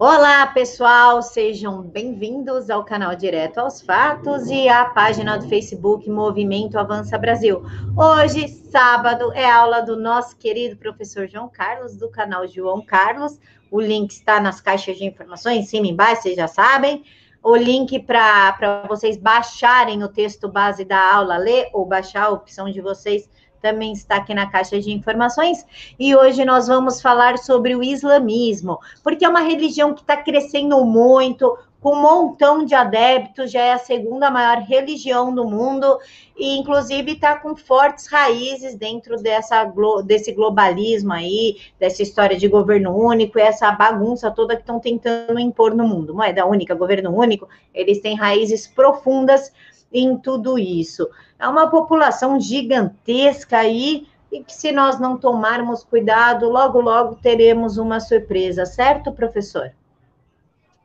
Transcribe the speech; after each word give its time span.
Olá, 0.00 0.46
pessoal, 0.46 1.20
sejam 1.20 1.82
bem-vindos 1.82 2.70
ao 2.70 2.84
canal 2.84 3.16
Direto 3.16 3.58
aos 3.58 3.82
Fatos 3.82 4.46
e 4.46 4.68
à 4.68 4.84
página 4.84 5.36
do 5.36 5.48
Facebook 5.48 6.08
Movimento 6.08 6.78
Avança 6.78 7.18
Brasil. 7.18 7.64
Hoje, 7.96 8.46
sábado, 8.46 9.32
é 9.32 9.50
aula 9.50 9.80
do 9.80 9.96
nosso 9.96 10.36
querido 10.36 10.76
professor 10.76 11.26
João 11.26 11.48
Carlos, 11.48 11.96
do 11.96 12.08
canal 12.08 12.46
João 12.46 12.80
Carlos. 12.80 13.40
O 13.72 13.80
link 13.80 14.12
está 14.12 14.40
nas 14.40 14.60
caixas 14.60 14.98
de 14.98 15.04
informações, 15.04 15.64
em 15.64 15.66
cima 15.66 15.88
e 15.88 15.90
embaixo, 15.90 16.22
vocês 16.22 16.36
já 16.36 16.46
sabem. 16.46 17.02
O 17.42 17.56
link 17.56 17.98
para 17.98 18.84
vocês 18.86 19.16
baixarem 19.16 20.04
o 20.04 20.08
texto 20.08 20.48
base 20.48 20.84
da 20.84 21.12
aula, 21.12 21.36
ler 21.36 21.70
ou 21.72 21.84
baixar, 21.84 22.26
a 22.26 22.30
opção 22.30 22.70
de 22.70 22.80
vocês 22.80 23.28
também 23.60 23.92
está 23.92 24.16
aqui 24.16 24.34
na 24.34 24.46
caixa 24.46 24.80
de 24.80 24.90
informações. 24.90 25.64
E 25.98 26.14
hoje 26.14 26.44
nós 26.44 26.68
vamos 26.68 27.00
falar 27.00 27.38
sobre 27.38 27.74
o 27.74 27.82
islamismo, 27.82 28.78
porque 29.02 29.24
é 29.24 29.28
uma 29.28 29.40
religião 29.40 29.94
que 29.94 30.00
está 30.00 30.16
crescendo 30.16 30.84
muito, 30.84 31.56
com 31.80 31.92
um 31.92 32.02
montão 32.02 32.64
de 32.64 32.74
adeptos, 32.74 33.52
já 33.52 33.60
é 33.60 33.72
a 33.72 33.78
segunda 33.78 34.30
maior 34.30 34.62
religião 34.62 35.32
do 35.32 35.44
mundo, 35.44 35.98
e 36.36 36.58
inclusive 36.58 37.12
está 37.12 37.36
com 37.36 37.54
fortes 37.56 38.06
raízes 38.08 38.74
dentro 38.74 39.16
dessa, 39.16 39.64
desse 40.04 40.32
globalismo 40.32 41.12
aí, 41.12 41.58
dessa 41.78 42.02
história 42.02 42.36
de 42.36 42.48
governo 42.48 42.96
único, 42.96 43.38
essa 43.38 43.70
bagunça 43.70 44.30
toda 44.30 44.56
que 44.56 44.62
estão 44.62 44.80
tentando 44.80 45.38
impor 45.38 45.74
no 45.74 45.86
mundo. 45.86 46.14
Moeda 46.14 46.44
única, 46.46 46.74
governo 46.74 47.14
único, 47.14 47.48
eles 47.72 48.00
têm 48.00 48.16
raízes 48.16 48.66
profundas 48.66 49.52
em 49.92 50.16
tudo 50.16 50.58
isso. 50.58 51.08
É 51.38 51.48
uma 51.48 51.70
população 51.70 52.38
gigantesca 52.40 53.58
aí 53.58 54.08
e 54.30 54.44
que 54.44 54.52
se 54.52 54.72
nós 54.72 55.00
não 55.00 55.16
tomarmos 55.16 55.82
cuidado, 55.84 56.48
logo, 56.48 56.80
logo 56.80 57.16
teremos 57.16 57.78
uma 57.78 57.98
surpresa, 58.00 58.66
certo, 58.66 59.12
professor? 59.12 59.72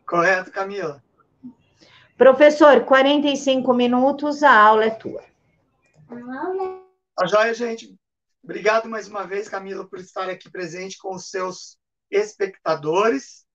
Correto, 0.05 0.51
Camila. 0.51 1.03
Professor, 2.17 2.85
45 2.85 3.73
minutos, 3.73 4.43
a 4.43 4.55
aula 4.55 4.85
é 4.85 4.89
tua. 4.91 5.23
A 7.19 7.25
joia, 7.25 7.53
gente. 7.53 7.95
Obrigado 8.43 8.89
mais 8.89 9.07
uma 9.07 9.25
vez, 9.25 9.49
Camila, 9.49 9.87
por 9.87 9.99
estar 9.99 10.29
aqui 10.29 10.49
presente 10.49 10.97
com 10.97 11.15
os 11.15 11.29
seus 11.29 11.77
espectadores. 12.11 13.45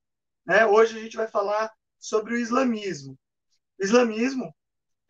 Né? 0.47 0.67
Hoje 0.67 0.99
a 0.99 1.01
gente 1.01 1.17
vai 1.17 1.29
falar 1.29 1.71
sobre 1.99 2.35
o 2.35 2.39
islamismo. 2.39 3.19
O 3.81 3.85
islamismo 3.85 4.53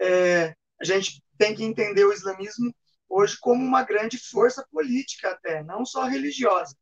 é, 0.00 0.54
a 0.80 0.84
gente 0.84 1.22
tem 1.36 1.54
que 1.54 1.64
entender 1.64 2.04
o 2.04 2.12
islamismo 2.12 2.74
hoje 3.08 3.36
como 3.40 3.64
uma 3.64 3.82
grande 3.82 4.18
força 4.18 4.66
política 4.70 5.30
até, 5.30 5.62
não 5.62 5.84
só 5.84 6.04
religiosa, 6.04 6.76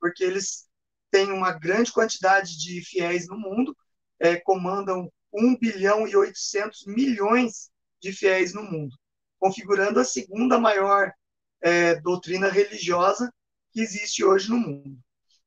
porque 0.00 0.22
eles 0.22 0.68
têm 1.10 1.30
uma 1.30 1.52
grande 1.52 1.92
quantidade 1.92 2.58
de 2.58 2.82
fiéis 2.84 3.26
no 3.28 3.38
mundo, 3.38 3.76
é, 4.18 4.36
comandam 4.36 5.10
1 5.32 5.58
bilhão 5.58 6.06
e 6.06 6.14
800 6.16 6.86
milhões 6.86 7.70
de 8.00 8.12
fiéis 8.12 8.52
no 8.52 8.62
mundo, 8.62 8.96
configurando 9.38 10.00
a 10.00 10.04
segunda 10.04 10.58
maior 10.58 11.12
é, 11.60 11.94
doutrina 12.00 12.48
religiosa 12.48 13.32
que 13.72 13.80
existe 13.80 14.24
hoje 14.24 14.50
no 14.50 14.58
mundo. 14.58 14.98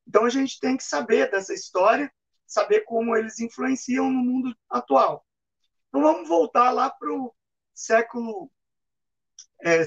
Então 0.06 0.24
a 0.24 0.30
gente 0.30 0.58
tem 0.60 0.76
que 0.76 0.84
saber 0.84 1.30
dessa 1.30 1.52
história, 1.52 2.10
saber 2.46 2.80
como 2.82 3.16
eles 3.16 3.40
influenciam 3.40 4.10
no 4.10 4.22
mundo 4.22 4.56
atual. 4.70 5.25
Então 5.96 6.12
vamos 6.12 6.28
voltar 6.28 6.72
lá 6.72 6.90
para 6.90 7.10
o 7.10 7.34
século 7.72 8.52
é, 9.64 9.80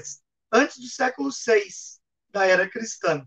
antes 0.50 0.78
do 0.78 0.88
século 0.88 1.30
VI 1.30 1.62
da 2.30 2.44
era 2.44 2.68
cristã. 2.68 3.24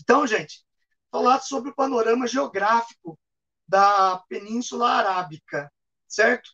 Então, 0.00 0.24
gente, 0.24 0.64
falar 1.10 1.40
sobre 1.40 1.70
o 1.70 1.74
panorama 1.74 2.28
geográfico 2.28 3.18
da 3.66 4.22
Península 4.28 4.88
Arábica, 4.88 5.68
certo? 6.06 6.50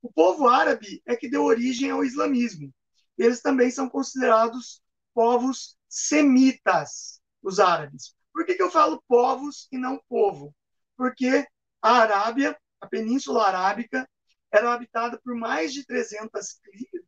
O 0.00 0.10
povo 0.10 0.48
árabe 0.48 1.02
é 1.04 1.14
que 1.14 1.28
deu 1.28 1.44
origem 1.44 1.90
ao 1.90 2.02
islamismo. 2.02 2.72
Eles 3.18 3.42
também 3.42 3.70
são 3.70 3.86
considerados 3.86 4.82
povos 5.12 5.76
semitas, 5.90 7.20
os 7.42 7.60
árabes. 7.60 8.14
Por 8.32 8.46
que, 8.46 8.54
que 8.54 8.62
eu 8.62 8.70
falo 8.70 9.04
povos 9.06 9.68
e 9.70 9.76
não 9.76 10.02
povo? 10.08 10.56
Porque 10.96 11.46
a 11.82 11.96
Arábia, 11.96 12.58
a 12.80 12.86
Península 12.86 13.46
Arábica, 13.46 14.08
era 14.52 14.72
habitada 14.72 15.20
por 15.22 15.34
mais 15.34 15.72
de 15.72 15.84
300 15.84 16.60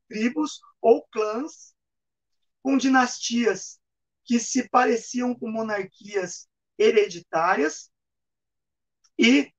tribos 0.08 0.60
ou 0.80 1.06
clãs 1.08 1.74
com 2.62 2.76
dinastias 2.76 3.80
que 4.24 4.38
se 4.38 4.68
pareciam 4.68 5.34
com 5.34 5.50
monarquias 5.50 6.48
hereditárias 6.78 7.90
e 9.18 9.52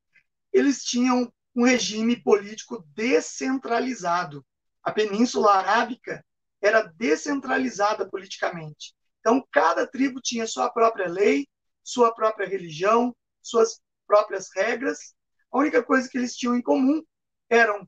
eles 0.52 0.84
tinham 0.84 1.32
um 1.56 1.66
regime 1.66 2.16
político 2.22 2.84
descentralizado. 2.96 4.46
A 4.84 4.92
Península 4.92 5.54
Arábica 5.54 6.26
era 6.62 6.82
descentralizada 6.82 8.10
politicamente. 8.10 8.94
Então, 9.20 9.46
cada 9.52 9.86
tribo 9.86 10.22
tinha 10.22 10.48
sua 10.48 10.70
própria 10.70 11.08
lei, 11.08 11.48
sua 11.84 12.14
própria 12.14 12.48
religião, 12.48 13.16
suas 13.42 13.82
próprias 14.08 14.50
regras. 14.56 15.14
A 15.52 15.58
única 15.58 15.84
coisa 15.84 16.10
que 16.10 16.18
eles 16.18 16.36
tinham 16.36 16.56
em 16.56 16.62
comum 16.62 17.04
eram 17.50 17.88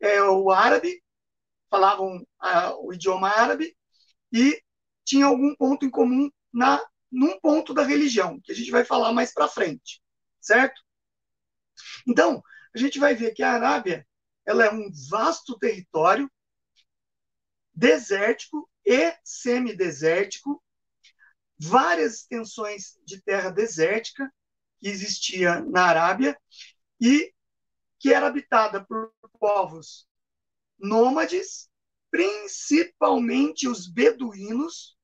é, 0.00 0.22
o 0.22 0.50
árabe, 0.50 1.02
falavam 1.70 2.26
a, 2.38 2.76
o 2.76 2.92
idioma 2.92 3.28
árabe, 3.28 3.76
e 4.32 4.60
tinha 5.04 5.26
algum 5.26 5.54
ponto 5.54 5.84
em 5.86 5.90
comum 5.90 6.30
na 6.52 6.80
num 7.10 7.38
ponto 7.38 7.72
da 7.72 7.82
religião, 7.82 8.40
que 8.40 8.52
a 8.52 8.54
gente 8.54 8.70
vai 8.70 8.84
falar 8.84 9.12
mais 9.12 9.32
para 9.32 9.48
frente, 9.48 10.02
certo? 10.40 10.82
Então, 12.06 12.42
a 12.74 12.78
gente 12.78 12.98
vai 12.98 13.14
ver 13.14 13.32
que 13.32 13.42
a 13.42 13.52
Arábia 13.52 14.06
ela 14.44 14.64
é 14.64 14.70
um 14.70 14.90
vasto 15.08 15.58
território 15.58 16.30
desértico 17.74 18.68
e 18.84 19.14
semidesértico, 19.24 20.62
várias 21.58 22.16
extensões 22.20 22.98
de 23.04 23.20
terra 23.22 23.50
desértica 23.50 24.32
que 24.78 24.88
existia 24.88 25.60
na 25.60 25.84
Arábia 25.84 26.38
e 27.00 27.32
que 27.98 28.12
era 28.12 28.26
habitada 28.26 28.84
por 28.84 29.12
povos 29.38 30.06
nômades, 30.78 31.68
principalmente 32.10 33.68
os 33.68 33.86
beduínos, 33.86 34.96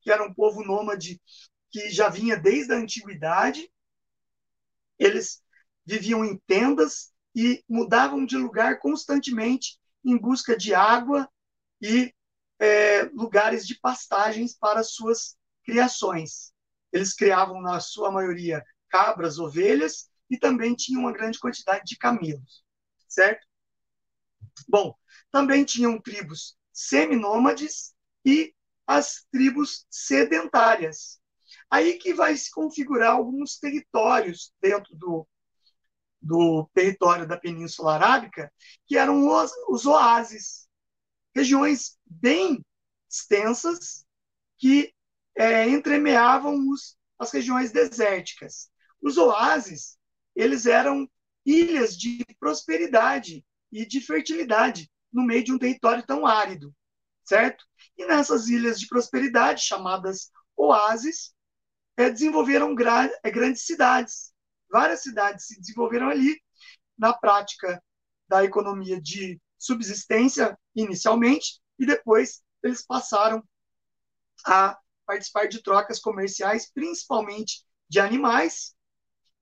que 0.00 0.10
era 0.10 0.24
um 0.24 0.32
povo 0.32 0.64
nômade 0.64 1.20
que 1.70 1.90
já 1.90 2.08
vinha 2.08 2.36
desde 2.36 2.72
a 2.72 2.76
antiguidade. 2.76 3.70
Eles 4.98 5.42
viviam 5.84 6.24
em 6.24 6.36
tendas 6.46 7.12
e 7.34 7.62
mudavam 7.68 8.24
de 8.24 8.36
lugar 8.36 8.78
constantemente 8.78 9.78
em 10.04 10.16
busca 10.16 10.56
de 10.56 10.74
água 10.74 11.28
e 11.80 12.12
é, 12.58 13.04
lugares 13.14 13.66
de 13.66 13.78
pastagens 13.78 14.54
para 14.54 14.82
suas 14.82 15.36
criações. 15.64 16.52
Eles 16.92 17.14
criavam, 17.14 17.60
na 17.60 17.80
sua 17.80 18.10
maioria, 18.10 18.64
cabras, 18.88 19.38
ovelhas 19.38 20.08
e 20.30 20.38
também 20.38 20.74
tinham 20.74 21.02
uma 21.02 21.12
grande 21.12 21.38
quantidade 21.38 21.84
de 21.84 21.96
camelos, 21.96 22.64
certo? 23.08 23.46
Bom, 24.68 24.94
também 25.30 25.64
tinham 25.64 26.00
tribos 26.00 26.56
seminômades 26.72 27.94
e 28.24 28.54
as 28.86 29.26
tribos 29.30 29.86
sedentárias. 29.90 31.20
Aí 31.70 31.98
que 31.98 32.14
vai 32.14 32.36
se 32.36 32.50
configurar 32.50 33.12
alguns 33.12 33.58
territórios 33.58 34.52
dentro 34.60 34.96
do, 34.96 35.26
do 36.20 36.68
território 36.72 37.26
da 37.26 37.36
Península 37.36 37.94
Arábica, 37.94 38.52
que 38.86 38.96
eram 38.96 39.28
os, 39.28 39.52
os 39.68 39.86
oásis, 39.86 40.68
regiões 41.34 41.98
bem 42.06 42.64
extensas 43.08 44.06
que 44.56 44.92
é, 45.36 45.68
entremeavam 45.68 46.68
os, 46.70 46.96
as 47.18 47.30
regiões 47.30 47.70
desérticas. 47.70 48.70
Os 49.00 49.16
oásis, 49.16 49.97
eles 50.38 50.66
eram 50.66 51.10
ilhas 51.44 51.98
de 51.98 52.24
prosperidade 52.38 53.44
e 53.72 53.84
de 53.84 54.00
fertilidade 54.00 54.88
no 55.12 55.24
meio 55.24 55.42
de 55.42 55.52
um 55.52 55.58
território 55.58 56.06
tão 56.06 56.24
árido, 56.24 56.72
certo? 57.24 57.64
E 57.96 58.06
nessas 58.06 58.46
ilhas 58.46 58.78
de 58.78 58.86
prosperidade, 58.86 59.64
chamadas 59.64 60.30
oásis, 60.56 61.34
é, 61.96 62.08
desenvolveram 62.08 62.72
gra 62.72 63.10
é, 63.24 63.30
grandes 63.32 63.66
cidades. 63.66 64.32
Várias 64.70 65.02
cidades 65.02 65.46
se 65.46 65.58
desenvolveram 65.58 66.08
ali 66.08 66.40
na 66.96 67.12
prática 67.12 67.82
da 68.28 68.44
economia 68.44 69.00
de 69.00 69.40
subsistência 69.58 70.56
inicialmente 70.72 71.60
e 71.80 71.84
depois 71.84 72.42
eles 72.62 72.86
passaram 72.86 73.42
a 74.46 74.78
participar 75.04 75.48
de 75.48 75.60
trocas 75.64 75.98
comerciais, 75.98 76.70
principalmente 76.70 77.64
de 77.88 77.98
animais 77.98 78.76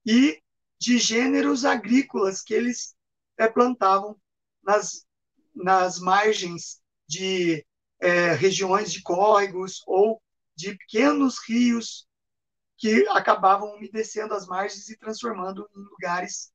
e 0.07 0.41
de 0.79 0.99
gêneros 0.99 1.65
agrícolas 1.65 2.43
que 2.43 2.55
eles 2.55 2.95
é, 3.39 3.49
plantavam 3.49 4.17
nas, 4.63 5.07
nas 5.55 5.99
margens 5.99 6.81
de 7.09 7.65
é, 8.01 8.33
regiões 8.33 8.93
de 8.93 9.03
córregos 9.03 9.83
ou 9.87 10.23
de 10.55 10.77
pequenos 10.77 11.39
rios 11.47 12.07
que 12.79 13.07
acabavam 13.09 13.75
umedecendo 13.75 14.35
as 14.35 14.47
margens 14.47 14.89
e 14.89 14.99
transformando 14.99 15.69
em 15.75 15.81
lugares 15.81 16.53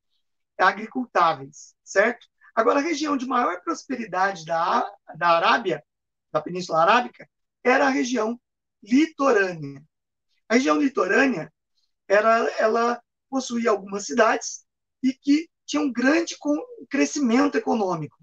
agricultáveis, 0.57 1.75
certo? 1.83 2.27
Agora, 2.53 2.79
a 2.79 2.83
região 2.83 3.17
de 3.17 3.25
maior 3.25 3.61
prosperidade 3.61 4.45
da, 4.45 4.87
da 5.17 5.29
Arábia, 5.29 5.83
da 6.31 6.41
Península 6.41 6.81
Arábica, 6.81 7.27
era 7.63 7.87
a 7.87 7.89
região 7.89 8.39
litorânea. 8.83 9.83
A 10.47 10.55
região 10.55 10.77
litorânea 10.77 11.51
era, 12.07 12.49
ela 12.59 13.01
possuía 13.31 13.69
algumas 13.69 14.05
cidades 14.05 14.65
e 15.01 15.13
que 15.13 15.49
tinham 15.65 15.85
um 15.85 15.93
grande 15.93 16.35
crescimento 16.89 17.57
econômico. 17.57 18.17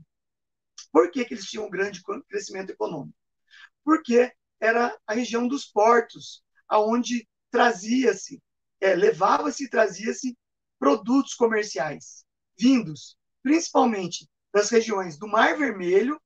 Por 0.93 1.10
que, 1.10 1.25
que 1.25 1.32
eles 1.32 1.46
tinham 1.46 1.66
um 1.66 1.70
grande 1.70 2.02
crescimento 2.28 2.70
econômico? 2.70 3.16
Porque 3.82 4.31
era 4.60 4.96
a 5.06 5.14
região 5.14 5.49
dos 5.49 5.64
portos, 5.64 6.44
aonde 6.69 7.26
trazia-se, 7.50 8.43
é, 8.81 8.94
levava-se 8.94 9.64
e 9.64 9.70
trazia-se 9.70 10.37
produtos 10.78 11.32
comerciais 11.34 12.26
vindos 12.58 13.16
principalmente 13.43 14.28
das 14.52 14.69
regiões 14.69 15.16
do 15.16 15.28
Mar 15.28 15.56
Vermelho 15.56 16.20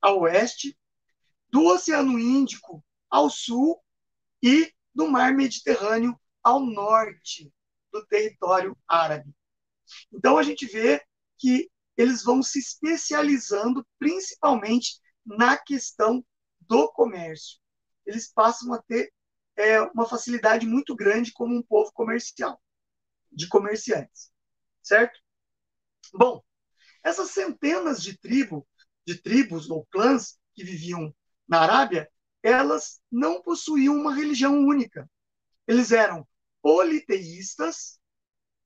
ao 0.00 0.20
oeste, 0.20 0.76
do 1.48 1.64
Oceano 1.64 2.18
Índico 2.18 2.84
ao 3.08 3.30
sul 3.30 3.80
e 4.42 4.72
do 4.94 5.08
Mar 5.08 5.32
Mediterrâneo 5.32 6.18
ao 6.42 6.60
norte 6.60 7.53
do 7.94 8.04
território 8.06 8.76
árabe. 8.88 9.32
Então 10.12 10.36
a 10.36 10.42
gente 10.42 10.66
vê 10.66 11.00
que 11.38 11.70
eles 11.96 12.24
vão 12.24 12.42
se 12.42 12.58
especializando 12.58 13.86
principalmente 14.00 15.00
na 15.24 15.56
questão 15.56 16.24
do 16.60 16.90
comércio. 16.90 17.60
Eles 18.04 18.32
passam 18.32 18.72
a 18.74 18.82
ter 18.82 19.12
é, 19.56 19.80
uma 19.80 20.08
facilidade 20.08 20.66
muito 20.66 20.96
grande 20.96 21.32
como 21.32 21.54
um 21.54 21.62
povo 21.62 21.92
comercial, 21.92 22.60
de 23.30 23.46
comerciantes, 23.46 24.32
certo? 24.82 25.20
Bom, 26.12 26.42
essas 27.02 27.30
centenas 27.30 28.02
de 28.02 28.18
tribos, 28.18 28.64
de 29.06 29.22
tribos 29.22 29.70
ou 29.70 29.86
clãs 29.86 30.36
que 30.52 30.64
viviam 30.64 31.14
na 31.46 31.60
Arábia, 31.60 32.10
elas 32.42 33.00
não 33.10 33.40
possuíam 33.40 33.94
uma 33.94 34.14
religião 34.14 34.58
única. 34.58 35.08
Eles 35.66 35.92
eram 35.92 36.26
politeístas, 36.64 38.00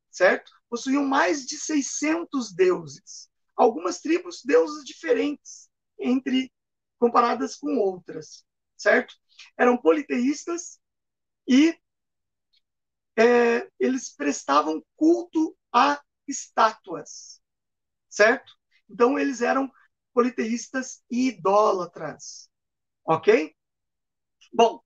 certo? 0.09 0.53
Possuíam 0.71 1.05
mais 1.05 1.45
de 1.45 1.59
600 1.59 2.55
deuses. 2.55 3.29
Algumas 3.56 4.00
tribos, 4.00 4.41
deuses 4.45 4.85
diferentes 4.85 5.69
entre 5.99 6.53
comparadas 6.97 7.56
com 7.56 7.77
outras, 7.79 8.47
certo? 8.77 9.17
Eram 9.59 9.77
politeístas 9.77 10.79
e 11.49 11.77
é, 13.19 13.69
eles 13.81 14.15
prestavam 14.15 14.81
culto 14.94 15.56
a 15.75 16.01
estátuas, 16.29 17.41
certo? 18.09 18.53
Então 18.89 19.19
eles 19.19 19.43
eram 19.43 19.69
politeístas 20.15 21.03
e 21.11 21.31
idólatras, 21.31 22.49
ok? 23.05 23.56
Bom, 24.53 24.83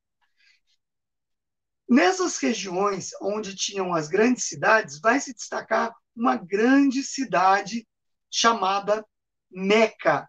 nessas 1.93 2.39
regiões 2.39 3.11
onde 3.21 3.55
tinham 3.55 3.93
as 3.93 4.09
grandes 4.09 4.45
cidades, 4.45 4.99
vai 4.99 5.21
se 5.21 5.35
destacar 5.35 5.95
uma 6.17 6.37
grande 6.37 7.03
cidade 7.05 7.87
chamada 8.31 9.07
Meca. 9.51 10.27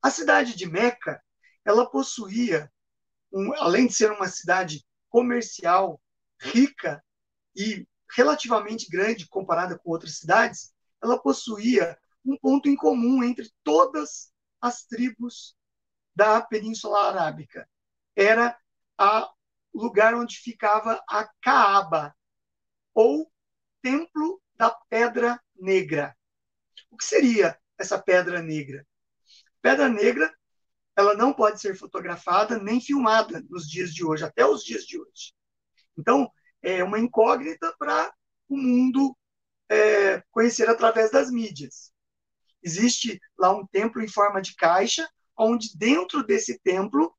A 0.00 0.10
cidade 0.12 0.54
de 0.54 0.64
Meca, 0.64 1.20
ela 1.64 1.90
possuía, 1.90 2.70
um, 3.32 3.52
além 3.54 3.88
de 3.88 3.94
ser 3.94 4.12
uma 4.12 4.28
cidade 4.28 4.86
comercial 5.08 6.00
rica 6.40 7.02
e 7.56 7.84
relativamente 8.14 8.88
grande 8.88 9.26
comparada 9.26 9.76
com 9.76 9.90
outras 9.90 10.18
cidades, 10.18 10.72
ela 11.02 11.20
possuía 11.20 11.98
um 12.24 12.38
ponto 12.38 12.68
em 12.68 12.76
comum 12.76 13.24
entre 13.24 13.50
todas 13.64 14.32
as 14.60 14.84
tribos 14.84 15.56
da 16.14 16.40
Península 16.40 17.08
Arábica. 17.08 17.68
Era 18.14 18.56
o 18.96 19.35
lugar 19.76 20.14
onde 20.14 20.36
ficava 20.38 21.02
a 21.08 21.28
Caaba, 21.40 22.14
ou 22.94 23.30
Templo 23.82 24.40
da 24.54 24.70
Pedra 24.88 25.40
Negra. 25.54 26.16
O 26.90 26.96
que 26.96 27.04
seria 27.04 27.58
essa 27.78 28.00
Pedra 28.00 28.42
Negra? 28.42 28.86
Pedra 29.60 29.88
Negra, 29.88 30.34
ela 30.96 31.14
não 31.14 31.32
pode 31.32 31.60
ser 31.60 31.76
fotografada 31.76 32.58
nem 32.58 32.80
filmada 32.80 33.44
nos 33.50 33.68
dias 33.68 33.92
de 33.92 34.04
hoje, 34.04 34.24
até 34.24 34.46
os 34.46 34.64
dias 34.64 34.84
de 34.84 34.98
hoje. 34.98 35.34
Então, 35.96 36.30
é 36.62 36.82
uma 36.82 36.98
incógnita 36.98 37.74
para 37.78 38.12
o 38.48 38.56
mundo 38.56 39.16
é, 39.68 40.22
conhecer 40.30 40.68
através 40.68 41.10
das 41.10 41.30
mídias. 41.30 41.92
Existe 42.62 43.20
lá 43.38 43.54
um 43.54 43.66
templo 43.66 44.02
em 44.02 44.08
forma 44.08 44.40
de 44.40 44.54
caixa, 44.54 45.06
onde 45.36 45.76
dentro 45.76 46.24
desse 46.24 46.58
templo 46.60 47.14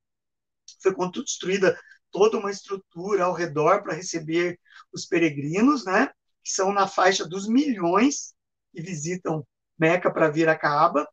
foi 0.81 0.93
construída 0.93 1.79
toda 2.11 2.37
uma 2.37 2.51
estrutura 2.51 3.25
ao 3.25 3.33
redor 3.33 3.83
para 3.83 3.93
receber 3.93 4.59
os 4.91 5.05
peregrinos, 5.05 5.85
né? 5.85 6.07
Que 6.43 6.51
são 6.51 6.71
na 6.71 6.87
faixa 6.87 7.25
dos 7.27 7.47
milhões 7.47 8.33
que 8.71 8.81
visitam 8.81 9.45
Meca 9.77 10.11
para 10.11 10.29
vir 10.29 10.49
a 10.49 10.57
Caaba. 10.57 11.07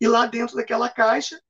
E 0.00 0.06
lá 0.06 0.26
dentro 0.26 0.56
daquela 0.56 0.88
caixa 0.88 1.40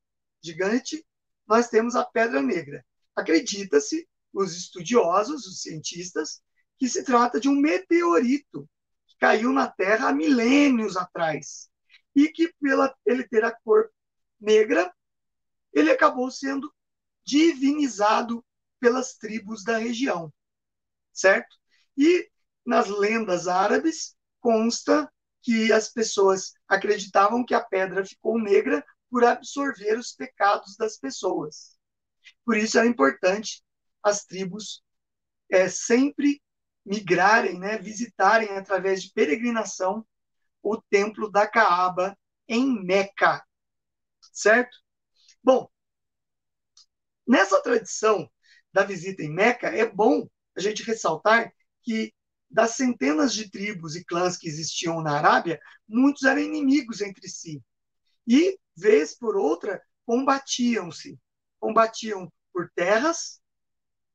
gigante, 0.43 1.05
nós 1.47 1.69
temos 1.69 1.95
a 1.95 2.03
Pedra 2.03 2.41
Negra. 2.41 2.85
Acredita-se 3.15 4.07
os 4.33 4.55
estudiosos, 4.55 5.45
os 5.45 5.61
cientistas, 5.61 6.41
que 6.77 6.87
se 6.87 7.03
trata 7.03 7.39
de 7.39 7.49
um 7.49 7.55
meteorito 7.55 8.69
que 9.07 9.15
caiu 9.19 9.51
na 9.51 9.67
Terra 9.67 10.09
há 10.09 10.13
milênios 10.13 10.95
atrás 10.95 11.69
e 12.15 12.27
que, 12.27 12.53
pela 12.61 12.93
ele 13.05 13.27
ter 13.27 13.43
a 13.43 13.51
cor 13.51 13.89
negra, 14.39 14.93
ele 15.73 15.91
acabou 15.91 16.29
sendo 16.29 16.71
divinizado 17.27 18.43
pelas 18.79 19.15
tribos 19.15 19.61
da 19.61 19.77
região, 19.77 20.33
certo? 21.11 21.53
E 21.97 22.31
nas 22.65 22.87
lendas 22.87 23.49
árabes 23.49 24.15
consta 24.39 25.11
que 25.41 25.73
as 25.73 25.89
pessoas 25.89 26.53
acreditavam 26.69 27.45
que 27.45 27.53
a 27.53 27.61
pedra 27.63 28.05
ficou 28.05 28.39
negra 28.39 28.85
por 29.09 29.25
absorver 29.25 29.97
os 29.99 30.13
pecados 30.13 30.77
das 30.77 30.97
pessoas. 30.97 31.77
Por 32.45 32.55
isso 32.55 32.77
era 32.77 32.87
importante 32.87 33.61
as 34.01 34.23
tribos 34.23 34.81
é, 35.51 35.67
sempre 35.67 36.41
migrarem, 36.85 37.59
né, 37.59 37.77
visitarem 37.77 38.49
através 38.51 39.03
de 39.03 39.11
peregrinação 39.11 40.05
o 40.63 40.81
templo 40.81 41.29
da 41.29 41.45
Caaba 41.45 42.17
em 42.47 42.81
Meca, 42.85 43.43
certo? 44.31 44.77
Bom, 45.43 45.69
nessa 47.27 47.61
tradição 47.61 48.29
da 48.71 48.83
visita 48.83 49.23
em 49.23 49.31
Meca, 49.31 49.67
é 49.67 49.85
bom 49.85 50.27
a 50.55 50.61
gente 50.61 50.83
ressaltar 50.83 51.51
que 51.83 52.13
das 52.49 52.71
centenas 52.71 53.33
de 53.33 53.49
tribos 53.49 53.95
e 53.95 54.05
clãs 54.05 54.37
que 54.37 54.47
existiam 54.47 55.01
na 55.01 55.17
Arábia, 55.17 55.59
muitos 55.87 56.23
eram 56.23 56.41
inimigos 56.41 57.01
entre 57.01 57.27
si. 57.27 57.61
E, 58.25 58.57
vez 58.75 59.17
por 59.17 59.35
outra, 59.35 59.81
combatiam-se. 60.05 61.19
Combatiam 61.59 62.31
por 62.53 62.71
terras, 62.73 63.41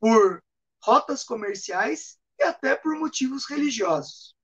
por 0.00 0.42
rotas 0.82 1.22
comerciais 1.22 2.18
e 2.38 2.42
até 2.42 2.74
por 2.74 2.96
motivos 2.98 3.46
religiosos, 3.48 4.34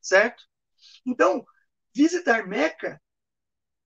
certo? 0.00 0.44
Então, 1.04 1.44
visitar 1.94 2.46
Meca 2.46 3.00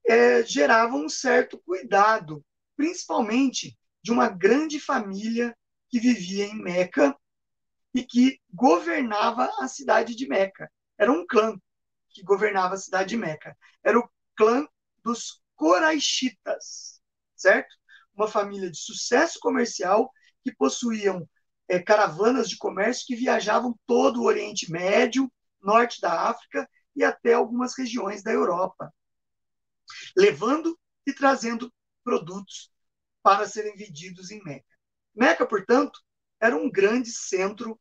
é, 0.07 0.45
gerava 0.45 0.95
um 0.95 1.09
certo 1.09 1.59
cuidado, 1.59 2.45
principalmente 2.77 3.77
de 4.07 4.13
uma 4.13 4.29
grande 4.29 4.79
família 4.79 5.53
que 5.89 5.99
vivia 5.99 6.45
em 6.45 6.63
Meca 6.63 7.13
e 7.93 8.05
que 8.05 8.41
governava 8.55 9.51
a 9.59 9.67
cidade 9.67 10.15
de 10.15 10.29
Meca. 10.29 10.71
Era 10.97 11.11
um 11.11 11.27
clã 11.27 11.59
que 12.11 12.23
governava 12.23 12.75
a 12.75 12.79
cidade 12.79 13.09
de 13.09 13.17
Meca. 13.17 13.59
Era 13.83 13.99
o 13.99 14.09
clã 14.37 14.65
dos 15.03 15.43
Coraixitas, 15.57 17.01
certo? 17.35 17.75
Uma 18.15 18.29
família 18.29 18.71
de 18.71 18.79
sucesso 18.79 19.41
comercial 19.41 20.09
que 20.45 20.55
possuíam 20.55 21.29
é, 21.67 21.81
caravanas 21.81 22.49
de 22.49 22.57
comércio 22.59 23.07
que 23.09 23.17
viajavam 23.17 23.77
todo 23.89 24.21
o 24.21 24.27
Oriente 24.27 24.71
Médio, 24.71 25.29
norte 25.61 26.01
da 26.01 26.29
África 26.31 26.71
e 26.95 27.03
até 27.03 27.35
algumas 27.35 27.77
regiões 27.77 28.23
da 28.23 28.31
Europa, 28.31 28.89
levando 30.17 30.79
e 31.05 31.13
trazendo 31.13 31.75
produtos 32.05 32.71
para 33.27 33.49
serem 33.49 33.75
vendidos 33.75 34.31
em 34.31 34.41
Meca. 34.45 34.73
Meca, 35.13 35.45
portanto, 35.45 36.01
era 36.41 36.57
um 36.57 36.71
grande 36.71 37.11
centro 37.11 37.77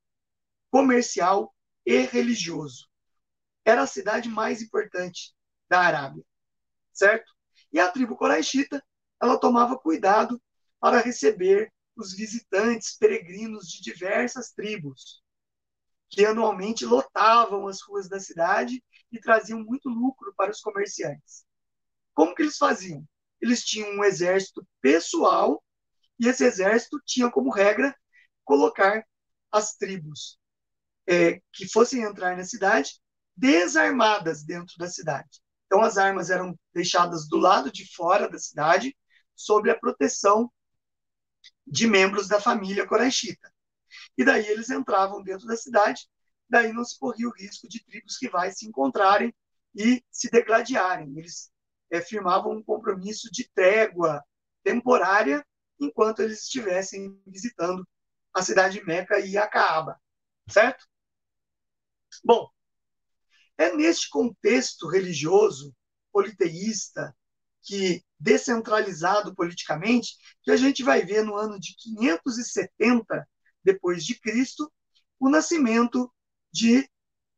comercial 0.71 1.55
e 1.85 1.99
religioso. 1.99 2.89
Era 3.63 3.83
a 3.83 3.87
cidade 3.87 4.27
mais 4.27 4.63
importante 4.63 5.35
da 5.69 5.81
Arábia, 5.81 6.25
certo? 6.91 7.31
E 7.71 7.79
a 7.79 7.91
tribo 7.91 8.15
coraixita, 8.15 8.83
ela 9.21 9.39
tomava 9.39 9.77
cuidado 9.77 10.41
para 10.79 10.99
receber 10.99 11.71
os 11.95 12.15
visitantes 12.15 12.97
peregrinos 12.97 13.67
de 13.67 13.83
diversas 13.83 14.51
tribos, 14.51 15.21
que 16.09 16.25
anualmente 16.25 16.87
lotavam 16.87 17.67
as 17.67 17.83
ruas 17.83 18.09
da 18.09 18.19
cidade 18.19 18.83
e 19.11 19.19
traziam 19.19 19.63
muito 19.63 19.89
lucro 19.89 20.33
para 20.35 20.49
os 20.49 20.59
comerciantes. 20.59 21.45
Como 22.15 22.33
que 22.33 22.41
eles 22.41 22.57
faziam? 22.57 23.07
Eles 23.45 23.63
tinham 23.63 23.87
um 23.91 24.03
exército 24.03 24.67
pessoal 24.81 25.63
e 26.19 26.27
esse 26.27 26.43
exército 26.43 26.99
tinha 27.05 27.29
como 27.29 27.51
regra 27.51 27.95
colocar 28.43 29.05
as 29.51 29.75
tribos 29.75 30.39
é, 31.07 31.39
que 31.53 31.69
fossem 31.71 32.01
entrar 32.01 32.35
na 32.35 32.43
cidade 32.43 32.99
desarmadas 33.37 34.43
dentro 34.43 34.75
da 34.79 34.87
cidade. 34.87 35.43
Então 35.67 35.81
as 35.83 35.95
armas 35.95 36.31
eram 36.31 36.57
deixadas 36.73 37.27
do 37.27 37.37
lado 37.37 37.71
de 37.71 37.87
fora 37.93 38.27
da 38.27 38.39
cidade, 38.39 38.97
sob 39.35 39.69
a 39.69 39.77
proteção 39.77 40.51
de 41.67 41.85
membros 41.85 42.27
da 42.27 42.41
família 42.41 42.87
Coraixita. 42.87 43.53
E 44.17 44.25
daí 44.25 44.47
eles 44.47 44.71
entravam 44.71 45.21
dentro 45.21 45.45
da 45.45 45.55
cidade, 45.55 46.09
daí 46.49 46.73
não 46.73 46.83
se 46.83 46.97
corria 46.97 47.27
o 47.27 47.33
risco 47.33 47.67
de 47.67 47.83
tribos 47.85 48.17
rivais 48.19 48.57
se 48.57 48.65
encontrarem 48.65 49.31
e 49.75 50.03
se 50.09 50.31
degladiarem. 50.31 51.13
Eles 51.15 51.51
é, 51.91 52.01
firmavam 52.01 52.53
um 52.53 52.63
compromisso 52.63 53.31
de 53.31 53.49
trégua 53.53 54.23
temporária 54.63 55.45
enquanto 55.79 56.21
eles 56.21 56.43
estivessem 56.43 57.19
visitando 57.25 57.87
a 58.33 58.41
cidade 58.41 58.79
de 58.79 58.85
Meca 58.85 59.19
e 59.19 59.37
Acaaba, 59.37 59.99
certo? 60.49 60.85
Bom, 62.23 62.49
é 63.57 63.75
neste 63.75 64.09
contexto 64.09 64.87
religioso, 64.87 65.73
politeísta, 66.11 67.15
que 67.63 68.03
descentralizado 68.19 69.35
politicamente, 69.35 70.15
que 70.43 70.51
a 70.51 70.57
gente 70.57 70.83
vai 70.83 71.03
ver 71.03 71.23
no 71.23 71.35
ano 71.35 71.59
de 71.59 71.75
570 71.75 73.27
depois 73.63 74.03
de 74.03 74.19
Cristo 74.19 74.71
o 75.19 75.29
nascimento 75.29 76.11
de 76.51 76.87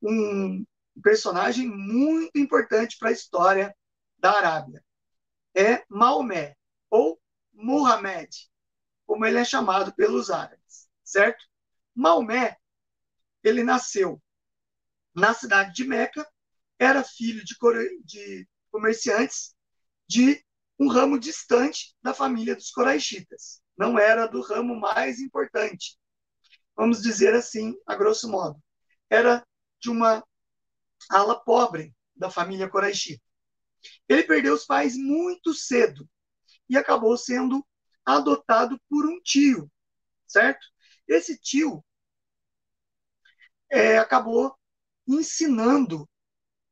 um 0.01 0.65
personagem 1.01 1.67
muito 1.67 2.37
importante 2.37 2.97
para 2.97 3.09
a 3.09 3.13
história 3.13 3.75
da 4.17 4.31
Arábia. 4.31 4.83
É 5.55 5.83
Maomé, 5.89 6.55
ou 6.89 7.19
Muhammad, 7.53 8.29
como 9.05 9.25
ele 9.25 9.39
é 9.39 9.45
chamado 9.45 9.93
pelos 9.95 10.29
árabes, 10.29 10.87
certo? 11.03 11.43
Maomé, 11.95 12.57
ele 13.43 13.63
nasceu 13.63 14.21
na 15.15 15.33
cidade 15.33 15.73
de 15.73 15.83
Meca, 15.83 16.27
era 16.77 17.03
filho 17.03 17.43
de, 17.43 17.55
de 18.03 18.47
comerciantes 18.69 19.55
de 20.07 20.43
um 20.79 20.87
ramo 20.87 21.19
distante 21.19 21.95
da 22.03 22.13
família 22.13 22.55
dos 22.55 22.69
Coraixitas. 22.69 23.61
Não 23.75 23.97
era 23.97 24.27
do 24.27 24.41
ramo 24.41 24.75
mais 24.79 25.19
importante. 25.19 25.97
Vamos 26.75 27.01
dizer 27.01 27.33
assim, 27.33 27.75
a 27.87 27.95
grosso 27.95 28.29
modo. 28.29 28.61
Era 29.09 29.43
de 29.79 29.89
uma 29.89 30.23
ala 31.09 31.39
pobre 31.43 31.95
da 32.15 32.29
família 32.29 32.69
Coraichita. 32.69 33.23
Ele 34.07 34.23
perdeu 34.23 34.53
os 34.53 34.65
pais 34.65 34.97
muito 34.97 35.53
cedo 35.53 36.07
e 36.69 36.77
acabou 36.77 37.17
sendo 37.17 37.65
adotado 38.05 38.79
por 38.89 39.05
um 39.05 39.19
tio, 39.21 39.71
certo? 40.25 40.65
Esse 41.07 41.37
tio 41.37 41.83
é, 43.69 43.97
acabou 43.97 44.57
ensinando 45.07 46.09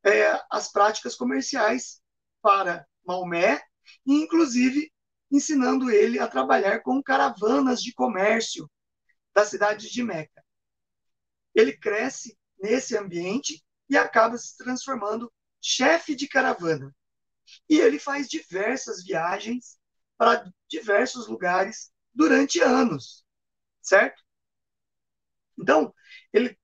é, 0.03 0.39
as 0.49 0.71
práticas 0.71 1.15
comerciais 1.15 2.01
para 2.41 2.87
Maomé, 3.05 3.61
e 4.05 4.13
inclusive 4.13 4.91
ensinando 5.31 5.89
ele 5.89 6.19
a 6.19 6.27
trabalhar 6.27 6.81
com 6.81 7.01
caravanas 7.01 7.81
de 7.81 7.93
comércio 7.93 8.69
da 9.33 9.45
cidade 9.45 9.89
de 9.89 10.03
Meca. 10.03 10.43
Ele 11.53 11.75
cresce 11.77 12.37
nesse 12.59 12.97
ambiente 12.97 13.63
e 13.89 13.97
acaba 13.97 14.37
se 14.37 14.57
transformando 14.57 15.31
chefe 15.61 16.15
de 16.15 16.27
caravana. 16.27 16.95
E 17.69 17.79
ele 17.79 17.99
faz 17.99 18.27
diversas 18.27 19.03
viagens 19.03 19.77
para 20.17 20.49
diversos 20.67 21.27
lugares 21.27 21.91
durante 22.13 22.61
anos, 22.61 23.25
certo? 23.81 24.23
Então, 25.57 25.93
ele, 26.33 26.57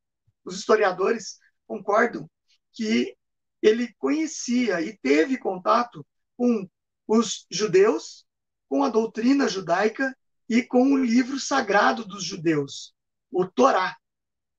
os 0.44 0.58
historiadores 0.58 1.40
concordam 1.68 2.30
que 2.74 3.16
ele 3.62 3.94
conhecia 3.98 4.82
e 4.82 4.98
teve 4.98 5.38
contato 5.38 6.06
com 6.36 6.68
os 7.08 7.46
judeus, 7.52 8.26
com 8.68 8.84
a 8.84 8.90
doutrina 8.90 9.48
judaica 9.48 10.16
e 10.50 10.64
com 10.64 10.94
o 10.94 10.98
livro 10.98 11.40
sagrado 11.40 12.06
dos 12.06 12.24
judeus, 12.24 12.94
o 13.32 13.46
Torá, 13.46 13.96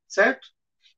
certo? 0.06 0.48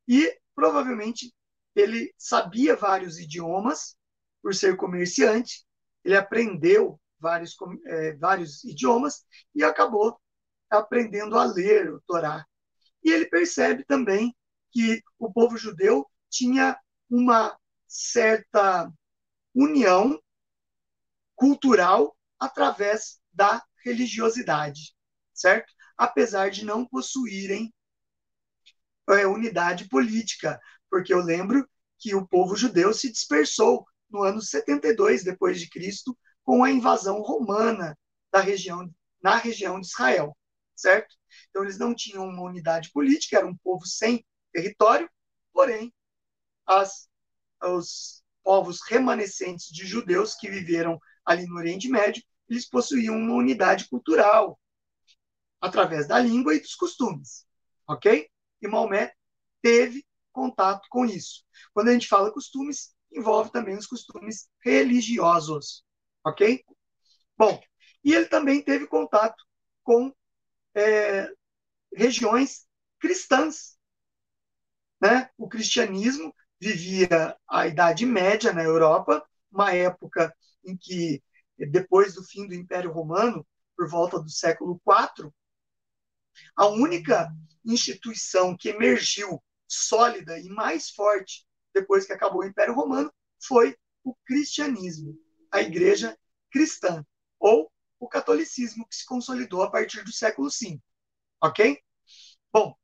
E 0.06 0.38
provavelmente 0.54 1.32
ele 1.74 2.14
sabia 2.16 2.76
vários 2.76 3.18
idiomas 3.18 3.96
por 4.44 4.54
ser 4.54 4.76
comerciante, 4.76 5.64
ele 6.04 6.14
aprendeu 6.14 7.00
vários, 7.18 7.56
é, 7.86 8.12
vários 8.16 8.62
idiomas 8.62 9.24
e 9.54 9.64
acabou 9.64 10.20
aprendendo 10.68 11.38
a 11.38 11.44
ler 11.46 11.90
o 11.90 12.02
Torá. 12.02 12.44
E 13.02 13.10
ele 13.10 13.24
percebe 13.24 13.86
também 13.86 14.36
que 14.70 15.02
o 15.18 15.32
povo 15.32 15.56
judeu 15.56 16.06
tinha 16.28 16.78
uma 17.08 17.58
certa 17.88 18.92
união 19.54 20.20
cultural 21.34 22.14
através 22.38 23.18
da 23.32 23.64
religiosidade, 23.82 24.94
certo? 25.32 25.72
Apesar 25.96 26.50
de 26.50 26.66
não 26.66 26.84
possuírem 26.84 27.72
é, 29.08 29.26
unidade 29.26 29.88
política, 29.88 30.60
porque 30.90 31.14
eu 31.14 31.22
lembro 31.22 31.66
que 31.98 32.14
o 32.14 32.26
povo 32.28 32.54
judeu 32.54 32.92
se 32.92 33.10
dispersou 33.10 33.86
no 34.10 34.22
ano 34.22 34.40
72 34.40 35.24
depois 35.24 35.60
de 35.60 35.68
Cristo 35.68 36.16
com 36.42 36.62
a 36.62 36.70
invasão 36.70 37.20
romana 37.20 37.96
da 38.30 38.40
região 38.40 38.90
na 39.22 39.36
região 39.36 39.80
de 39.80 39.86
Israel, 39.86 40.36
certo? 40.76 41.16
Então 41.48 41.62
eles 41.62 41.78
não 41.78 41.94
tinham 41.94 42.28
uma 42.28 42.42
unidade 42.42 42.90
política, 42.92 43.38
era 43.38 43.46
um 43.46 43.56
povo 43.56 43.86
sem 43.86 44.24
território, 44.52 45.08
porém 45.50 45.92
as, 46.66 47.08
os 47.62 48.22
povos 48.42 48.80
remanescentes 48.86 49.72
de 49.72 49.86
judeus 49.86 50.34
que 50.34 50.50
viveram 50.50 51.00
ali 51.24 51.46
no 51.46 51.56
Oriente 51.56 51.88
Médio, 51.88 52.22
eles 52.48 52.68
possuíam 52.68 53.16
uma 53.16 53.34
unidade 53.34 53.88
cultural 53.88 54.60
através 55.60 56.06
da 56.06 56.18
língua 56.18 56.54
e 56.54 56.60
dos 56.60 56.74
costumes, 56.74 57.46
ok? 57.88 58.28
E 58.60 58.68
Maomé 58.68 59.12
teve 59.62 60.06
contato 60.30 60.86
com 60.90 61.06
isso. 61.06 61.42
Quando 61.72 61.88
a 61.88 61.92
gente 61.92 62.06
fala 62.06 62.32
costumes, 62.32 62.93
envolve 63.14 63.50
também 63.50 63.76
os 63.76 63.86
costumes 63.86 64.48
religiosos, 64.62 65.84
ok? 66.24 66.64
Bom, 67.36 67.60
e 68.02 68.12
ele 68.12 68.26
também 68.26 68.62
teve 68.62 68.86
contato 68.86 69.42
com 69.82 70.12
é, 70.74 71.30
regiões 71.94 72.66
cristãs, 72.98 73.78
né? 75.00 75.30
O 75.36 75.48
cristianismo 75.48 76.34
vivia 76.60 77.36
a 77.48 77.66
Idade 77.66 78.06
Média 78.06 78.52
na 78.52 78.62
Europa, 78.62 79.26
uma 79.50 79.72
época 79.72 80.34
em 80.64 80.76
que, 80.76 81.22
depois 81.58 82.14
do 82.14 82.24
fim 82.24 82.46
do 82.46 82.54
Império 82.54 82.90
Romano, 82.90 83.46
por 83.76 83.88
volta 83.88 84.18
do 84.18 84.30
século 84.30 84.80
IV, 84.86 85.30
a 86.56 86.66
única 86.66 87.32
instituição 87.64 88.56
que 88.56 88.70
emergiu 88.70 89.42
sólida 89.66 90.38
e 90.38 90.48
mais 90.48 90.90
forte 90.90 91.46
depois 91.74 92.06
que 92.06 92.12
acabou 92.12 92.42
o 92.42 92.46
Império 92.46 92.74
Romano 92.74 93.12
foi 93.42 93.76
o 94.02 94.14
cristianismo, 94.24 95.18
a 95.50 95.60
igreja 95.60 96.16
cristã, 96.50 97.04
ou 97.38 97.70
o 97.98 98.08
catolicismo 98.08 98.86
que 98.86 98.96
se 98.96 99.04
consolidou 99.04 99.62
a 99.62 99.70
partir 99.70 100.02
do 100.04 100.12
século 100.12 100.48
V. 100.48 100.80
Ok? 101.42 101.78
Bom, 102.52 102.74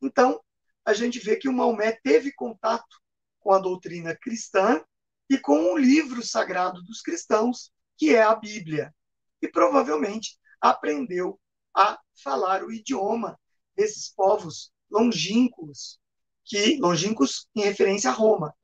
então 0.00 0.42
a 0.84 0.94
gente 0.94 1.18
vê 1.18 1.36
que 1.36 1.48
o 1.48 1.52
Maomé 1.52 1.92
teve 2.02 2.32
contato 2.32 3.00
com 3.40 3.52
a 3.52 3.58
doutrina 3.58 4.16
cristã 4.16 4.82
e 5.28 5.38
com 5.38 5.72
o 5.72 5.76
livro 5.76 6.22
sagrado 6.22 6.82
dos 6.82 7.02
cristãos, 7.02 7.70
que 7.96 8.14
é 8.14 8.22
a 8.22 8.34
Bíblia. 8.34 8.94
E 9.42 9.48
provavelmente 9.48 10.38
aprendeu 10.60 11.38
a 11.74 11.98
falar 12.22 12.64
o 12.64 12.72
idioma 12.72 13.38
desses 13.76 14.12
povos 14.14 14.72
longínquos, 14.90 16.00
que 16.48 16.78
longínquos 16.78 17.46
em 17.54 17.60
referência 17.60 18.10
a 18.10 18.12
Roma, 18.12 18.54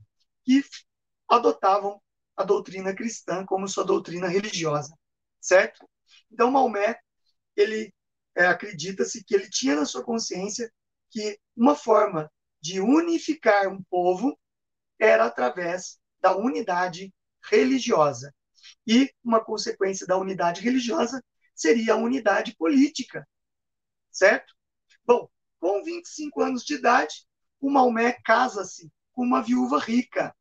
que 0.45 0.65
adotavam 1.29 2.01
a 2.37 2.43
doutrina 2.43 2.95
cristã 2.95 3.45
como 3.45 3.69
sua 3.69 3.85
doutrina 3.85 4.27
religiosa, 4.27 4.97
certo? 5.41 5.87
Então 6.33 6.51
Maomé, 6.51 6.99
ele 7.55 7.95
é, 8.35 8.47
acredita-se 8.47 9.23
que 9.23 9.35
ele 9.35 9.49
tinha 9.49 9.77
na 9.77 9.85
sua 9.85 10.03
consciência 10.03 10.73
que 11.11 11.39
uma 11.57 11.77
forma 11.77 12.31
de 12.61 12.81
unificar 12.81 13.69
um 13.69 13.83
povo 13.85 14.37
era 14.99 15.27
através 15.27 15.99
da 16.21 16.35
unidade 16.37 17.13
religiosa. 17.45 18.35
E 18.87 19.13
uma 19.23 19.45
consequência 19.45 20.07
da 20.07 20.17
unidade 20.17 20.63
religiosa 20.63 21.23
seria 21.55 21.93
a 21.93 21.99
unidade 21.99 22.57
política, 22.57 23.29
certo? 24.11 24.55
Bom, 25.05 25.29
com 25.61 25.85
25 25.85 26.41
anos 26.41 26.65
de 26.65 26.75
idade, 26.75 27.27
o 27.65 27.71
Maomé 27.71 28.13
casa-se 28.23 28.93
com 29.11 29.25
uma 29.25 29.41
viúva 29.41 29.79
rica, 29.79 30.37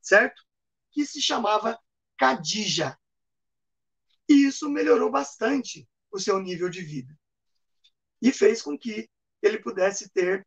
certo? 0.00 0.42
Que 0.90 1.04
se 1.04 1.20
chamava 1.20 1.78
Khadija. 2.18 2.98
E 4.26 4.46
isso 4.46 4.70
melhorou 4.70 5.10
bastante 5.10 5.86
o 6.10 6.18
seu 6.18 6.40
nível 6.40 6.70
de 6.70 6.80
vida. 6.80 7.14
E 8.22 8.32
fez 8.32 8.62
com 8.62 8.78
que 8.78 9.10
ele 9.42 9.58
pudesse 9.58 10.08
ter 10.08 10.46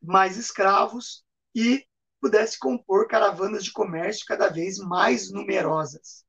mais 0.00 0.38
escravos 0.38 1.22
e 1.54 1.86
pudesse 2.18 2.58
compor 2.58 3.06
caravanas 3.06 3.62
de 3.62 3.72
comércio 3.72 4.24
cada 4.24 4.48
vez 4.48 4.78
mais 4.78 5.30
numerosas, 5.30 6.24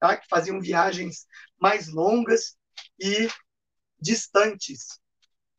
tá? 0.00 0.16
que 0.16 0.26
faziam 0.26 0.60
viagens 0.60 1.28
mais 1.60 1.86
longas 1.86 2.56
e 2.98 3.28
distantes, 4.00 4.98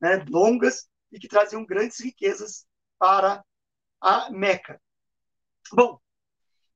né? 0.02 0.26
longas 0.28 0.90
e 1.14 1.18
que 1.18 1.30
traziam 1.30 1.66
grandes 1.66 2.02
riquezas 2.02 2.66
para 3.06 3.46
a 4.02 4.32
Meca. 4.32 4.82
Bom, 5.72 6.00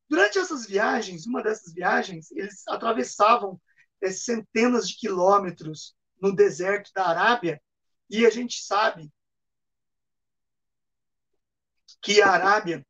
durante 0.08 0.38
essas 0.38 0.68
viagens, 0.68 1.26
uma 1.26 1.42
dessas 1.42 1.74
viagens, 1.74 2.30
eles 2.30 2.62
atravessavam 2.68 3.60
é, 4.00 4.12
centenas 4.12 4.88
de 4.88 4.96
quilômetros 4.96 5.96
no 6.22 6.32
deserto 6.36 6.92
da 6.94 7.08
Arábia 7.08 7.60
e 8.08 8.28
a 8.28 8.30
gente 8.30 8.62
sabe 8.62 9.12
que 12.00 12.22
a 12.22 12.30
Arábia, 12.30 12.86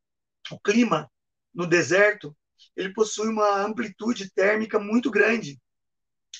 o 0.50 0.60
clima 0.60 1.10
no 1.54 1.66
deserto, 1.66 2.36
ele 2.76 2.92
possui 2.92 3.28
uma 3.28 3.62
amplitude 3.62 4.30
térmica 4.32 4.78
muito 4.78 5.10
grande. 5.10 5.58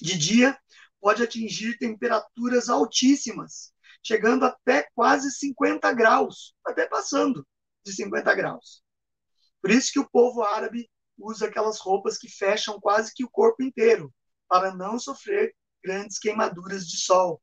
De 0.03 0.19
dia, 0.19 0.59
pode 1.01 1.23
atingir 1.23 1.79
temperaturas 1.79 2.69
altíssimas, 2.69 3.73
chegando 4.03 4.45
até 4.45 4.89
quase 4.95 5.31
50 5.31 5.93
graus, 5.93 6.55
até 6.65 6.87
passando 6.87 7.47
de 7.85 7.93
50 7.93 8.35
graus. 8.35 8.83
Por 9.61 9.71
isso 9.71 9.93
que 9.93 10.01
o 10.01 10.09
povo 10.09 10.43
árabe 10.43 10.91
usa 11.19 11.47
aquelas 11.47 11.79
roupas 11.79 12.17
que 12.17 12.29
fecham 12.29 12.81
quase 12.81 13.13
que 13.15 13.25
o 13.25 13.31
corpo 13.31 13.63
inteiro, 13.63 14.13
para 14.49 14.75
não 14.75 14.99
sofrer 14.99 15.55
grandes 15.83 16.19
queimaduras 16.19 16.87
de 16.87 16.99
sol. 16.99 17.41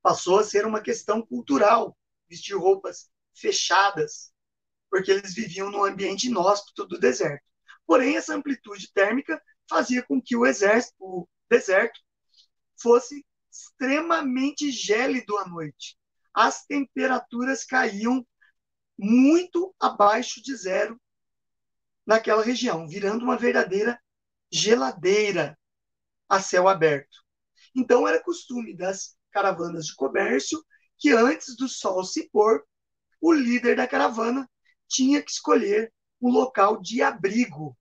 Passou 0.00 0.38
a 0.38 0.44
ser 0.44 0.64
uma 0.64 0.80
questão 0.80 1.24
cultural 1.24 1.96
vestir 2.28 2.56
roupas 2.56 3.10
fechadas, 3.34 4.32
porque 4.90 5.10
eles 5.10 5.34
viviam 5.34 5.70
num 5.70 5.84
ambiente 5.84 6.28
inóspito 6.28 6.86
do 6.86 6.98
deserto. 6.98 7.44
Porém, 7.86 8.16
essa 8.16 8.34
amplitude 8.34 8.92
térmica 8.92 9.42
fazia 9.68 10.02
com 10.02 10.20
que 10.20 10.36
o, 10.36 10.46
exército, 10.46 10.94
o 11.00 11.28
deserto 11.50 12.00
fosse 12.80 13.24
extremamente 13.52 14.70
gélido 14.70 15.36
à 15.36 15.46
noite. 15.46 15.98
As 16.32 16.64
temperaturas 16.64 17.64
caíam 17.64 18.26
muito 18.98 19.74
abaixo 19.78 20.42
de 20.42 20.56
zero 20.56 20.98
naquela 22.06 22.42
região, 22.42 22.88
virando 22.88 23.24
uma 23.24 23.36
verdadeira 23.36 24.00
geladeira 24.50 25.58
a 26.28 26.40
céu 26.40 26.66
aberto. 26.66 27.22
Então, 27.74 28.08
era 28.08 28.22
costume 28.22 28.74
das 28.74 29.16
caravanas 29.30 29.86
de 29.86 29.94
comércio 29.94 30.64
que 30.98 31.10
antes 31.10 31.56
do 31.56 31.68
sol 31.68 32.04
se 32.04 32.28
pôr, 32.30 32.64
o 33.20 33.32
líder 33.32 33.76
da 33.76 33.86
caravana 33.86 34.48
tinha 34.88 35.22
que 35.22 35.30
escolher 35.30 35.92
um 36.20 36.30
local 36.30 36.80
de 36.80 37.02
abrigo 37.02 37.76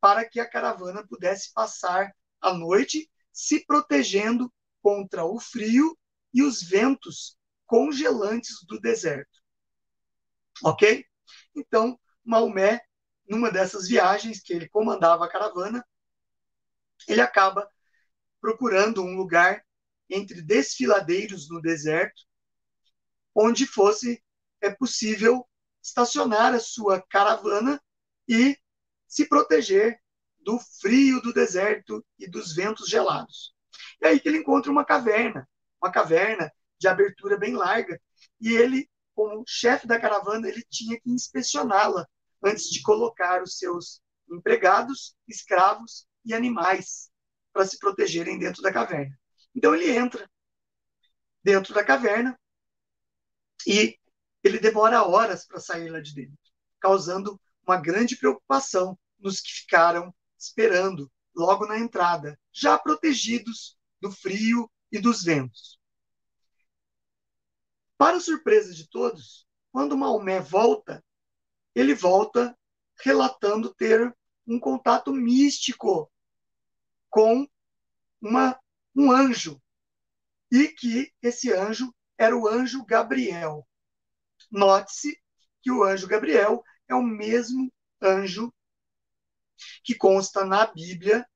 para 0.00 0.28
que 0.28 0.40
a 0.40 0.48
caravana 0.48 1.06
pudesse 1.06 1.52
passar 1.52 2.12
a 2.40 2.52
noite 2.52 3.08
se 3.32 3.64
protegendo 3.64 4.52
contra 4.82 5.24
o 5.24 5.38
frio 5.38 5.96
e 6.34 6.42
os 6.42 6.62
ventos 6.62 7.38
congelantes 7.66 8.56
do 8.66 8.80
deserto. 8.80 9.40
Ok? 10.62 11.04
Então, 11.54 11.98
Maomé, 12.24 12.80
numa 13.26 13.50
dessas 13.50 13.88
viagens 13.88 14.40
que 14.42 14.52
ele 14.52 14.68
comandava 14.68 15.24
a 15.24 15.28
caravana, 15.28 15.86
ele 17.08 17.20
acaba 17.20 17.68
procurando 18.40 19.02
um 19.02 19.16
lugar 19.16 19.64
entre 20.10 20.42
desfiladeiros 20.42 21.48
no 21.48 21.60
deserto, 21.60 22.22
onde 23.34 23.66
fosse 23.66 24.22
é 24.60 24.70
possível 24.70 25.48
estacionar 25.82 26.54
a 26.54 26.60
sua 26.60 27.00
caravana 27.00 27.82
e 28.28 28.56
se 29.06 29.26
proteger 29.28 30.00
do 30.38 30.58
frio 30.80 31.20
do 31.20 31.32
deserto 31.32 32.04
e 32.18 32.28
dos 32.28 32.54
ventos 32.54 32.88
gelados. 32.88 33.54
É 34.00 34.08
aí 34.08 34.20
que 34.20 34.28
ele 34.28 34.38
encontra 34.38 34.70
uma 34.70 34.84
caverna, 34.84 35.48
uma 35.80 35.90
caverna 35.90 36.52
de 36.78 36.88
abertura 36.88 37.36
bem 37.36 37.54
larga, 37.54 38.00
e 38.40 38.52
ele, 38.52 38.88
como 39.14 39.44
chefe 39.46 39.86
da 39.86 40.00
caravana, 40.00 40.48
ele 40.48 40.64
tinha 40.70 41.00
que 41.00 41.10
inspecioná-la 41.10 42.06
antes 42.42 42.70
de 42.70 42.82
colocar 42.82 43.42
os 43.42 43.58
seus 43.58 44.00
empregados, 44.30 45.14
escravos 45.28 46.06
e 46.24 46.34
animais 46.34 47.10
para 47.52 47.66
se 47.66 47.78
protegerem 47.78 48.38
dentro 48.38 48.62
da 48.62 48.72
caverna. 48.72 49.16
Então 49.54 49.74
ele 49.74 49.90
entra 49.90 50.28
dentro 51.42 51.74
da 51.74 51.84
caverna 51.84 52.38
e 53.66 53.98
ele 54.42 54.58
demora 54.58 55.04
horas 55.04 55.46
para 55.46 55.60
sair 55.60 55.88
lá 55.88 56.00
de 56.00 56.14
dentro, 56.14 56.38
causando 56.80 57.40
uma 57.64 57.76
grande 57.76 58.16
preocupação 58.16 58.98
nos 59.18 59.40
que 59.40 59.52
ficaram 59.52 60.12
esperando 60.36 61.10
logo 61.34 61.66
na 61.66 61.78
entrada, 61.78 62.38
já 62.52 62.78
protegidos 62.78 63.76
do 64.00 64.10
frio 64.10 64.70
e 64.90 64.98
dos 64.98 65.22
ventos. 65.22 65.80
Para 67.96 68.20
surpresa 68.20 68.74
de 68.74 68.88
todos, 68.88 69.46
quando 69.70 69.96
Maomé 69.96 70.40
volta, 70.40 71.04
ele 71.74 71.94
volta 71.94 72.56
relatando 73.02 73.72
ter 73.74 74.14
um 74.46 74.58
contato 74.58 75.12
místico 75.12 76.10
com 77.08 77.46
uma, 78.20 78.58
um 78.94 79.10
anjo, 79.10 79.60
e 80.50 80.68
que 80.68 81.12
esse 81.22 81.52
anjo 81.52 81.94
era 82.18 82.36
o 82.36 82.46
anjo 82.46 82.84
Gabriel. 82.84 83.66
Note-se 84.50 85.16
que 85.62 85.70
o 85.70 85.82
anjo 85.84 86.06
Gabriel 86.06 86.62
é 86.88 86.94
o 86.94 87.02
mesmo 87.02 87.72
anjo 88.00 88.52
que 89.82 89.94
consta 89.94 90.44
na 90.44 90.66
Bíblia, 90.66 91.26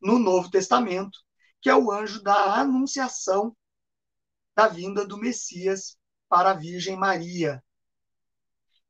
no 0.00 0.18
Novo 0.18 0.50
Testamento, 0.50 1.18
que 1.60 1.70
é 1.70 1.74
o 1.74 1.90
anjo 1.90 2.22
da 2.22 2.60
anunciação 2.60 3.56
da 4.54 4.68
vinda 4.68 5.06
do 5.06 5.18
Messias 5.18 5.98
para 6.28 6.50
a 6.50 6.54
Virgem 6.54 6.96
Maria. 6.96 7.62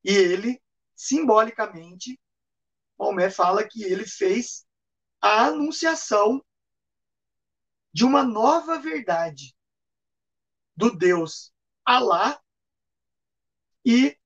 E 0.04 0.10
ele, 0.10 0.62
simbolicamente, 0.94 2.20
Maomé 2.98 3.30
fala 3.30 3.66
que 3.66 3.82
ele 3.82 4.06
fez 4.06 4.66
a 5.20 5.46
anunciação 5.46 6.44
de 7.92 8.04
uma 8.04 8.22
nova 8.22 8.78
verdade 8.78 9.56
do 10.76 10.96
Deus 10.96 11.52
Alá 11.84 12.40
e 13.84 14.16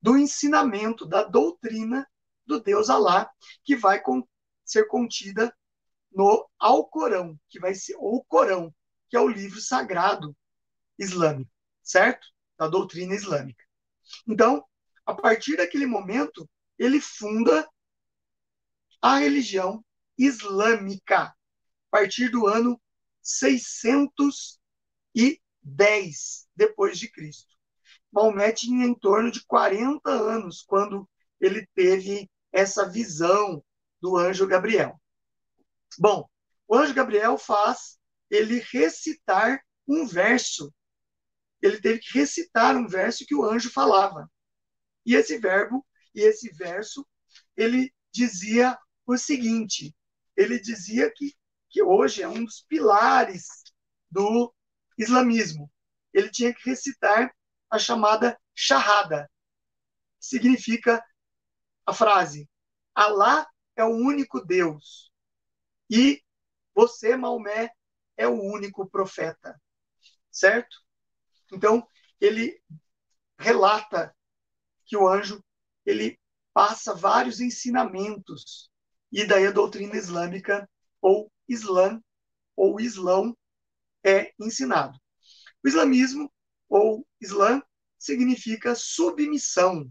do 0.00 0.16
ensinamento, 0.16 1.06
da 1.06 1.22
doutrina 1.22 2.10
do 2.52 2.62
Deus 2.62 2.90
Alá, 2.90 3.30
que 3.64 3.74
vai 3.74 4.02
ser 4.64 4.86
contida 4.86 5.54
no 6.10 6.48
Alcorão, 6.58 7.38
que 7.48 7.58
vai 7.58 7.74
ser 7.74 7.96
o 7.98 8.22
Corão, 8.28 8.72
que 9.08 9.16
é 9.16 9.20
o 9.20 9.28
livro 9.28 9.60
sagrado 9.60 10.36
islâmico, 10.98 11.50
certo? 11.82 12.26
Da 12.58 12.68
doutrina 12.68 13.14
islâmica. 13.14 13.64
Então, 14.26 14.64
a 15.06 15.14
partir 15.14 15.56
daquele 15.56 15.86
momento, 15.86 16.48
ele 16.78 17.00
funda 17.00 17.66
a 19.00 19.16
religião 19.18 19.84
islâmica, 20.16 21.24
a 21.24 21.34
partir 21.90 22.28
do 22.28 22.46
ano 22.46 22.80
610 23.22 24.58
depois 26.54 26.98
de 26.98 27.10
Cristo. 27.10 27.52
Maomé 28.12 28.52
tinha 28.52 28.86
em 28.86 28.94
torno 28.94 29.30
de 29.30 29.44
40 29.46 30.10
anos 30.10 30.62
quando 30.62 31.08
ele 31.40 31.66
teve 31.74 32.30
essa 32.52 32.88
visão 32.88 33.64
do 34.00 34.16
anjo 34.16 34.46
Gabriel. 34.46 35.00
Bom, 35.98 36.28
o 36.68 36.76
anjo 36.76 36.94
Gabriel 36.94 37.38
faz 37.38 37.98
ele 38.30 38.60
recitar 38.70 39.62
um 39.86 40.06
verso. 40.06 40.72
Ele 41.60 41.80
teve 41.80 42.00
que 42.00 42.18
recitar 42.18 42.76
um 42.76 42.86
verso 42.86 43.24
que 43.26 43.34
o 43.34 43.44
anjo 43.44 43.70
falava. 43.70 44.30
E 45.04 45.14
esse 45.14 45.38
verbo 45.38 45.86
e 46.14 46.20
esse 46.20 46.50
verso, 46.50 47.06
ele 47.56 47.92
dizia 48.12 48.78
o 49.06 49.16
seguinte: 49.16 49.94
ele 50.36 50.60
dizia 50.60 51.10
que, 51.14 51.34
que 51.70 51.82
hoje 51.82 52.22
é 52.22 52.28
um 52.28 52.44
dos 52.44 52.64
pilares 52.68 53.46
do 54.10 54.52
islamismo. 54.98 55.70
Ele 56.12 56.30
tinha 56.30 56.54
que 56.54 56.68
recitar 56.68 57.34
a 57.70 57.78
chamada 57.78 58.38
Shahada. 58.54 59.30
Significa 60.20 61.02
a 61.86 61.92
frase: 61.94 62.48
Alá 62.94 63.46
é 63.76 63.84
o 63.84 63.90
único 63.90 64.44
Deus 64.44 65.10
e 65.90 66.22
você, 66.74 67.16
Maomé, 67.16 67.70
é 68.16 68.26
o 68.26 68.40
único 68.40 68.88
profeta. 68.88 69.60
certo? 70.30 70.76
Então, 71.52 71.86
ele 72.20 72.62
relata 73.38 74.14
que 74.86 74.96
o 74.96 75.08
anjo 75.08 75.44
ele 75.84 76.18
passa 76.54 76.94
vários 76.94 77.40
ensinamentos 77.40 78.70
e 79.10 79.26
daí 79.26 79.46
a 79.46 79.52
doutrina 79.52 79.96
islâmica 79.96 80.68
ou 81.00 81.30
Islã 81.48 82.00
ou 82.56 82.80
Islão 82.80 83.36
é 84.04 84.32
ensinado. 84.40 84.98
O 85.64 85.68
islamismo 85.68 86.32
ou 86.68 87.06
Islã 87.20 87.62
significa 87.98 88.74
submissão. 88.74 89.90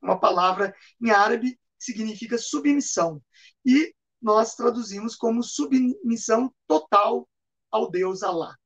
Uma 0.00 0.18
palavra 0.18 0.74
em 1.00 1.10
árabe 1.10 1.58
significa 1.78 2.38
submissão. 2.38 3.22
E 3.64 3.94
nós 4.20 4.54
traduzimos 4.54 5.14
como 5.14 5.42
submissão 5.42 6.54
total 6.66 7.28
ao 7.70 7.90
Deus 7.90 8.22
Alá. 8.22 8.56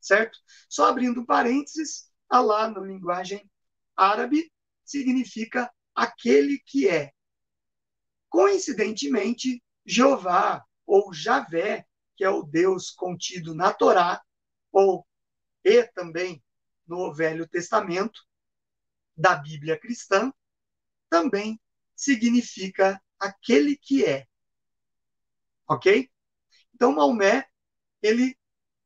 Certo? 0.00 0.38
Só 0.68 0.86
abrindo 0.86 1.24
parênteses, 1.24 2.10
Alá, 2.28 2.68
na 2.68 2.80
linguagem 2.80 3.48
árabe, 3.96 4.52
significa 4.84 5.70
aquele 5.94 6.58
que 6.66 6.88
é. 6.88 7.12
Coincidentemente, 8.28 9.62
Jeová 9.84 10.64
ou 10.84 11.12
Javé, 11.12 11.86
que 12.16 12.24
é 12.24 12.30
o 12.30 12.42
Deus 12.42 12.90
contido 12.90 13.54
na 13.54 13.72
Torá, 13.72 14.20
ou 14.72 15.06
e 15.64 15.82
também 15.82 16.42
no 16.86 17.12
Velho 17.12 17.48
Testamento 17.48 18.20
da 19.16 19.34
Bíblia 19.34 19.78
cristã, 19.78 20.32
também 21.08 21.60
significa 21.94 23.00
aquele 23.18 23.76
que 23.76 24.04
é. 24.04 24.26
Ok? 25.68 26.10
Então, 26.74 26.92
Maomé, 26.92 27.46
ele, 28.02 28.38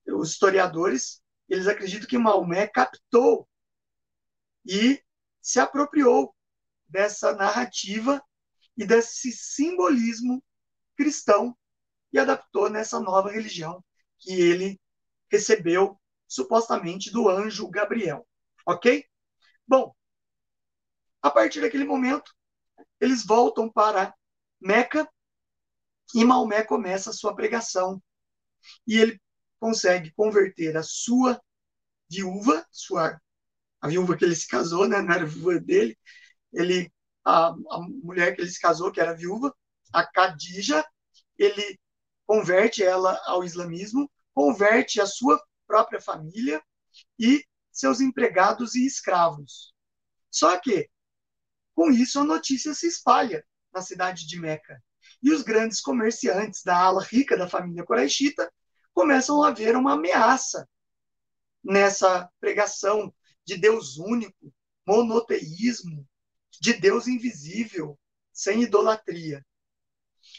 os 0.06 0.30
historiadores, 0.32 1.22
eles 1.48 1.66
acreditam 1.66 2.08
que 2.08 2.18
Maomé 2.18 2.66
captou 2.66 3.48
e 4.64 5.02
se 5.40 5.58
apropriou 5.58 6.34
dessa 6.88 7.32
narrativa 7.34 8.22
e 8.76 8.84
desse 8.86 9.32
simbolismo 9.32 10.42
cristão 10.96 11.56
e 12.12 12.18
adaptou 12.18 12.68
nessa 12.68 13.00
nova 13.00 13.30
religião 13.30 13.84
que 14.18 14.32
ele 14.32 14.80
recebeu 15.30 15.98
supostamente 16.26 17.10
do 17.10 17.28
anjo 17.28 17.68
Gabriel. 17.68 18.26
Ok? 18.66 19.04
Bom, 19.66 19.94
a 21.22 21.30
partir 21.30 21.60
daquele 21.60 21.84
momento, 21.84 22.34
eles 23.00 23.24
voltam 23.24 23.70
para 23.70 24.14
Meca 24.60 25.08
e 26.14 26.24
Maomé 26.24 26.62
começa 26.62 27.10
a 27.10 27.12
sua 27.12 27.34
pregação. 27.34 28.02
E 28.86 28.98
ele 28.98 29.20
consegue 29.58 30.12
converter 30.12 30.76
a 30.76 30.82
sua 30.82 31.40
viúva, 32.10 32.66
sua, 32.70 33.20
a 33.80 33.88
viúva 33.88 34.16
que 34.16 34.24
ele 34.24 34.34
se 34.34 34.48
casou, 34.48 34.88
né, 34.88 35.00
não 35.00 35.14
era 35.14 35.26
viúva 35.26 35.60
dele, 35.60 35.96
ele, 36.52 36.92
a, 37.24 37.48
a 37.48 37.80
mulher 38.02 38.34
que 38.34 38.40
ele 38.40 38.50
se 38.50 38.60
casou, 38.60 38.90
que 38.90 39.00
era 39.00 39.14
viúva, 39.14 39.54
a 39.92 40.04
Khadija, 40.04 40.84
ele 41.38 41.78
converte 42.26 42.82
ela 42.82 43.20
ao 43.24 43.44
islamismo, 43.44 44.10
converte 44.34 45.00
a 45.00 45.06
sua 45.06 45.40
própria 45.66 46.00
família 46.00 46.62
e 47.18 47.44
seus 47.70 48.00
empregados 48.00 48.74
e 48.74 48.84
escravos. 48.84 49.72
Só 50.30 50.58
que, 50.58 50.88
com 51.80 51.90
isso, 51.90 52.20
a 52.20 52.24
notícia 52.24 52.74
se 52.74 52.86
espalha 52.86 53.42
na 53.72 53.80
cidade 53.80 54.26
de 54.26 54.38
Meca. 54.38 54.84
E 55.22 55.32
os 55.32 55.40
grandes 55.40 55.80
comerciantes 55.80 56.62
da 56.62 56.76
ala 56.76 57.02
rica 57.02 57.38
da 57.38 57.48
família 57.48 57.86
Quraishita 57.86 58.52
começam 58.92 59.42
a 59.42 59.50
ver 59.50 59.74
uma 59.74 59.94
ameaça 59.94 60.68
nessa 61.64 62.28
pregação 62.38 63.10
de 63.46 63.56
Deus 63.56 63.96
único, 63.96 64.52
monoteísmo, 64.86 66.06
de 66.60 66.74
Deus 66.74 67.08
invisível, 67.08 67.98
sem 68.30 68.64
idolatria. 68.64 69.42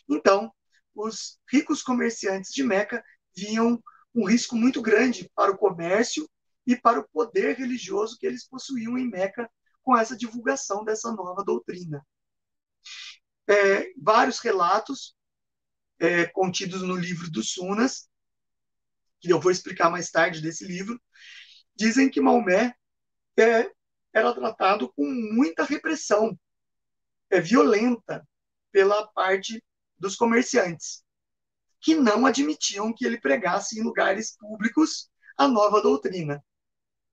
Então, 0.07 0.53
os 0.93 1.39
ricos 1.51 1.81
comerciantes 1.81 2.53
de 2.53 2.61
Meca 2.61 3.03
viam 3.35 3.83
um 4.13 4.27
risco 4.27 4.55
muito 4.55 4.79
grande 4.79 5.27
para 5.33 5.51
o 5.51 5.57
comércio 5.57 6.29
e 6.67 6.75
para 6.75 6.99
o 6.99 7.09
poder 7.09 7.57
religioso 7.57 8.15
que 8.19 8.27
eles 8.27 8.47
possuíam 8.47 8.95
em 8.95 9.09
Meca 9.09 9.49
com 9.83 9.97
essa 9.97 10.15
divulgação 10.15 10.83
dessa 10.83 11.11
nova 11.11 11.43
doutrina. 11.43 12.05
É, 13.47 13.91
vários 14.01 14.39
relatos 14.39 15.15
é, 15.99 16.25
contidos 16.27 16.81
no 16.81 16.95
livro 16.95 17.29
dos 17.29 17.51
Sunas, 17.51 18.09
que 19.19 19.31
eu 19.31 19.39
vou 19.39 19.51
explicar 19.51 19.89
mais 19.89 20.09
tarde 20.09 20.41
desse 20.41 20.65
livro, 20.65 20.99
dizem 21.75 22.09
que 22.09 22.21
Maomé 22.21 22.73
é, 23.37 23.71
era 24.13 24.33
tratado 24.33 24.91
com 24.93 25.05
muita 25.05 25.63
repressão, 25.63 26.37
é 27.29 27.39
violenta 27.39 28.27
pela 28.71 29.07
parte 29.07 29.63
dos 29.97 30.15
comerciantes 30.15 31.03
que 31.81 31.95
não 31.95 32.25
admitiam 32.25 32.93
que 32.93 33.05
ele 33.05 33.19
pregasse 33.19 33.79
em 33.79 33.83
lugares 33.83 34.37
públicos 34.37 35.09
a 35.35 35.47
nova 35.47 35.81
doutrina, 35.81 36.43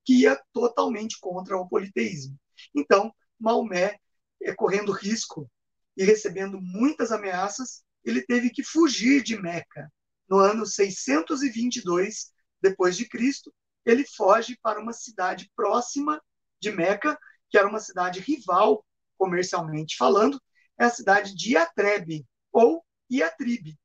que 0.05 0.21
ia 0.21 0.39
totalmente 0.53 1.17
contra 1.19 1.57
o 1.57 1.67
politeísmo. 1.67 2.37
Então, 2.75 3.13
Maomé, 3.39 3.97
é, 4.41 4.53
correndo 4.53 4.91
risco 4.91 5.49
e 5.95 6.03
recebendo 6.03 6.59
muitas 6.61 7.11
ameaças, 7.11 7.83
ele 8.03 8.21
teve 8.21 8.49
que 8.49 8.63
fugir 8.63 9.21
de 9.23 9.37
Meca. 9.37 9.91
No 10.29 10.37
ano 10.37 10.65
622 10.65 12.31
depois 12.61 12.95
de 12.95 13.07
Cristo, 13.07 13.53
ele 13.85 14.05
foge 14.05 14.57
para 14.61 14.79
uma 14.79 14.93
cidade 14.93 15.51
próxima 15.55 16.21
de 16.59 16.71
Meca, 16.71 17.17
que 17.49 17.57
era 17.57 17.67
uma 17.67 17.79
cidade 17.79 18.19
rival 18.19 18.85
comercialmente 19.17 19.97
falando, 19.97 20.41
é 20.79 20.85
a 20.85 20.89
cidade 20.89 21.35
de 21.35 21.53
Iatrebe 21.53 22.25
ou 22.51 22.85
Iatribe, 23.11 23.77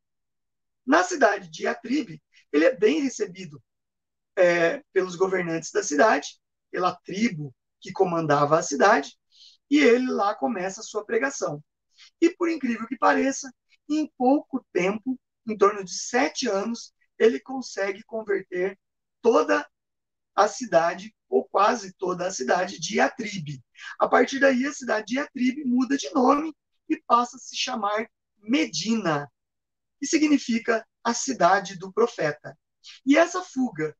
na 0.86 1.02
cidade 1.02 1.48
de 1.50 1.66
Atribe, 1.66 2.22
ele 2.52 2.64
é 2.66 2.76
bem 2.76 3.00
recebido 3.00 3.62
é, 4.36 4.82
pelos 4.92 5.16
governantes 5.16 5.70
da 5.70 5.82
cidade, 5.82 6.38
pela 6.70 6.94
tribo 6.94 7.54
que 7.84 7.92
comandava 7.92 8.58
a 8.58 8.62
cidade, 8.62 9.14
e 9.70 9.78
ele 9.78 10.10
lá 10.10 10.34
começa 10.34 10.80
a 10.80 10.82
sua 10.82 11.04
pregação. 11.04 11.62
E 12.18 12.30
por 12.30 12.48
incrível 12.48 12.86
que 12.86 12.96
pareça, 12.96 13.52
em 13.86 14.10
pouco 14.16 14.66
tempo, 14.72 15.20
em 15.46 15.54
torno 15.54 15.84
de 15.84 15.92
sete 15.92 16.48
anos, 16.48 16.94
ele 17.18 17.38
consegue 17.38 18.02
converter 18.04 18.78
toda 19.20 19.68
a 20.34 20.48
cidade, 20.48 21.14
ou 21.28 21.44
quase 21.44 21.92
toda 21.92 22.26
a 22.26 22.30
cidade 22.30 22.80
de 22.80 22.98
Atribe. 23.00 23.62
A 24.00 24.08
partir 24.08 24.40
daí, 24.40 24.64
a 24.64 24.72
cidade 24.72 25.08
de 25.08 25.18
Atribe 25.18 25.62
muda 25.66 25.98
de 25.98 26.10
nome 26.14 26.56
e 26.88 26.96
passa 27.02 27.36
a 27.36 27.40
se 27.40 27.54
chamar 27.54 28.08
Medina, 28.38 29.30
que 30.00 30.06
significa 30.06 30.86
a 31.04 31.12
cidade 31.12 31.78
do 31.78 31.92
profeta. 31.92 32.58
E 33.04 33.18
essa 33.18 33.42
fuga 33.42 33.94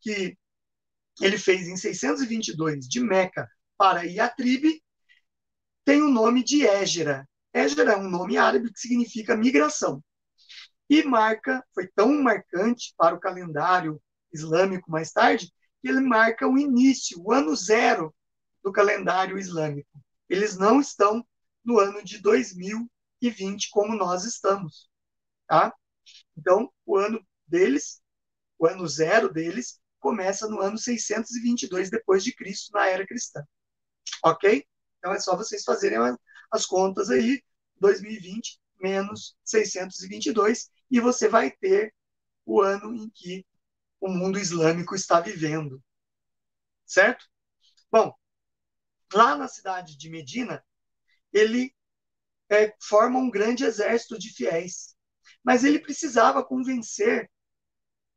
que 0.00 0.38
ele 1.20 1.38
fez 1.38 1.66
em 1.68 1.76
622 1.76 2.86
de 2.88 3.00
Meca 3.00 3.48
para 3.76 4.04
Iatribe 4.04 4.82
tem 5.86 6.02
o 6.02 6.10
nome 6.10 6.42
de 6.42 6.66
Égera. 6.66 7.28
Égera 7.52 7.92
é 7.92 7.96
um 7.96 8.10
nome 8.10 8.36
árabe 8.36 8.72
que 8.72 8.80
significa 8.80 9.36
migração. 9.36 10.02
E 10.90 11.02
marca, 11.04 11.64
foi 11.72 11.86
tão 11.86 12.12
marcante 12.20 12.92
para 12.96 13.14
o 13.14 13.20
calendário 13.20 14.02
islâmico 14.32 14.90
mais 14.90 15.12
tarde, 15.12 15.52
que 15.80 15.88
ele 15.88 16.00
marca 16.00 16.46
o 16.48 16.58
início, 16.58 17.22
o 17.22 17.32
ano 17.32 17.54
zero 17.54 18.12
do 18.64 18.72
calendário 18.72 19.38
islâmico. 19.38 19.88
Eles 20.28 20.56
não 20.56 20.80
estão 20.80 21.24
no 21.64 21.78
ano 21.78 22.02
de 22.02 22.18
2020 22.18 23.70
como 23.70 23.94
nós 23.94 24.24
estamos. 24.24 24.90
Tá? 25.46 25.72
Então, 26.36 26.68
o 26.84 26.96
ano 26.96 27.24
deles, 27.46 28.00
o 28.58 28.66
ano 28.66 28.86
zero 28.88 29.32
deles, 29.32 29.80
começa 30.06 30.48
no 30.48 30.60
ano 30.60 30.78
622 30.78 31.90
depois 31.90 32.22
de 32.22 32.32
Cristo, 32.32 32.70
na 32.72 32.86
era 32.86 33.04
cristã. 33.04 33.42
Ok? 34.22 34.64
Então 34.98 35.12
é 35.12 35.18
só 35.18 35.36
vocês 35.36 35.64
fazerem 35.64 35.98
as 36.50 36.64
contas 36.64 37.10
aí, 37.10 37.42
2020 37.80 38.60
menos 38.80 39.36
622, 39.44 40.70
e 40.90 41.00
você 41.00 41.28
vai 41.28 41.50
ter 41.50 41.92
o 42.44 42.60
ano 42.60 42.94
em 42.94 43.10
que 43.10 43.44
o 44.00 44.08
mundo 44.08 44.38
islâmico 44.38 44.94
está 44.94 45.18
vivendo. 45.20 45.82
Certo? 46.84 47.26
Bom, 47.90 48.14
lá 49.12 49.34
na 49.34 49.48
cidade 49.48 49.96
de 49.96 50.08
Medina, 50.08 50.64
ele 51.32 51.74
é, 52.48 52.72
forma 52.80 53.18
um 53.18 53.30
grande 53.30 53.64
exército 53.64 54.18
de 54.18 54.30
fiéis 54.30 54.96
mas 55.46 55.62
ele 55.62 55.78
precisava 55.78 56.44
convencer 56.44 57.30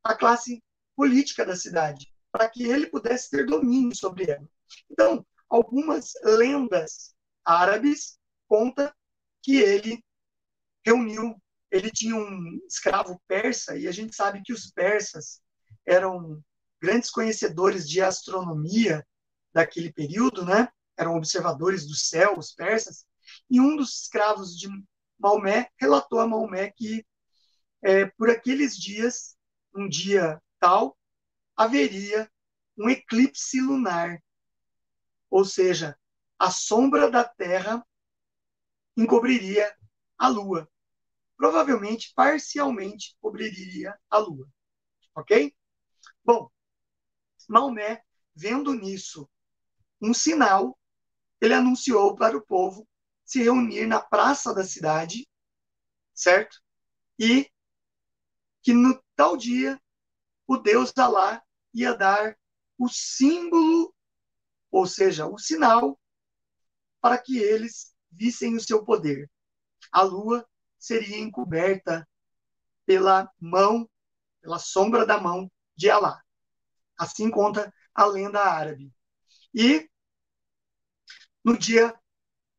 a 0.03 0.15
classe 0.15 0.63
política 0.99 1.45
da 1.45 1.55
cidade 1.55 2.11
para 2.29 2.49
que 2.49 2.63
ele 2.63 2.87
pudesse 2.87 3.29
ter 3.29 3.45
domínio 3.45 3.95
sobre 3.95 4.29
ela. 4.29 4.45
Então, 4.91 5.25
algumas 5.49 6.11
lendas 6.25 7.15
árabes 7.45 8.19
contam 8.49 8.91
que 9.41 9.55
ele 9.61 10.03
reuniu, 10.85 11.41
ele 11.71 11.89
tinha 11.89 12.17
um 12.17 12.59
escravo 12.67 13.17
persa 13.29 13.77
e 13.77 13.87
a 13.87 13.93
gente 13.93 14.13
sabe 14.13 14.41
que 14.43 14.51
os 14.51 14.69
persas 14.71 15.41
eram 15.85 16.43
grandes 16.81 17.09
conhecedores 17.09 17.87
de 17.87 18.01
astronomia 18.01 19.07
daquele 19.53 19.93
período, 19.93 20.43
né? 20.43 20.67
Eram 20.97 21.15
observadores 21.15 21.87
do 21.87 21.95
céu, 21.95 22.37
os 22.37 22.51
persas. 22.51 23.05
E 23.49 23.61
um 23.61 23.77
dos 23.77 24.01
escravos 24.01 24.57
de 24.57 24.67
Maomé 25.17 25.69
relatou 25.79 26.19
a 26.19 26.27
Maomé 26.27 26.73
que 26.75 27.05
é, 27.81 28.05
por 28.05 28.29
aqueles 28.29 28.77
dias, 28.77 29.37
um 29.73 29.87
dia 29.87 30.41
tal, 30.59 30.97
haveria 31.55 32.29
um 32.77 32.89
eclipse 32.89 33.59
lunar, 33.59 34.21
ou 35.29 35.43
seja, 35.43 35.97
a 36.37 36.49
sombra 36.49 37.09
da 37.09 37.23
Terra 37.23 37.85
encobriria 38.95 39.75
a 40.17 40.27
Lua. 40.27 40.69
Provavelmente, 41.35 42.13
parcialmente, 42.15 43.15
cobriria 43.21 43.97
a 44.09 44.17
Lua. 44.17 44.47
Ok? 45.15 45.55
Bom, 46.23 46.49
Maomé, 47.47 48.01
vendo 48.35 48.73
nisso 48.73 49.29
um 50.01 50.13
sinal, 50.13 50.79
ele 51.41 51.53
anunciou 51.53 52.15
para 52.15 52.37
o 52.37 52.41
povo 52.41 52.87
se 53.25 53.43
reunir 53.43 53.85
na 53.85 54.01
praça 54.01 54.53
da 54.53 54.63
cidade, 54.63 55.27
certo? 56.13 56.61
E 57.17 57.49
que 58.61 58.73
no 58.73 59.01
tal 59.15 59.37
dia 59.37 59.79
o 60.49 60.57
Deus 60.57 60.91
Alá 60.97 61.43
ia 61.71 61.93
dar 61.93 62.35
o 62.75 62.89
símbolo, 62.89 63.93
ou 64.71 64.87
seja, 64.87 65.27
o 65.27 65.37
sinal, 65.37 66.01
para 66.99 67.19
que 67.19 67.37
eles 67.37 67.93
vissem 68.11 68.55
o 68.55 68.59
seu 68.59 68.83
poder. 68.83 69.29
A 69.91 70.01
lua 70.01 70.43
seria 70.79 71.19
encoberta 71.19 72.09
pela 72.83 73.31
mão, 73.39 73.87
pela 74.41 74.57
sombra 74.57 75.05
da 75.05 75.21
mão 75.21 75.51
de 75.75 75.87
Alá. 75.87 76.19
Assim 76.97 77.29
conta 77.29 77.71
a 77.93 78.05
lenda 78.05 78.39
árabe. 78.39 78.91
E 79.53 79.87
no 81.43 81.55
dia 81.55 81.93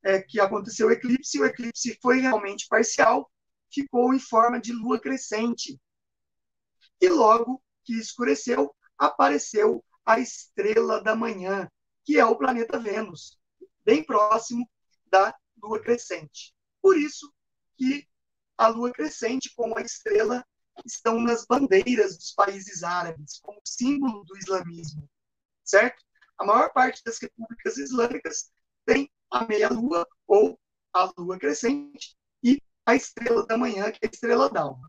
é, 0.04 0.22
que 0.22 0.38
aconteceu 0.38 0.86
o 0.86 0.92
eclipse, 0.92 1.40
o 1.40 1.44
eclipse 1.44 1.98
foi 2.00 2.20
realmente 2.20 2.68
parcial, 2.68 3.28
ficou 3.68 4.14
em 4.14 4.20
forma 4.20 4.60
de 4.60 4.72
lua 4.72 5.00
crescente. 5.00 5.76
E 7.00 7.08
logo 7.08 7.60
que 7.90 7.98
escureceu, 7.98 8.72
apareceu 8.96 9.84
a 10.06 10.20
estrela 10.20 11.02
da 11.02 11.16
manhã, 11.16 11.68
que 12.04 12.20
é 12.20 12.24
o 12.24 12.36
planeta 12.36 12.78
Vênus, 12.78 13.36
bem 13.84 14.04
próximo 14.04 14.64
da 15.06 15.36
lua 15.60 15.80
crescente. 15.80 16.54
Por 16.80 16.96
isso 16.96 17.34
que 17.76 18.06
a 18.56 18.68
lua 18.68 18.92
crescente 18.92 19.52
com 19.56 19.76
a 19.76 19.82
estrela 19.82 20.46
estão 20.86 21.20
nas 21.20 21.44
bandeiras 21.44 22.16
dos 22.16 22.30
países 22.32 22.84
árabes, 22.84 23.40
como 23.42 23.60
símbolo 23.64 24.24
do 24.24 24.38
islamismo, 24.38 25.10
certo? 25.64 26.00
A 26.38 26.44
maior 26.44 26.72
parte 26.72 27.02
das 27.04 27.18
repúblicas 27.18 27.76
islâmicas 27.76 28.52
tem 28.86 29.10
a 29.32 29.44
meia-lua 29.44 30.06
ou 30.28 30.56
a 30.92 31.12
lua 31.18 31.36
crescente 31.40 32.16
e 32.40 32.62
a 32.86 32.94
estrela 32.94 33.44
da 33.46 33.58
manhã, 33.58 33.90
que 33.90 33.98
é 34.00 34.06
a 34.06 34.10
estrela 34.12 34.48
d'alma. 34.48 34.88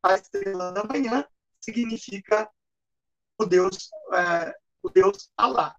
A 0.00 0.14
estrela 0.14 0.70
da 0.70 0.84
manhã 0.84 1.26
significa 1.60 2.50
o 3.38 3.44
Deus, 3.44 3.90
é, 4.12 4.54
o 4.82 4.90
Deus 4.90 5.30
Alá. 5.36 5.76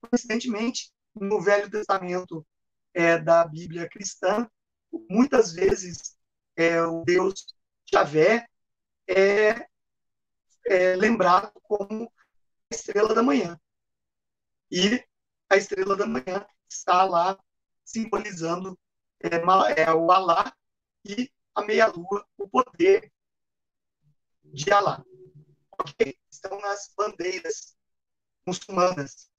Coincidentemente, 0.00 0.92
no 1.14 1.40
Velho 1.40 1.70
Testamento 1.70 2.46
é, 2.94 3.18
da 3.18 3.44
Bíblia 3.46 3.88
cristã, 3.88 4.48
muitas 5.08 5.52
vezes 5.52 6.16
é, 6.56 6.82
o 6.82 7.04
Deus 7.04 7.46
Javé 7.90 8.46
é, 9.06 9.66
é 10.66 10.96
lembrado 10.96 11.52
como 11.62 12.12
a 12.70 12.74
estrela 12.74 13.14
da 13.14 13.22
manhã. 13.22 13.58
E 14.70 15.04
a 15.50 15.56
estrela 15.56 15.96
da 15.96 16.06
manhã 16.06 16.46
está 16.68 17.04
lá 17.04 17.38
simbolizando 17.84 18.78
é, 19.20 19.82
é, 19.82 19.92
o 19.92 20.10
Alá 20.10 20.52
e 21.04 21.30
a 21.54 21.62
meia-lua, 21.62 22.26
o 22.38 22.48
poder 22.48 23.12
de 24.44 24.72
Alá. 24.72 25.04
Estão 26.30 26.60
nas 26.60 26.90
bandeiras 26.96 27.76
muçulmanas. 28.46 29.30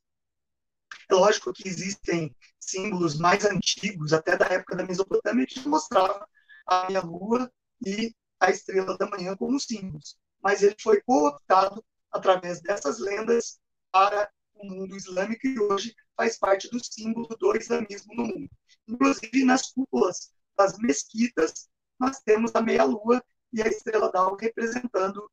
É 1.10 1.14
lógico 1.14 1.54
que 1.54 1.68
existem 1.68 2.36
símbolos 2.60 3.18
mais 3.18 3.44
antigos, 3.46 4.14
até 4.14 4.38
da 4.38 4.46
época 4.46 4.76
da 4.76 4.86
Mesopotâmia, 4.86 5.46
que 5.46 5.68
mostravam 5.68 6.26
a 6.66 6.88
meia-lua 6.88 7.52
e 7.86 8.16
a 8.40 8.50
estrela 8.50 8.98
da 8.98 9.10
manhã 9.10 9.36
como 9.36 9.60
símbolos. 9.60 10.18
Mas 10.42 10.64
ele 10.64 10.76
foi 10.82 11.02
cooptado 11.02 11.84
através 12.12 12.62
dessas 12.62 13.00
lendas 13.00 13.60
para 13.92 14.32
o 14.56 14.66
mundo 14.66 14.96
islâmico 14.96 15.48
e 15.48 15.60
hoje 15.60 15.96
faz 16.16 16.38
parte 16.38 16.70
do 16.70 16.84
símbolo 16.84 17.28
do 17.38 17.56
islamismo 17.56 18.14
no 18.16 18.26
mundo. 18.26 18.50
Inclusive, 18.88 19.44
nas 19.44 19.72
cúpulas 19.72 20.32
das 20.58 20.78
mesquitas, 20.78 21.70
nós 22.00 22.20
temos 22.20 22.52
a 22.54 22.62
meia-lua 22.62 23.24
e 23.52 23.62
a 23.62 23.68
estrela 23.68 24.12
d'alva 24.12 24.38
representando 24.40 25.30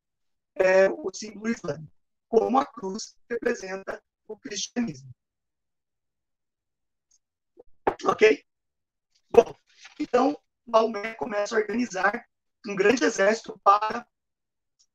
é, 0.55 0.89
o 0.89 1.11
símbolo 1.13 1.49
islâmico, 1.49 1.93
como 2.29 2.59
a 2.59 2.67
cruz 2.67 3.17
representa 3.29 4.03
o 4.27 4.39
cristianismo. 4.39 5.11
Ok? 8.05 8.45
Bom, 9.31 9.55
então, 9.99 10.39
Maomé 10.67 11.15
começa 11.15 11.55
a 11.55 11.59
organizar 11.59 12.25
um 12.67 12.75
grande 12.75 13.05
exército 13.05 13.61
para 13.63 14.07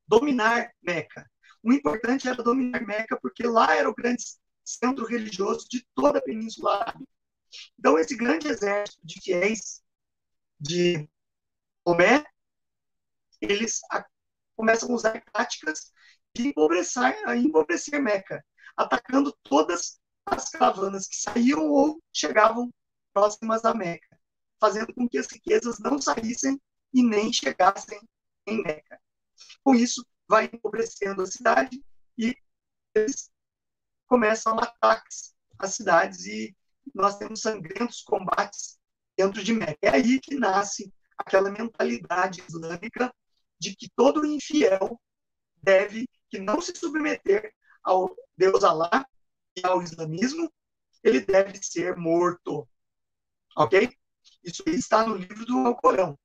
dominar 0.08 0.72
Meca. 0.82 1.30
O 1.64 1.74
importante 1.74 2.28
era 2.28 2.42
dominar 2.44 2.82
Meca, 2.82 3.20
porque 3.20 3.44
lá 3.44 3.76
era 3.76 3.90
o 3.90 3.96
grande 3.96 4.24
centro 4.64 5.06
religioso 5.06 5.68
de 5.70 5.86
toda 5.94 6.20
a 6.20 6.22
Península 6.22 6.76
Arábica. 6.76 7.12
Então, 7.78 7.98
esse 7.98 8.16
grande 8.16 8.48
exército 8.48 9.00
de 9.04 9.22
fiéis 9.22 9.82
de 10.60 11.08
Maomé, 11.86 12.24
eles 13.42 13.80
começam 14.56 14.90
a 14.90 14.94
usar 14.94 15.24
táticas 15.32 15.92
de 16.34 16.50
empobrecer, 16.50 17.16
empobrecer 17.38 18.02
Meca, 18.02 18.44
atacando 18.76 19.36
todas 19.44 20.00
as 20.26 20.50
caravanas 20.50 21.08
que 21.08 21.16
saíam 21.16 21.70
ou 21.70 22.02
chegavam 22.14 22.74
próximas 23.14 23.64
a 23.64 23.74
Meca, 23.74 24.20
fazendo 24.60 24.94
com 24.94 25.08
que 25.08 25.18
as 25.18 25.28
riquezas 25.28 25.80
não 25.80 26.02
saíssem 26.02 26.60
e 26.94 27.04
nem 27.04 27.32
chegassem 27.32 28.00
em 28.48 28.62
Meca. 28.62 29.00
Com 29.64 29.76
isso, 29.76 30.06
vai 30.28 30.46
empobrecendo 30.46 31.22
a 31.22 31.26
cidade 31.26 31.84
e 32.18 32.36
eles 32.94 33.30
começam 34.08 34.58
ataques 34.60 35.34
às 35.60 35.76
cidades 35.76 36.26
e 36.26 36.56
nós 36.94 37.18
temos 37.18 37.42
sangrentos 37.42 38.02
combates 38.02 38.78
dentro 39.18 39.44
de 39.44 39.54
Meca. 39.54 39.78
É 39.82 39.90
aí 39.90 40.20
que 40.20 40.36
nasce 40.36 40.94
aquela 41.18 41.50
mentalidade 41.50 42.44
islâmica 42.48 43.14
de 43.66 43.76
que 43.76 43.90
todo 43.96 44.26
infiel 44.26 45.00
deve 45.62 46.08
que 46.30 46.40
não 46.40 46.62
se 46.62 46.76
submeter 46.76 47.52
ao 47.84 48.16
Deus 48.38 48.64
Alá 48.64 49.06
e 49.56 49.66
ao 49.66 49.82
islamismo, 49.82 50.52
ele 51.04 51.22
deve 51.22 51.58
ser 51.64 51.96
morto. 51.96 52.68
Ok? 53.58 53.90
Isso 54.44 54.64
está 54.68 55.08
no 55.08 55.16
livro 55.16 55.46
do 55.46 55.58
Alcorão. 55.60 56.18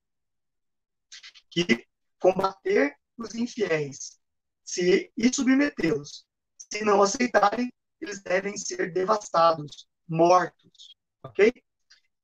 Que 1.51 1.87
combater 2.19 2.97
os 3.17 3.35
infiéis 3.35 4.19
se, 4.65 5.13
e 5.17 5.35
submetê-los. 5.35 6.27
Se 6.73 6.85
não 6.85 7.03
aceitarem, 7.03 7.73
eles 8.01 8.23
devem 8.23 8.57
ser 8.57 8.93
devastados, 8.93 9.89
mortos. 10.07 10.97
Ok? 11.23 11.53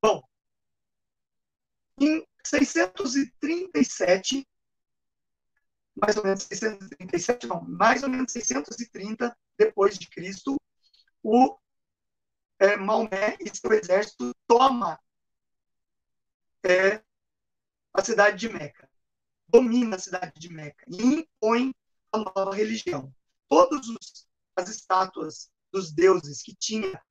Bom, 0.01 0.21
em 1.99 2.25
637, 2.43 4.47
mais 5.99 6.15
ou 6.17 6.23
menos 6.23 6.43
637, 6.43 7.47
não, 7.47 7.61
mais 7.61 8.03
ou 8.03 8.09
menos 8.09 8.31
630 8.31 9.35
depois 9.57 9.97
de 9.97 10.07
Cristo, 10.09 10.55
o 11.23 11.57
é, 12.59 12.77
Maomé 12.77 13.37
e 13.39 13.55
seu 13.55 13.71
exército 13.73 14.31
toma 14.47 14.99
é, 16.63 17.01
a 17.93 18.03
cidade 18.03 18.37
de 18.37 18.49
Meca 18.49 18.87
domina 19.47 19.95
a 19.95 19.99
cidade 19.99 20.33
de 20.37 20.49
Meca 20.49 20.83
e 20.87 21.01
impõe 21.01 21.73
a 22.11 22.17
nova 22.17 22.53
religião. 22.53 23.13
Todas 23.47 23.87
as 24.55 24.69
estátuas 24.69 25.49
dos 25.71 25.91
deuses 25.91 26.41
que 26.41 26.55
tinha 26.55 27.01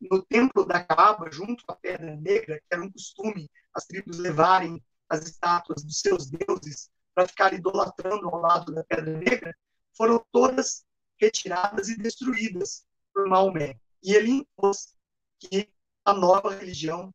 no 0.00 0.22
templo 0.24 0.64
da 0.66 0.84
Kaaba, 0.84 1.30
junto 1.30 1.64
a 1.68 1.76
Pedra 1.76 2.16
Negra, 2.16 2.58
que 2.58 2.66
era 2.70 2.82
um 2.82 2.90
costume 2.90 3.50
as 3.72 3.86
tribos 3.86 4.18
levarem 4.18 4.84
as 5.08 5.24
estátuas 5.24 5.82
dos 5.84 6.00
seus 6.00 6.28
deuses 6.30 6.90
para 7.14 7.28
ficar 7.28 7.52
idolatrando 7.52 8.28
ao 8.28 8.40
lado 8.40 8.72
da 8.74 8.84
Pedra 8.84 9.16
Negra, 9.16 9.56
foram 9.96 10.24
todas 10.32 10.84
retiradas 11.18 11.88
e 11.88 11.96
destruídas 11.96 12.84
por 13.12 13.28
Maomé. 13.28 13.78
E 14.02 14.12
ele 14.12 14.30
impôs 14.30 14.94
que 15.38 15.72
a 16.04 16.12
nova 16.12 16.54
religião 16.54 17.14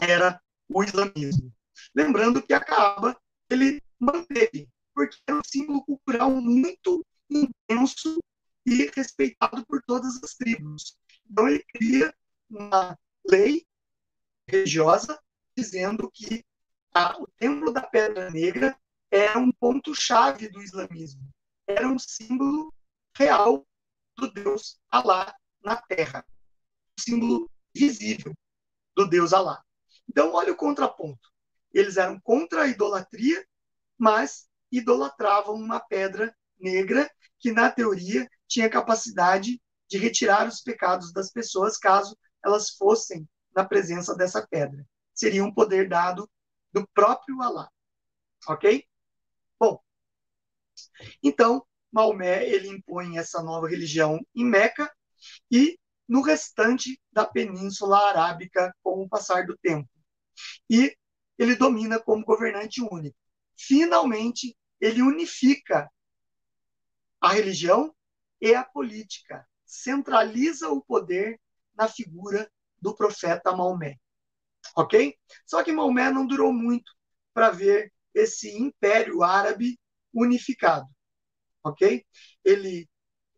era 0.00 0.40
o 0.68 0.84
islamismo. 0.84 1.52
Lembrando 1.94 2.42
que 2.42 2.52
a 2.52 2.60
Kaaba 2.60 3.18
ele 3.48 3.82
manteve, 3.98 4.68
porque 4.94 5.16
é 5.26 5.34
um 5.34 5.42
símbolo 5.44 5.84
cultural 5.84 6.30
muito 6.30 7.04
intenso 7.28 8.18
e 8.66 8.90
respeitado 8.94 9.64
por 9.66 9.82
todas 9.82 10.22
as 10.22 10.34
tribos. 10.34 10.96
Então 11.28 11.48
ele 11.48 11.64
cria 11.72 12.14
uma 12.48 12.98
lei 13.26 13.66
religiosa 14.46 15.18
dizendo 15.56 16.10
que 16.12 16.44
a, 16.92 17.20
o 17.20 17.26
Templo 17.36 17.72
da 17.72 17.82
Pedra 17.82 18.30
Negra 18.30 18.78
era 19.10 19.38
um 19.38 19.50
ponto-chave 19.50 20.48
do 20.48 20.62
islamismo, 20.62 21.28
era 21.66 21.88
um 21.88 21.98
símbolo 21.98 22.72
real 23.16 23.66
do 24.16 24.30
Deus 24.32 24.78
Alá 24.90 25.34
na 25.62 25.76
Terra, 25.76 26.24
um 26.98 27.02
símbolo 27.02 27.50
visível 27.74 28.32
do 28.94 29.06
Deus 29.06 29.32
Alá. 29.32 29.62
Então, 30.08 30.32
olha 30.32 30.52
o 30.52 30.56
contraponto. 30.56 31.28
Eles 31.72 31.96
eram 31.96 32.20
contra 32.20 32.62
a 32.62 32.66
idolatria, 32.68 33.46
mas 33.98 34.48
idolatravam 34.70 35.54
uma 35.54 35.80
pedra 35.80 36.34
negra 36.58 37.10
que, 37.38 37.52
na 37.52 37.70
teoria, 37.70 38.28
tinha 38.46 38.68
capacidade 38.68 39.60
de 39.88 39.98
retirar 39.98 40.46
os 40.46 40.60
pecados 40.60 41.12
das 41.12 41.32
pessoas 41.32 41.76
caso 41.76 42.16
elas 42.44 42.70
fossem 42.70 43.28
na 43.54 43.64
presença 43.64 44.14
dessa 44.16 44.46
pedra. 44.46 44.84
Seria 45.14 45.44
um 45.44 45.52
poder 45.52 45.88
dado 45.88 46.30
do 46.72 46.86
próprio 46.88 47.42
Alá. 47.42 47.68
Ok? 48.48 48.84
Bom, 49.60 49.80
então, 51.22 51.64
Maomé 51.92 52.48
ele 52.48 52.68
impõe 52.68 53.18
essa 53.18 53.42
nova 53.42 53.68
religião 53.68 54.20
em 54.34 54.44
Meca 54.44 54.90
e 55.50 55.78
no 56.08 56.22
restante 56.22 57.00
da 57.12 57.26
Península 57.26 58.08
Arábica 58.08 58.74
com 58.82 59.02
o 59.02 59.08
passar 59.08 59.46
do 59.46 59.56
tempo. 59.58 59.88
E 60.68 60.96
ele 61.38 61.54
domina 61.54 62.00
como 62.00 62.24
governante 62.24 62.80
único. 62.82 63.16
Finalmente, 63.56 64.56
ele 64.80 65.02
unifica 65.02 65.90
a 67.20 67.32
religião 67.32 67.94
e 68.40 68.54
a 68.54 68.64
política, 68.64 69.46
centraliza 69.66 70.70
o 70.70 70.82
poder 70.82 71.38
na 71.74 71.86
figura 71.86 72.50
do 72.80 72.94
profeta 72.96 73.54
Maomé. 73.54 73.96
Ok? 74.74 75.14
Só 75.46 75.62
que 75.62 75.72
Maomé 75.72 76.10
não 76.10 76.26
durou 76.26 76.52
muito 76.52 76.92
para 77.34 77.50
ver 77.50 77.92
esse 78.14 78.50
império 78.56 79.22
árabe 79.22 79.78
unificado. 80.12 80.86
Ok? 81.62 82.04
Ele 82.44 82.88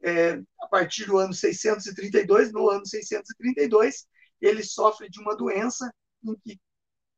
é, 0.03 0.41
a 0.61 0.67
partir 0.69 1.07
do 1.07 1.19
ano 1.19 1.33
632, 1.33 2.53
no 2.53 2.69
ano 2.69 2.87
632, 2.87 4.07
ele 4.41 4.63
sofre 4.65 5.09
de 5.09 5.21
uma 5.21 5.37
doença 5.37 5.93
em 6.25 6.35
que 6.41 6.61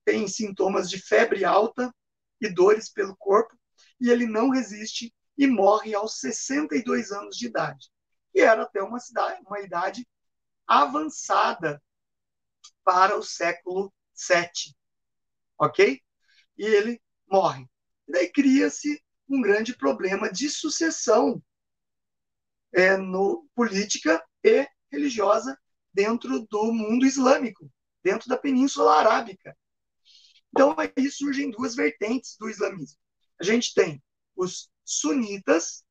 tem 0.05 0.29
sintomas 0.29 0.91
de 0.91 1.01
febre 1.01 1.45
alta 1.45 1.93
e 2.41 2.49
dores 2.49 2.91
pelo 2.93 3.17
corpo, 3.17 3.57
e 4.01 4.11
ele 4.11 4.27
não 4.27 4.51
resiste 4.51 5.15
e 5.37 5.47
morre 5.47 5.95
aos 5.95 6.19
62 6.21 7.11
anos 7.11 7.37
de 7.37 7.47
idade. 7.47 7.89
E 8.35 8.41
era 8.41 8.63
até 8.63 8.83
uma, 8.83 9.01
cidade, 9.01 9.41
uma 9.47 9.61
idade 9.61 10.07
avançada 10.67 11.83
para 12.85 13.17
o 13.17 13.23
século 13.23 13.93
VII. 14.15 14.75
Ok? 15.59 16.01
E 16.59 16.65
ele 16.65 17.01
morre. 17.35 17.69
E 18.07 18.13
daí 18.13 18.31
cria-se 18.31 19.03
um 19.29 19.41
grande 19.41 19.77
problema 19.77 20.31
de 20.31 20.49
sucessão 20.49 21.43
é, 22.73 22.97
no 22.97 23.49
política 23.57 24.25
e 24.45 24.69
religiosa 24.91 25.59
dentro 25.93 26.47
do 26.47 26.73
mundo 26.73 27.05
islâmico, 27.05 27.69
dentro 28.05 28.29
da 28.29 28.37
Península 28.37 28.99
Arábica. 28.99 29.57
Então, 30.51 30.77
aí 30.79 31.11
surgem 31.11 31.51
duas 31.51 31.75
vertentes 31.75 32.37
do 32.39 32.49
islamismo. 32.49 32.97
A 33.41 33.45
gente 33.45 33.75
tem 33.75 34.01
os 34.37 34.71
sunitas, 34.85 35.83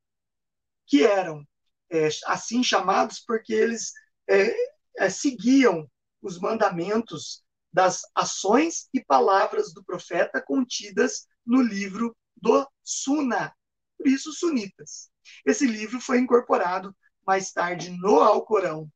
que 0.88 1.04
eram 1.04 1.46
é, 1.90 2.08
assim 2.28 2.64
chamados 2.64 3.20
porque 3.20 3.54
eles 3.54 3.92
é, 4.30 4.56
é, 4.98 5.10
seguiam 5.10 5.90
os 6.22 6.40
mandamentos 6.40 7.44
das 7.74 8.02
ações 8.14 8.88
e 8.94 9.04
palavras 9.04 9.74
do 9.74 9.84
profeta 9.84 10.42
contidas 10.42 11.28
no 11.46 11.62
livro 11.62 12.16
do 12.36 12.68
Sunna, 12.84 13.54
por 13.98 14.08
isso 14.08 14.32
sunitas. 14.34 15.10
Esse 15.46 15.66
livro 15.66 16.00
foi 16.00 16.20
incorporado 16.20 16.96
mais 17.26 17.52
tarde 17.52 17.90
no 17.90 18.20
Alcorão, 18.20 18.92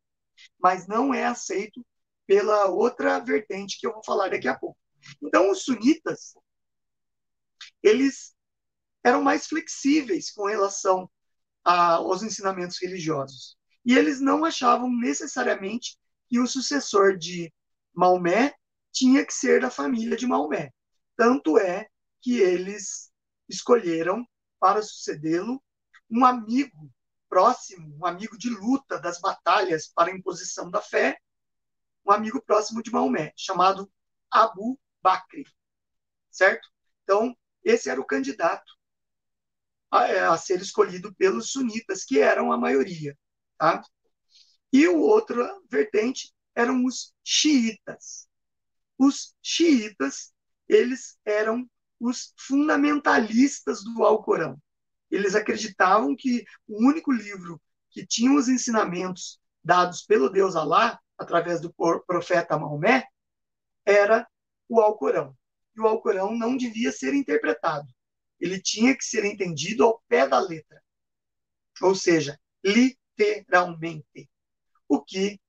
mas 0.59 0.87
não 0.87 1.13
é 1.13 1.25
aceito 1.25 1.85
pela 2.25 2.65
outra 2.65 3.19
vertente 3.19 3.79
que 3.79 3.87
eu 3.87 3.93
vou 3.93 4.03
falar 4.03 4.29
daqui 4.29 4.47
a 4.47 4.57
pouco. 4.57 4.77
Então, 5.21 5.49
os 5.49 5.63
sunitas, 5.63 6.33
eles 7.81 8.35
eram 9.03 9.21
mais 9.21 9.47
flexíveis 9.47 10.31
com 10.31 10.45
relação 10.45 11.09
a, 11.63 11.93
aos 11.93 12.21
ensinamentos 12.23 12.77
religiosos. 12.81 13.57
E 13.85 13.97
eles 13.97 14.19
não 14.19 14.43
achavam 14.43 14.89
necessariamente 14.91 15.97
que 16.27 16.39
o 16.39 16.47
sucessor 16.47 17.17
de 17.17 17.51
Maomé 17.93 18.53
tinha 18.91 19.25
que 19.25 19.33
ser 19.33 19.61
da 19.61 19.69
família 19.69 20.17
de 20.17 20.27
Maomé. 20.27 20.71
Tanto 21.15 21.57
é 21.57 21.87
que 22.27 22.41
eles 22.41 23.09
escolheram 23.47 24.27
para 24.59 24.81
sucedê-lo 24.81 25.63
um 26.11 26.25
amigo 26.25 26.93
próximo, 27.29 27.97
um 27.97 28.05
amigo 28.05 28.37
de 28.37 28.49
luta 28.49 28.99
das 28.99 29.21
batalhas 29.21 29.87
para 29.87 30.11
a 30.11 30.13
imposição 30.13 30.69
da 30.69 30.81
fé, 30.81 31.17
um 32.05 32.11
amigo 32.11 32.41
próximo 32.41 32.83
de 32.83 32.91
Maomé, 32.91 33.31
chamado 33.37 33.89
Abu 34.29 34.77
Bakr, 35.01 35.49
certo? 36.29 36.67
Então, 37.03 37.33
esse 37.63 37.89
era 37.89 38.01
o 38.01 38.05
candidato 38.05 38.73
a, 39.89 40.07
é, 40.09 40.19
a 40.25 40.37
ser 40.37 40.59
escolhido 40.59 41.15
pelos 41.15 41.53
sunitas, 41.53 42.03
que 42.03 42.19
eram 42.19 42.51
a 42.51 42.57
maioria, 42.57 43.17
tá? 43.57 43.81
E 44.73 44.85
o 44.85 44.99
outra 44.99 45.49
vertente 45.71 46.35
eram 46.53 46.83
os 46.83 47.15
xiitas. 47.23 48.27
Os 48.97 49.33
xiitas, 49.41 50.33
eles 50.67 51.17
eram 51.23 51.65
os 51.99 52.33
fundamentalistas 52.37 53.83
do 53.83 54.03
Alcorão. 54.03 54.61
Eles 55.09 55.35
acreditavam 55.35 56.15
que 56.15 56.43
o 56.67 56.87
único 56.87 57.11
livro 57.11 57.61
que 57.89 58.05
tinha 58.05 58.31
os 58.31 58.47
ensinamentos 58.47 59.39
dados 59.63 60.01
pelo 60.01 60.29
Deus 60.29 60.55
Alá, 60.55 60.99
através 61.17 61.61
do 61.61 61.73
profeta 62.05 62.57
Maomé, 62.57 63.05
era 63.85 64.27
o 64.67 64.79
Alcorão. 64.79 65.35
E 65.75 65.81
o 65.81 65.87
Alcorão 65.87 66.35
não 66.35 66.57
devia 66.57 66.91
ser 66.91 67.13
interpretado. 67.13 67.87
Ele 68.39 68.61
tinha 68.61 68.95
que 68.95 69.03
ser 69.03 69.25
entendido 69.25 69.83
ao 69.83 70.01
pé 70.07 70.27
da 70.27 70.39
letra. 70.39 70.81
Ou 71.81 71.95
seja, 71.95 72.39
literalmente. 72.63 74.29
O 74.87 75.01
que 75.01 75.39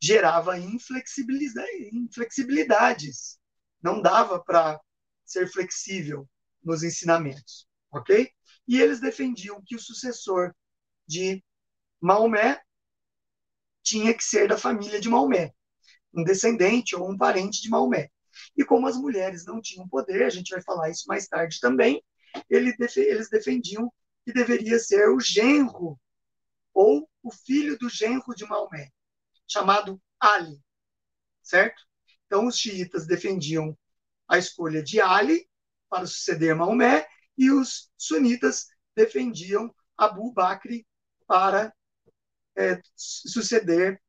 gerava 0.00 0.58
inflexibilidades. 0.58 3.38
Não 3.82 4.02
dava 4.02 4.42
para 4.42 4.80
ser 5.26 5.50
flexível 5.50 6.28
nos 6.62 6.82
ensinamentos, 6.82 7.68
ok? 7.90 8.30
E 8.66 8.80
eles 8.80 9.00
defendiam 9.00 9.62
que 9.64 9.76
o 9.76 9.80
sucessor 9.80 10.54
de 11.06 11.44
Maomé 12.00 12.60
tinha 13.82 14.12
que 14.14 14.24
ser 14.24 14.48
da 14.48 14.58
família 14.58 15.00
de 15.00 15.08
Maomé, 15.08 15.52
um 16.12 16.24
descendente 16.24 16.96
ou 16.96 17.10
um 17.10 17.16
parente 17.16 17.62
de 17.62 17.68
Maomé. 17.68 18.10
E 18.56 18.64
como 18.64 18.86
as 18.86 18.96
mulheres 18.96 19.44
não 19.44 19.60
tinham 19.60 19.88
poder, 19.88 20.24
a 20.24 20.30
gente 20.30 20.50
vai 20.50 20.62
falar 20.62 20.90
isso 20.90 21.04
mais 21.06 21.26
tarde 21.26 21.60
também, 21.60 22.02
eles 22.50 23.30
defendiam 23.30 23.92
que 24.24 24.32
deveria 24.32 24.78
ser 24.78 25.08
o 25.08 25.20
genro 25.20 25.98
ou 26.74 27.08
o 27.22 27.30
filho 27.30 27.78
do 27.78 27.88
genro 27.88 28.34
de 28.34 28.44
Maomé, 28.44 28.90
chamado 29.48 30.00
Ali, 30.20 30.60
certo? 31.42 31.82
Então 32.26 32.46
os 32.46 32.58
xiitas 32.58 33.06
defendiam 33.06 33.76
a 34.28 34.38
escolha 34.38 34.82
de 34.82 35.00
Ali 35.00 35.48
para 35.88 36.06
suceder 36.06 36.54
Maomé 36.54 37.06
e 37.36 37.50
os 37.50 37.90
sunitas 37.96 38.66
defendiam 38.94 39.72
Abu 39.96 40.32
Bakr 40.32 40.84
para 41.26 41.72
é, 42.56 42.80
suceder 42.94 44.00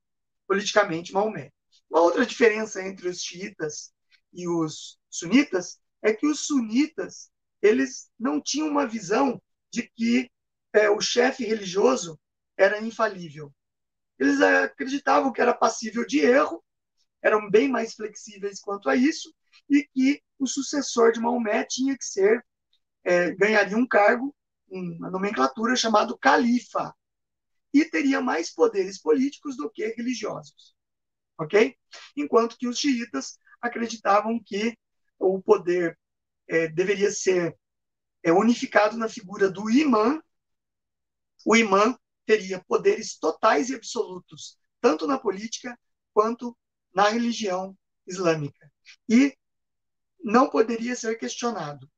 politicamente 0.48 1.14
Maomé. 1.14 1.52
Uma 1.90 2.02
outra 2.02 2.26
diferença 2.26 2.82
entre 2.82 3.08
os 3.08 3.22
xiitas 3.22 3.94
e 4.34 4.48
os 4.48 4.98
sunitas 5.10 5.80
é 6.02 6.14
que 6.14 6.28
os 6.28 6.46
sunitas 6.46 7.30
eles 7.62 8.10
não 8.20 8.42
tinham 8.42 8.68
uma 8.68 8.88
visão 8.88 9.42
de 9.72 9.84
que 9.96 10.30
é, 10.74 10.90
o 10.90 11.02
chefe 11.02 11.44
religioso 11.44 12.20
era 12.56 12.80
infalível. 12.82 13.54
Eles 14.20 14.42
acreditavam 14.42 15.32
que 15.32 15.42
era 15.42 15.54
passível 15.54 16.06
de 16.06 16.20
erro, 16.20 16.64
eram 17.22 17.50
bem 17.50 17.68
mais 17.68 17.94
flexíveis 17.94 18.60
quanto 18.60 18.90
a 18.90 18.96
isso, 18.96 19.34
e 19.70 19.84
que 19.94 20.22
o 20.40 20.48
sucessor 20.48 21.12
de 21.12 21.20
Maomé 21.20 21.66
tinha 21.66 21.98
que 21.98 22.06
ser 22.06 22.46
é, 23.04 23.32
ganharia 23.36 23.78
um 23.78 23.88
cargo, 23.88 24.36
uma 24.70 25.10
nomenclatura 25.10 25.76
chamado 25.76 26.18
califa, 26.18 26.94
e 27.74 27.86
teria 27.86 28.22
mais 28.22 28.54
poderes 28.54 29.00
políticos 29.00 29.56
do 29.56 29.70
que 29.70 29.88
religiosos. 29.88 30.76
Ok? 31.40 31.76
Enquanto 32.16 32.58
que 32.58 32.68
os 32.68 32.80
xiitas 32.80 33.40
acreditavam 33.62 34.42
que 34.44 34.78
o 35.20 35.42
poder 35.42 35.98
é, 36.48 36.68
deveria 36.68 37.12
ser 37.12 37.58
é, 38.24 38.32
unificado 38.32 38.98
na 38.98 39.10
figura 39.10 39.50
do 39.50 39.70
imã. 39.70 40.22
O 41.46 41.56
imã 41.56 41.98
teria 42.26 42.64
poderes 42.68 43.18
totais 43.18 43.70
e 43.70 43.76
absolutos, 43.76 44.58
tanto 44.82 45.08
na 45.08 45.18
política 45.18 45.78
quanto 46.14 46.58
na 46.94 47.10
religião 47.10 47.78
islâmica. 48.06 48.72
E 49.08 49.38
não 50.24 50.50
poderia 50.50 50.96
ser 50.96 51.18
questionado. 51.18 51.90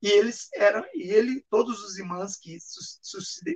E 0.00 0.08
eles 0.08 0.48
eram, 0.54 0.84
e 0.94 1.10
ele, 1.10 1.44
todos 1.50 1.82
os 1.82 1.98
imãs 1.98 2.36
que 2.36 2.58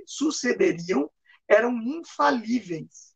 sucederiam 0.07 1.11
eram 1.49 1.81
infalíveis, 1.83 3.15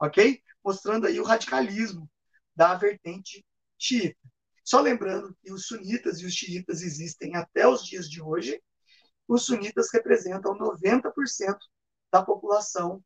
ok? 0.00 0.42
Mostrando 0.62 1.06
aí 1.06 1.18
o 1.18 1.24
radicalismo 1.24 2.10
da 2.54 2.74
vertente 2.74 3.44
xiita. 3.78 4.18
Só 4.64 4.80
lembrando 4.80 5.36
que 5.42 5.52
os 5.52 5.66
sunitas 5.66 6.20
e 6.20 6.26
os 6.26 6.34
xiitas 6.34 6.82
existem 6.82 7.34
até 7.36 7.66
os 7.66 7.84
dias 7.84 8.08
de 8.08 8.20
hoje. 8.20 8.62
Os 9.26 9.44
sunitas 9.44 9.88
representam 9.92 10.56
90% 10.56 11.56
da 12.12 12.22
população 12.22 13.02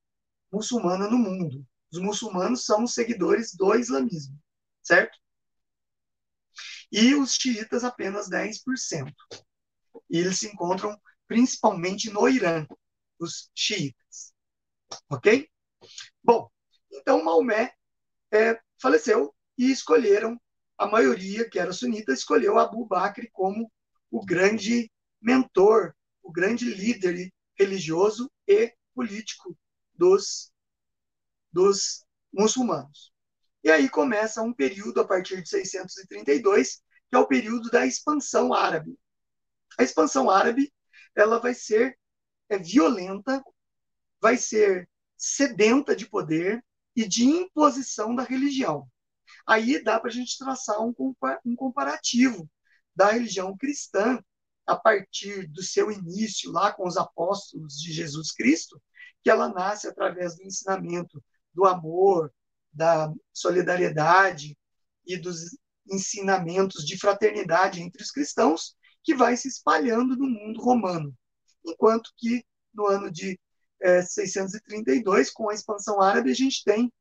muçulmana 0.53 1.09
no 1.09 1.19
mundo. 1.19 1.65
Os 1.93 2.01
muçulmanos 2.01 2.65
são 2.65 2.85
os 2.85 2.93
seguidores 2.93 3.55
do 3.55 3.75
islamismo, 3.75 4.39
certo? 4.83 5.19
E 6.91 7.15
os 7.15 7.35
xiitas 7.35 7.85
apenas 7.85 8.29
10%. 8.29 9.13
E 10.09 10.19
eles 10.19 10.39
se 10.39 10.47
encontram 10.47 10.99
principalmente 11.27 12.11
no 12.11 12.29
Irã, 12.29 12.67
os 13.19 13.51
xiitas. 13.55 14.33
Ok? 15.11 15.49
Bom, 16.23 16.49
então 16.91 17.23
Maomé 17.25 17.73
é, 18.33 18.61
faleceu 18.81 19.35
e 19.59 19.71
escolheram, 19.71 20.41
a 20.79 20.87
maioria, 20.87 21.49
que 21.49 21.59
era 21.59 21.73
sunita, 21.73 22.13
escolheu 22.13 22.59
Abu 22.59 22.85
Bakr 22.85 23.29
como 23.33 23.73
o 24.11 24.25
grande 24.25 24.91
mentor, 25.21 25.95
o 26.23 26.31
grande 26.31 26.67
líder 26.67 27.33
religioso 27.59 28.31
e 28.47 28.75
político 28.95 29.57
dos, 29.95 30.53
dos 31.51 32.05
muçulmanos. 32.33 33.11
E 33.67 33.71
aí 33.73 33.89
começa 33.89 34.41
um 34.43 34.53
período 34.53 35.01
a 35.01 35.05
partir 35.05 35.43
de 35.43 35.49
632, 35.49 36.77
que 37.09 37.17
é 37.17 37.19
o 37.19 37.27
período 37.27 37.69
da 37.69 37.85
expansão 37.85 38.55
árabe. 38.55 38.97
A 39.77 39.83
expansão 39.83 40.31
árabe 40.31 40.73
ela 41.17 41.41
vai 41.41 41.53
ser 41.53 41.99
é, 42.49 42.57
violenta, 42.57 43.43
vai 44.21 44.37
ser 44.37 44.89
sedenta 45.17 45.97
de 45.97 46.09
poder 46.09 46.65
e 46.95 47.09
de 47.09 47.25
imposição 47.25 48.15
da 48.15 48.23
religião. 48.23 48.89
Aí 49.45 49.83
dá 49.83 49.99
para 49.99 50.11
a 50.11 50.15
gente 50.15 50.39
traçar 50.39 50.81
um, 50.81 50.95
um 51.45 51.57
comparativo 51.57 52.49
da 52.95 53.11
religião 53.11 53.57
cristã 53.57 54.23
a 54.65 54.77
partir 54.77 55.49
do 55.49 55.65
seu 55.65 55.91
início 55.91 56.53
lá 56.53 56.73
com 56.73 56.87
os 56.87 56.97
apóstolos 56.97 57.75
de 57.81 57.93
Jesus 57.93 58.31
Cristo, 58.31 58.81
que 59.25 59.29
ela 59.29 59.49
nasce 59.49 59.89
através 59.89 60.37
do 60.37 60.45
ensinamento 60.45 61.21
do 61.53 61.65
amor, 61.65 62.33
da 62.77 63.13
solidariedade 63.33 64.57
e 65.07 65.17
dos 65.17 65.57
ensinamentos 65.91 66.85
de 66.85 66.99
fraternidade 66.99 67.81
entre 67.81 68.03
os 68.03 68.11
cristãos, 68.11 68.77
que 69.03 69.15
vai 69.15 69.37
se 69.37 69.49
espalhando 69.49 70.17
no 70.17 70.29
mundo 70.29 70.61
romano. 70.61 71.15
Enquanto 71.65 72.11
que 72.17 72.45
no 72.75 72.87
ano 72.87 73.11
de 73.11 73.39
é, 73.81 74.03
632, 74.03 75.31
com 75.31 75.49
a 75.49 75.55
expansão 75.55 76.01
árabe, 76.01 76.31
a 76.31 76.35
gente 76.35 76.65
tem 76.65 76.93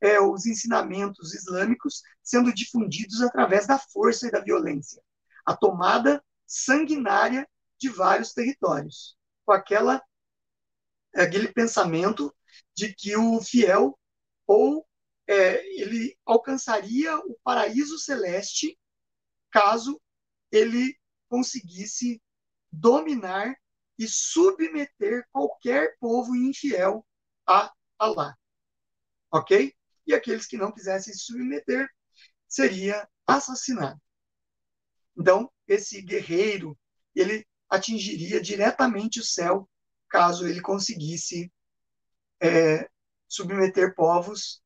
é, 0.00 0.20
os 0.20 0.46
ensinamentos 0.46 1.34
islâmicos 1.34 2.02
sendo 2.22 2.54
difundidos 2.54 3.20
através 3.20 3.66
da 3.66 3.78
força 3.78 4.28
e 4.28 4.30
da 4.30 4.40
violência. 4.40 5.02
A 5.44 5.56
tomada 5.56 6.22
sanguinária 6.46 7.48
de 7.78 7.88
vários 7.88 8.32
territórios, 8.32 9.16
com 9.44 9.52
aquela 9.52 10.02
aquele 11.14 11.48
pensamento 11.48 12.32
de 12.74 12.94
que 12.94 13.16
o 13.16 13.40
fiel 13.42 13.98
ou 14.46 14.86
é, 15.30 15.64
ele 15.80 16.18
alcançaria 16.26 17.16
o 17.18 17.38
paraíso 17.44 17.96
celeste 18.00 18.76
caso 19.48 20.02
ele 20.50 20.98
conseguisse 21.28 22.20
dominar 22.72 23.54
e 23.96 24.08
submeter 24.08 25.24
qualquer 25.30 25.96
povo 26.00 26.34
infiel 26.34 27.06
a 27.46 27.72
Allah. 27.96 28.36
Ok? 29.30 29.72
E 30.04 30.12
aqueles 30.12 30.46
que 30.46 30.56
não 30.56 30.72
quisessem 30.72 31.14
se 31.14 31.20
submeter 31.20 31.88
seria 32.48 33.08
assassinado. 33.24 34.00
Então, 35.16 35.48
esse 35.68 36.02
guerreiro, 36.02 36.76
ele 37.14 37.46
atingiria 37.68 38.40
diretamente 38.40 39.20
o 39.20 39.24
céu 39.24 39.70
caso 40.08 40.48
ele 40.48 40.60
conseguisse 40.60 41.52
é, 42.40 42.90
submeter 43.28 43.94
povos 43.94 44.60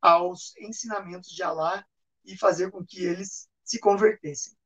aos 0.00 0.54
ensinamentos 0.58 1.30
de 1.30 1.42
Alá 1.42 1.84
e 2.24 2.36
fazer 2.36 2.70
com 2.70 2.84
que 2.84 3.04
eles 3.04 3.48
se 3.64 3.78
convertessem. 3.78 4.56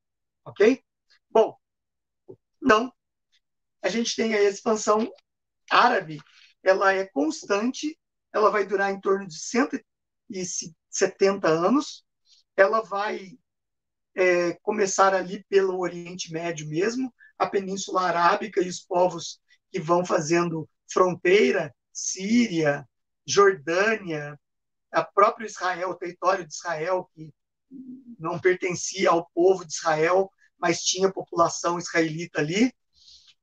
Ok? 0.44 0.82
Bom, 1.30 1.56
então, 2.62 2.92
a 3.82 3.88
gente 3.88 4.14
tem 4.14 4.34
a 4.34 4.42
expansão 4.42 5.10
árabe, 5.70 6.20
ela 6.62 6.92
é 6.92 7.06
constante, 7.06 7.98
ela 8.32 8.50
vai 8.50 8.66
durar 8.66 8.92
em 8.92 9.00
torno 9.00 9.26
de 9.26 9.38
170 9.38 11.48
anos, 11.48 12.04
ela 12.56 12.82
vai 12.82 13.38
é, 14.14 14.54
começar 14.62 15.14
ali 15.14 15.44
pelo 15.44 15.78
Oriente 15.78 16.32
Médio 16.32 16.68
mesmo, 16.68 17.12
a 17.38 17.46
Península 17.46 18.02
Arábica 18.02 18.62
e 18.62 18.68
os 18.68 18.80
povos 18.80 19.40
que 19.70 19.80
vão 19.80 20.04
fazendo 20.04 20.68
fronteira, 20.90 21.74
Síria, 21.92 22.86
Jordânia, 23.26 24.38
a 24.93 25.03
próprio 25.03 25.47
Israel, 25.47 25.90
o 25.90 25.95
território 25.95 26.47
de 26.47 26.53
Israel, 26.55 27.09
que 27.14 27.32
não 28.18 28.38
pertencia 28.38 29.11
ao 29.11 29.28
povo 29.34 29.64
de 29.64 29.72
Israel, 29.72 30.30
mas 30.59 30.82
tinha 30.82 31.12
população 31.12 31.78
israelita 31.78 32.40
ali, 32.40 32.72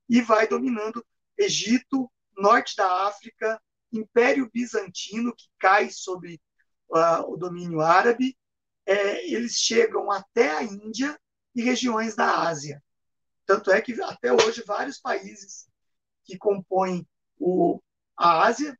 e 0.08 0.22
vai 0.22 0.46
dominando 0.46 1.04
Egito, 1.36 2.10
norte 2.36 2.76
da 2.76 3.06
África, 3.06 3.60
Império 3.92 4.48
Bizantino, 4.52 5.34
que 5.34 5.46
cai 5.58 5.90
sobre 5.90 6.40
uh, 6.90 7.32
o 7.32 7.36
domínio 7.36 7.80
árabe, 7.80 8.36
é, 8.86 9.26
eles 9.30 9.54
chegam 9.54 10.10
até 10.10 10.50
a 10.50 10.62
Índia 10.62 11.18
e 11.54 11.62
regiões 11.62 12.14
da 12.14 12.42
Ásia. 12.48 12.82
Tanto 13.46 13.70
é 13.70 13.80
que 13.80 14.00
até 14.02 14.32
hoje 14.32 14.62
vários 14.66 14.98
países 14.98 15.68
que 16.24 16.38
compõem 16.38 17.06
o, 17.38 17.80
a 18.16 18.42
Ásia 18.42 18.78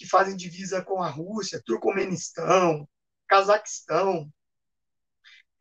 que 0.00 0.08
fazem 0.08 0.34
divisa 0.34 0.82
com 0.82 1.02
a 1.02 1.10
Rússia, 1.10 1.62
Turcomenistão, 1.62 2.88
Cazaquistão, 3.28 4.32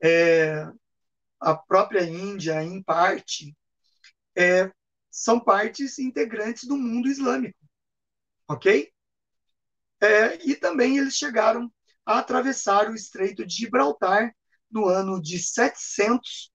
é, 0.02 0.66
a 1.42 1.54
própria 1.54 2.06
Índia, 2.06 2.64
em 2.64 2.82
parte, 2.82 3.54
é, 4.38 4.72
são 5.12 5.42
partes 5.42 6.00
integrantes 6.00 6.64
do 6.64 6.78
mundo 6.78 7.10
islâmico, 7.10 7.60
ok? 8.48 8.90
É, 10.00 10.36
e 10.48 10.56
também 10.56 10.98
eles 10.98 11.16
chegaram 11.16 11.70
a 12.06 12.20
atravessar 12.20 12.90
o 12.90 12.96
Estreito 12.96 13.46
de 13.46 13.54
Gibraltar 13.54 14.34
no 14.72 14.88
ano 14.88 15.22
de 15.22 15.38
700 15.38 16.50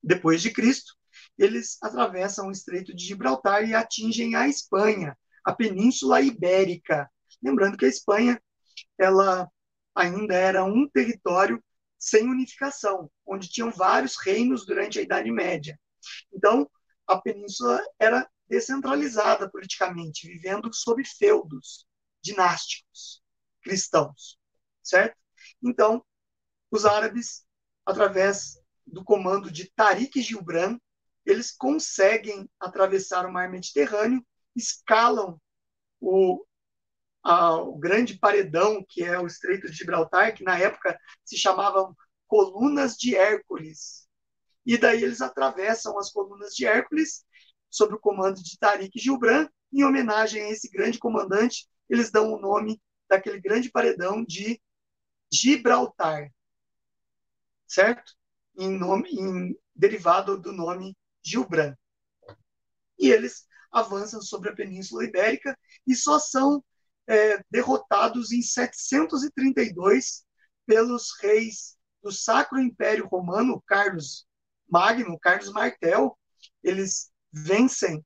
depois 0.00 0.40
de 0.40 0.52
Cristo. 0.52 0.94
Eles 1.36 1.76
atravessam 1.82 2.46
o 2.46 2.52
Estreito 2.52 2.94
de 2.94 3.04
Gibraltar 3.04 3.68
e 3.68 3.74
atingem 3.74 4.36
a 4.36 4.46
Espanha, 4.46 5.18
a 5.46 5.54
Península 5.54 6.20
Ibérica. 6.20 7.08
Lembrando 7.40 7.76
que 7.76 7.84
a 7.84 7.88
Espanha 7.88 8.42
ela 8.98 9.48
ainda 9.94 10.34
era 10.34 10.64
um 10.64 10.88
território 10.88 11.62
sem 11.98 12.28
unificação, 12.28 13.08
onde 13.24 13.48
tinham 13.48 13.70
vários 13.70 14.16
reinos 14.16 14.66
durante 14.66 14.98
a 14.98 15.02
Idade 15.02 15.30
Média. 15.30 15.78
Então, 16.32 16.68
a 17.06 17.20
península 17.20 17.80
era 17.98 18.28
descentralizada 18.48 19.48
politicamente, 19.48 20.26
vivendo 20.26 20.72
sob 20.74 21.02
feudos 21.04 21.86
dinásticos 22.20 23.22
cristãos, 23.62 24.38
certo? 24.82 25.16
Então, 25.62 26.04
os 26.70 26.84
árabes, 26.84 27.44
através 27.84 28.60
do 28.84 29.04
comando 29.04 29.50
de 29.50 29.70
Tariq 29.70 30.20
Gilbran, 30.20 30.78
eles 31.24 31.52
conseguem 31.52 32.48
atravessar 32.58 33.26
o 33.26 33.32
mar 33.32 33.48
Mediterrâneo 33.48 34.24
escalam 34.56 35.40
o, 36.00 36.44
a, 37.22 37.56
o 37.56 37.76
grande 37.76 38.18
paredão, 38.18 38.84
que 38.88 39.04
é 39.04 39.18
o 39.18 39.26
Estreito 39.26 39.70
de 39.70 39.76
Gibraltar, 39.76 40.34
que 40.34 40.42
na 40.42 40.58
época 40.58 40.98
se 41.24 41.36
chamavam 41.36 41.94
Colunas 42.26 42.96
de 42.96 43.14
Hércules. 43.14 44.08
E 44.64 44.76
daí 44.76 45.04
eles 45.04 45.20
atravessam 45.20 45.98
as 45.98 46.10
Colunas 46.10 46.54
de 46.54 46.66
Hércules 46.66 47.24
sob 47.70 47.94
o 47.94 47.98
comando 47.98 48.42
de 48.42 48.58
Tariq 48.58 48.98
Gilbran, 48.98 49.48
em 49.72 49.84
homenagem 49.84 50.42
a 50.42 50.50
esse 50.50 50.70
grande 50.70 50.98
comandante, 50.98 51.68
eles 51.88 52.10
dão 52.10 52.32
o 52.32 52.40
nome 52.40 52.80
daquele 53.08 53.40
grande 53.40 53.70
paredão 53.70 54.24
de 54.24 54.60
Gibraltar, 55.30 56.32
certo? 57.66 58.12
Em 58.56 58.70
nome, 58.70 59.10
em 59.10 59.58
derivado 59.74 60.38
do 60.38 60.52
nome 60.52 60.96
Gilbran. 61.22 61.76
E 62.98 63.10
eles 63.10 63.46
avançam 63.70 64.20
sobre 64.20 64.50
a 64.50 64.54
Península 64.54 65.04
Ibérica 65.04 65.58
e 65.86 65.94
só 65.94 66.18
são 66.18 66.62
é, 67.06 67.42
derrotados 67.50 68.32
em 68.32 68.42
732 68.42 70.24
pelos 70.66 71.12
reis 71.20 71.76
do 72.02 72.10
Sacro 72.10 72.60
Império 72.60 73.06
Romano, 73.06 73.62
Carlos 73.66 74.26
Magno, 74.68 75.18
Carlos 75.18 75.52
Martel. 75.52 76.18
Eles 76.62 77.10
vencem 77.32 78.04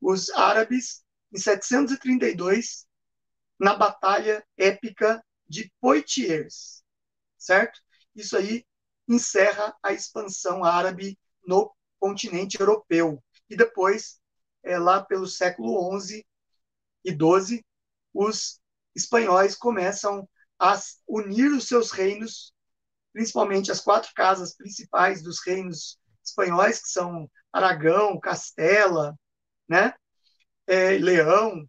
os 0.00 0.30
árabes 0.30 1.04
em 1.32 1.38
732 1.38 2.86
na 3.58 3.74
batalha 3.74 4.44
épica 4.56 5.22
de 5.46 5.72
Poitiers, 5.80 6.82
certo? 7.36 7.80
Isso 8.14 8.36
aí 8.36 8.64
encerra 9.08 9.74
a 9.82 9.92
expansão 9.92 10.64
árabe 10.64 11.18
no 11.46 11.74
continente 11.98 12.60
europeu. 12.60 13.22
E 13.48 13.56
depois, 13.56 14.20
é, 14.68 14.78
lá 14.78 15.02
pelo 15.02 15.26
século 15.26 15.98
XI 15.98 16.24
e 17.02 17.10
XII, 17.10 17.64
os 18.12 18.60
espanhóis 18.94 19.56
começam 19.56 20.28
a 20.58 20.78
unir 21.08 21.50
os 21.52 21.66
seus 21.66 21.90
reinos, 21.90 22.52
principalmente 23.12 23.70
as 23.72 23.80
quatro 23.80 24.10
casas 24.14 24.54
principais 24.54 25.22
dos 25.22 25.40
reinos 25.40 25.98
espanhóis, 26.22 26.82
que 26.82 26.88
são 26.88 27.30
Aragão, 27.50 28.20
Castela, 28.20 29.18
né? 29.66 29.94
É, 30.66 30.98
Leão, 30.98 31.66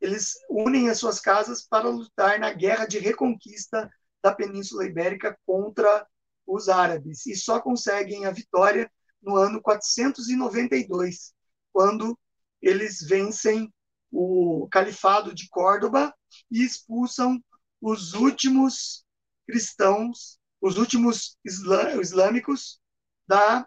eles 0.00 0.32
unem 0.48 0.88
as 0.88 0.98
suas 0.98 1.20
casas 1.20 1.66
para 1.68 1.88
lutar 1.88 2.38
na 2.38 2.50
guerra 2.50 2.86
de 2.86 2.98
reconquista 2.98 3.90
da 4.22 4.34
Península 4.34 4.86
Ibérica 4.86 5.38
contra 5.44 6.06
os 6.46 6.70
árabes. 6.70 7.26
E 7.26 7.36
só 7.36 7.60
conseguem 7.60 8.24
a 8.24 8.30
vitória 8.30 8.90
no 9.20 9.36
ano 9.36 9.60
492, 9.60 11.34
quando 11.72 12.18
eles 12.60 13.00
vencem 13.02 13.72
o 14.10 14.68
Califado 14.70 15.34
de 15.34 15.48
Córdoba 15.48 16.14
e 16.50 16.62
expulsam 16.64 17.42
os 17.80 18.12
últimos 18.14 19.04
cristãos, 19.46 20.38
os 20.60 20.76
últimos 20.76 21.36
islâmicos 21.44 22.80
da 23.26 23.66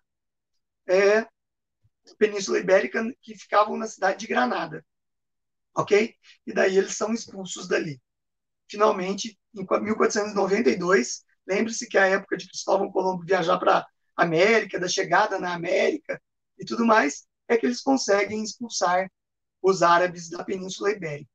é, 0.88 1.28
Península 2.18 2.60
Ibérica 2.60 3.04
que 3.22 3.36
ficavam 3.36 3.76
na 3.78 3.88
cidade 3.88 4.20
de 4.20 4.28
Granada 4.28 4.86
ok? 5.76 6.16
E 6.48 6.54
daí 6.54 6.78
eles 6.78 6.96
são 6.96 7.14
expulsos 7.14 7.68
dali. 7.68 8.02
Finalmente, 8.68 9.38
em 9.54 9.66
1492, 9.66 11.24
lembre-se 11.46 11.88
que 11.88 11.98
a 11.98 12.08
época 12.08 12.38
de 12.38 12.48
Cristóvão 12.48 12.92
Colombo 12.92 13.24
viajar 13.24 13.60
para 13.60 13.86
América, 14.16 14.80
da 14.80 14.88
chegada 14.88 15.38
na 15.38 15.54
América 15.54 16.20
e 16.58 16.66
tudo 16.66 16.86
mais, 16.86 17.28
é 17.48 17.58
que 17.58 17.66
eles 17.66 17.82
conseguem 17.82 18.44
expulsar 18.44 19.10
os 19.62 19.82
árabes 19.82 20.30
da 20.30 20.44
Península 20.44 20.92
Ibérica. 20.92 21.30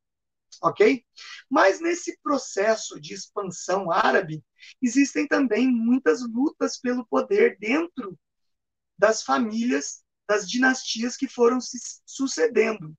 Ok? 0.61 1.03
Mas 1.49 1.79
nesse 1.79 2.19
processo 2.21 2.99
de 2.99 3.13
expansão 3.13 3.91
árabe, 3.91 4.43
existem 4.81 5.27
também 5.27 5.67
muitas 5.67 6.21
lutas 6.21 6.79
pelo 6.79 7.05
poder 7.05 7.57
dentro 7.59 8.17
das 8.97 9.23
famílias, 9.23 10.03
das 10.27 10.49
dinastias 10.49 11.17
que 11.17 11.27
foram 11.27 11.59
se 11.59 11.77
sucedendo. 12.05 12.95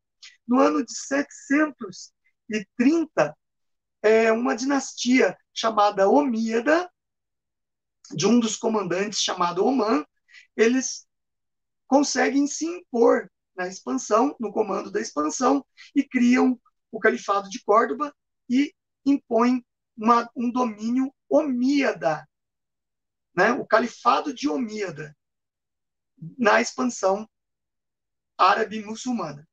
No 0.47 0.59
ano 0.59 0.85
de 0.85 0.95
730, 0.95 3.35
é, 4.03 4.33
uma 4.33 4.57
dinastia 4.57 5.37
chamada 5.55 6.09
Omíada, 6.09 6.91
de 8.11 8.27
um 8.27 8.41
dos 8.41 8.57
comandantes 8.57 9.21
chamado 9.21 9.65
Oman, 9.65 10.05
eles 10.57 11.07
conseguem 11.93 12.47
se 12.47 12.65
impor 12.65 13.31
na 13.55 13.69
expansão, 13.69 14.35
no 14.41 14.51
comando 14.51 14.91
da 14.91 14.99
expansão, 14.99 15.63
e 15.95 16.03
criam 16.03 16.59
o 16.91 16.99
Califado 16.99 17.51
de 17.51 17.63
Córdoba 17.63 18.17
e 18.49 18.75
impõem 19.05 19.63
uma, 19.95 20.27
um 20.35 20.51
domínio 20.51 21.15
omíada, 21.29 22.27
né? 23.37 23.53
o 23.53 23.67
Califado 23.67 24.33
de 24.33 24.49
Omíada, 24.49 25.15
na 26.39 26.63
expansão 26.63 27.29
árabe-muçulmana. 28.39 29.47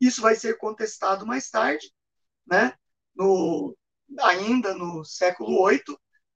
Isso 0.00 0.22
vai 0.22 0.36
ser 0.36 0.56
contestado 0.56 1.26
mais 1.26 1.50
tarde, 1.50 1.92
né? 2.46 2.74
No, 3.14 3.76
ainda 4.18 4.74
no 4.74 5.04
século 5.04 5.68
VIII, 5.68 5.82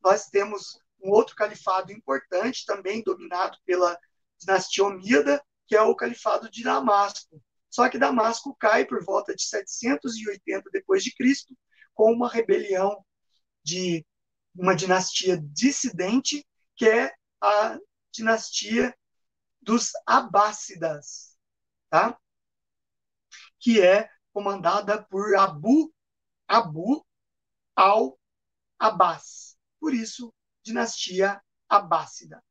nós 0.02 0.26
temos 0.26 0.78
um 1.02 1.10
outro 1.10 1.34
califado 1.34 1.92
importante, 1.92 2.66
também 2.66 3.02
dominado 3.02 3.56
pela 3.64 3.98
dinastia 4.38 4.84
Omíada, 4.84 5.42
que 5.66 5.76
é 5.76 5.82
o 5.82 5.94
califado 5.94 6.50
de 6.50 6.62
Damasco. 6.62 7.42
Só 7.68 7.88
que 7.88 7.98
Damasco 7.98 8.56
cai 8.58 8.84
por 8.84 9.04
volta 9.04 9.34
de 9.34 9.42
780 9.42 10.70
depois 10.72 11.02
de 11.02 11.14
Cristo, 11.14 11.56
com 11.94 12.12
uma 12.12 12.28
rebelião 12.28 13.04
de 13.62 14.04
uma 14.54 14.74
dinastia 14.74 15.38
dissidente, 15.52 16.46
que 16.74 16.88
é 16.88 17.12
a 17.40 17.78
dinastia 18.12 18.96
dos 19.60 19.90
Abássidas, 20.06 21.36
tá? 21.90 22.18
que 23.60 23.80
é 23.80 24.08
comandada 24.32 25.02
por 25.04 25.34
Abu 25.36 25.92
Abu 26.46 27.06
al-Abbas. 27.76 29.58
Por 29.78 29.92
isso, 29.92 30.32
dinastia 30.64 31.42
Abássida. 31.68 32.42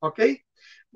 Ok? 0.00 0.45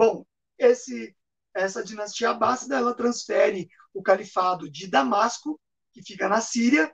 Bom, 0.00 0.24
esse, 0.56 1.14
essa 1.52 1.84
dinastia 1.84 2.30
Abássida 2.30 2.74
ela 2.74 2.96
transfere 2.96 3.68
o 3.92 4.02
califado 4.02 4.66
de 4.70 4.86
Damasco, 4.86 5.60
que 5.92 6.02
fica 6.02 6.26
na 6.26 6.40
Síria, 6.40 6.90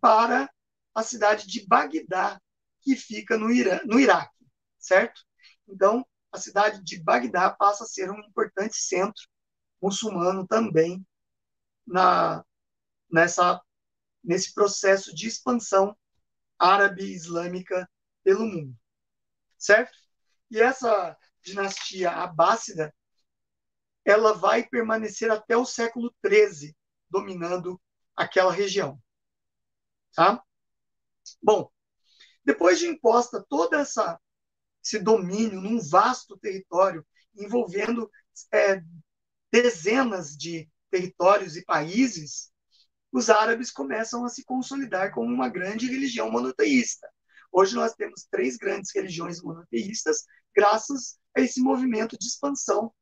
para 0.00 0.52
a 0.92 1.04
cidade 1.04 1.46
de 1.46 1.64
Bagdá, 1.64 2.42
que 2.80 2.96
fica 2.96 3.38
no, 3.38 3.48
Irã, 3.48 3.78
no 3.84 4.00
Iraque, 4.00 4.44
certo? 4.76 5.20
Então, 5.68 6.04
a 6.32 6.38
cidade 6.40 6.82
de 6.82 7.00
Bagdá 7.00 7.48
passa 7.48 7.84
a 7.84 7.86
ser 7.86 8.10
um 8.10 8.18
importante 8.18 8.74
centro 8.74 9.22
muçulmano 9.80 10.44
também 10.44 11.06
na, 11.86 12.44
nessa, 13.08 13.62
nesse 14.20 14.52
processo 14.52 15.14
de 15.14 15.28
expansão 15.28 15.96
árabe-islâmica 16.58 17.88
pelo 18.24 18.44
mundo. 18.44 18.76
Certo? 19.56 19.96
E 20.50 20.60
essa 20.60 21.16
dinastia 21.42 22.10
abássida, 22.10 22.94
ela 24.04 24.32
vai 24.32 24.66
permanecer 24.66 25.30
até 25.30 25.56
o 25.56 25.64
século 25.64 26.14
XIII, 26.24 26.74
dominando 27.10 27.80
aquela 28.16 28.52
região. 28.52 29.00
Tá? 30.14 30.42
Bom, 31.42 31.70
depois 32.44 32.78
de 32.78 32.86
imposta 32.86 33.44
toda 33.48 33.78
essa 33.80 34.18
esse 34.82 34.98
domínio 34.98 35.60
num 35.60 35.78
vasto 35.78 36.38
território 36.38 37.06
envolvendo 37.34 38.10
é, 38.52 38.82
dezenas 39.52 40.36
de 40.36 40.68
territórios 40.90 41.56
e 41.56 41.64
países, 41.64 42.50
os 43.12 43.28
árabes 43.28 43.70
começam 43.70 44.24
a 44.24 44.28
se 44.28 44.44
consolidar 44.44 45.12
como 45.12 45.32
uma 45.32 45.48
grande 45.48 45.86
religião 45.86 46.30
monoteísta. 46.30 47.08
Hoje 47.52 47.74
nós 47.74 47.94
temos 47.94 48.26
três 48.30 48.56
grandes 48.56 48.90
religiões 48.94 49.42
monoteístas, 49.42 50.24
graças 50.54 51.18
esse 51.40 51.60
movimento 51.60 52.16
de 52.18 52.26
expansão 52.26 52.92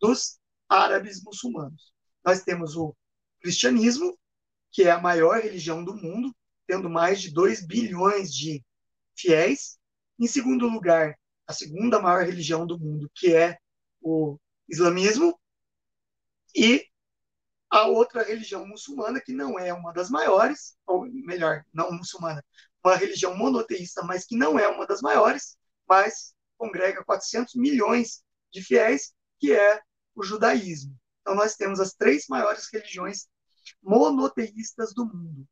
dos 0.00 0.38
árabes 0.68 1.22
muçulmanos. 1.22 1.92
Nós 2.24 2.42
temos 2.42 2.76
o 2.76 2.94
cristianismo, 3.40 4.18
que 4.72 4.84
é 4.84 4.90
a 4.90 5.00
maior 5.00 5.40
religião 5.40 5.84
do 5.84 5.94
mundo, 5.94 6.34
tendo 6.66 6.88
mais 6.88 7.20
de 7.20 7.32
2 7.32 7.66
bilhões 7.66 8.32
de 8.32 8.64
fiéis. 9.16 9.78
Em 10.18 10.26
segundo 10.26 10.68
lugar, 10.68 11.18
a 11.46 11.52
segunda 11.52 12.00
maior 12.00 12.24
religião 12.24 12.66
do 12.66 12.78
mundo, 12.78 13.10
que 13.14 13.34
é 13.34 13.58
o 14.00 14.38
islamismo. 14.68 15.38
E 16.54 16.86
a 17.70 17.86
outra 17.86 18.22
religião 18.22 18.66
muçulmana, 18.66 19.20
que 19.20 19.32
não 19.32 19.58
é 19.58 19.72
uma 19.72 19.92
das 19.92 20.08
maiores, 20.08 20.76
ou 20.86 21.06
melhor, 21.06 21.64
não 21.72 21.92
muçulmana, 21.92 22.44
uma 22.84 22.96
religião 22.96 23.36
monoteísta, 23.36 24.02
mas 24.02 24.24
que 24.24 24.36
não 24.36 24.58
é 24.58 24.68
uma 24.68 24.86
das 24.86 25.00
maiores, 25.00 25.56
mas 25.88 26.33
congrega 26.64 27.04
400 27.04 27.54
milhões 27.56 28.24
de 28.50 28.62
fiéis, 28.62 29.14
que 29.38 29.52
é 29.52 29.82
o 30.14 30.22
judaísmo. 30.22 30.98
Então, 31.20 31.34
nós 31.34 31.56
temos 31.56 31.78
as 31.78 31.92
três 31.92 32.26
maiores 32.28 32.68
religiões 32.72 33.28
monoteístas 33.82 34.94
do 34.94 35.04
mundo, 35.04 35.46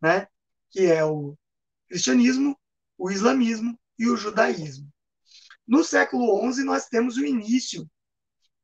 né? 0.00 0.28
que 0.70 0.86
é 0.86 1.04
o 1.04 1.36
cristianismo, 1.88 2.58
o 2.96 3.10
islamismo 3.10 3.78
e 3.98 4.08
o 4.08 4.16
judaísmo. 4.16 4.88
No 5.66 5.82
século 5.82 6.52
XI, 6.52 6.62
nós 6.62 6.86
temos 6.86 7.16
o 7.16 7.24
início 7.24 7.88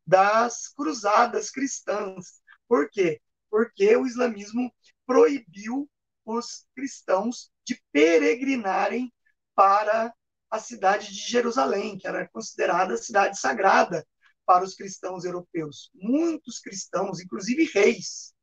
das 0.06 0.68
cruzadas 0.68 1.50
cristãs, 1.50 2.40
por 2.68 2.88
quê? 2.90 3.20
Porque 3.48 3.96
o 3.96 4.06
islamismo 4.06 4.72
proibiu 5.06 5.90
os 6.24 6.66
cristãos 6.74 7.50
de 7.64 7.80
peregrinarem 7.92 9.12
para 9.54 10.14
a 10.50 10.58
cidade 10.58 11.06
de 11.08 11.28
Jerusalém, 11.28 11.96
que 11.96 12.08
era 12.08 12.28
considerada 12.28 12.94
a 12.94 12.98
cidade 12.98 13.38
sagrada 13.38 14.06
para 14.44 14.64
os 14.64 14.74
cristãos 14.74 15.24
europeus. 15.24 15.90
Muitos 15.94 16.58
cristãos, 16.58 17.20
inclusive 17.20 17.70
reis, 17.72 18.34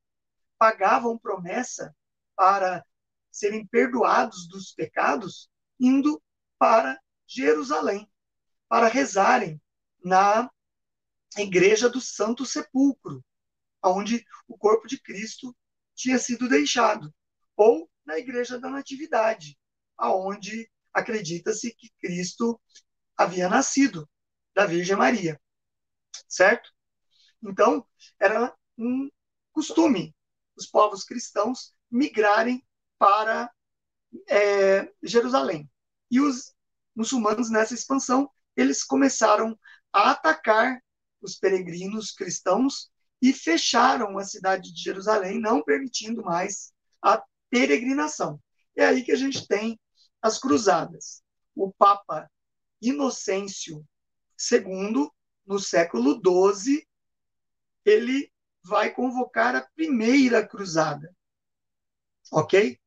pagavam 0.58 1.18
promessa 1.18 1.94
para 2.36 2.86
serem 3.32 3.68
perdoados 3.68 4.48
dos 4.48 4.72
pecados 4.72 5.50
indo 5.80 6.22
para 6.58 7.00
Jerusalém, 7.28 8.10
para 8.70 8.88
rezarem 8.88 9.62
na 10.04 10.50
igreja 11.38 11.90
do 11.90 12.00
Santo 12.00 12.46
Sepulcro, 12.46 13.24
onde 13.84 14.26
o 14.48 14.58
corpo 14.58 14.88
de 14.88 15.00
Cristo 15.00 15.56
tinha 15.94 16.18
sido 16.18 16.48
deixado, 16.48 17.14
ou 17.56 17.90
na 18.06 18.18
igreja 18.18 18.60
da 18.60 18.70
Natividade, 18.70 19.58
aonde 19.98 20.70
acredita-se 20.98 21.76
que 21.76 21.92
Cristo 22.02 22.60
havia 23.16 23.48
nascido 23.48 24.10
da 24.56 24.66
Virgem 24.66 24.96
Maria, 24.96 25.40
certo? 26.28 26.72
Então, 27.44 27.86
era 28.20 28.56
um 28.76 29.10
costume 29.54 30.16
os 30.58 30.66
povos 30.66 31.04
cristãos 31.04 31.72
migrarem 31.90 32.66
para 32.98 33.52
é, 34.28 34.92
Jerusalém. 35.04 35.70
E 36.10 36.20
os 36.20 36.52
muçulmanos, 36.96 37.52
nessa 37.52 37.76
expansão, 37.76 38.28
eles 38.56 38.84
começaram 38.84 39.58
a 39.94 40.12
atacar 40.12 40.82
os 41.22 41.36
peregrinos 41.36 42.12
cristãos 42.12 42.90
e 43.22 43.32
fecharam 43.32 44.18
a 44.18 44.24
cidade 44.24 44.74
de 44.74 44.82
Jerusalém, 44.82 45.40
não 45.40 45.64
permitindo 45.64 46.24
mais 46.24 46.74
a 47.04 47.24
peregrinação. 47.52 48.42
É 48.76 48.86
aí 48.86 49.04
que 49.04 49.12
a 49.12 49.16
gente 49.16 49.48
tem 49.48 49.80
as 50.22 50.40
cruzadas. 50.40 51.24
O 51.56 51.72
Papa 51.74 52.30
Inocêncio 52.82 53.86
II, 54.38 55.10
no 55.46 55.60
século 55.60 56.22
XII, 56.22 56.86
ele 57.86 58.32
vai 58.64 58.94
convocar 58.94 59.56
a 59.56 59.68
primeira 59.76 60.46
cruzada. 60.46 61.16
Ok? 62.32 62.80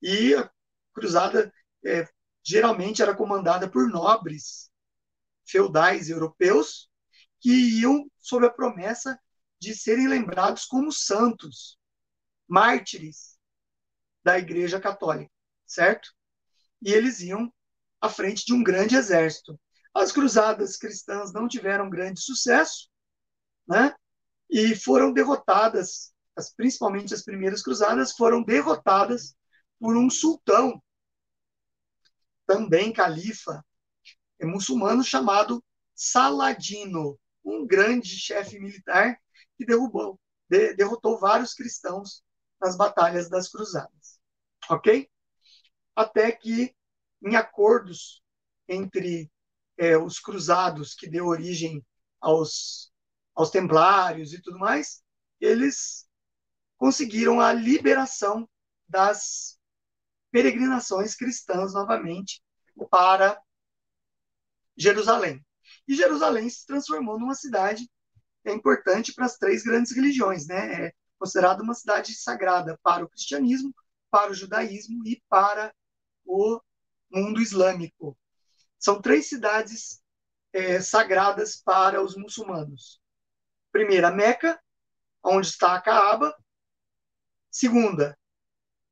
E 0.00 0.34
a 0.34 0.50
cruzada 0.94 1.52
é, 1.84 2.08
geralmente 2.42 3.02
era 3.02 3.14
comandada 3.14 3.68
por 3.68 3.88
nobres 3.88 4.70
feudais 5.44 6.08
europeus 6.08 6.88
que 7.40 7.80
iam 7.80 8.10
sob 8.18 8.46
a 8.46 8.50
promessa 8.50 9.18
de 9.58 9.74
serem 9.74 10.08
lembrados 10.08 10.64
como 10.64 10.92
santos, 10.92 11.78
mártires 12.46 13.38
da 14.22 14.38
Igreja 14.38 14.80
Católica, 14.80 15.30
certo? 15.66 16.15
E 16.86 16.92
eles 16.92 17.18
iam 17.18 17.52
à 18.00 18.08
frente 18.08 18.46
de 18.46 18.54
um 18.54 18.62
grande 18.62 18.94
exército. 18.94 19.58
As 19.92 20.12
cruzadas 20.12 20.76
cristãs 20.76 21.32
não 21.32 21.48
tiveram 21.48 21.90
grande 21.90 22.20
sucesso, 22.20 22.88
né? 23.66 23.92
E 24.48 24.76
foram 24.76 25.12
derrotadas, 25.12 26.14
as, 26.36 26.54
principalmente 26.54 27.12
as 27.12 27.24
primeiras 27.24 27.60
cruzadas 27.60 28.12
foram 28.12 28.40
derrotadas 28.40 29.34
por 29.80 29.96
um 29.96 30.08
sultão, 30.08 30.80
também 32.46 32.92
califa, 32.92 33.66
é 34.38 34.46
muçulmano 34.46 35.02
chamado 35.02 35.64
Saladino, 35.92 37.18
um 37.44 37.66
grande 37.66 38.10
chefe 38.10 38.60
militar 38.60 39.18
que 39.58 39.66
derrubou, 39.66 40.20
de, 40.48 40.72
derrotou 40.74 41.18
vários 41.18 41.52
cristãos 41.52 42.22
nas 42.60 42.76
batalhas 42.76 43.28
das 43.28 43.48
cruzadas. 43.48 44.20
Ok? 44.70 45.10
Até 45.96 46.30
que, 46.30 46.75
em 47.26 47.36
acordos 47.36 48.22
entre 48.68 49.30
é, 49.76 49.96
os 49.96 50.18
cruzados 50.18 50.94
que 50.94 51.08
deu 51.08 51.26
origem 51.26 51.84
aos, 52.20 52.92
aos 53.34 53.50
templários 53.50 54.32
e 54.32 54.40
tudo 54.40 54.58
mais, 54.58 55.02
eles 55.40 56.08
conseguiram 56.78 57.40
a 57.40 57.52
liberação 57.52 58.48
das 58.88 59.58
peregrinações 60.30 61.14
cristãs 61.14 61.74
novamente 61.74 62.42
para 62.90 63.40
Jerusalém. 64.76 65.44
E 65.88 65.94
Jerusalém 65.94 66.48
se 66.48 66.66
transformou 66.66 67.18
numa 67.18 67.34
cidade 67.34 67.88
é 68.44 68.52
importante 68.52 69.12
para 69.12 69.26
as 69.26 69.36
três 69.36 69.64
grandes 69.64 69.92
religiões, 69.92 70.46
né? 70.46 70.86
É 70.86 70.92
considerada 71.18 71.62
uma 71.62 71.74
cidade 71.74 72.14
sagrada 72.14 72.78
para 72.82 73.04
o 73.04 73.08
cristianismo, 73.08 73.74
para 74.10 74.30
o 74.30 74.34
judaísmo 74.34 75.04
e 75.06 75.20
para 75.28 75.74
o 76.24 76.60
mundo 77.10 77.40
islâmico. 77.40 78.16
São 78.78 79.00
três 79.00 79.28
cidades 79.28 80.02
é, 80.52 80.80
sagradas 80.80 81.56
para 81.56 82.02
os 82.02 82.16
muçulmanos. 82.16 83.00
Primeira, 83.72 84.10
Meca, 84.10 84.60
onde 85.22 85.46
está 85.48 85.74
a 85.74 85.80
Caaba. 85.80 86.36
Segunda, 87.50 88.18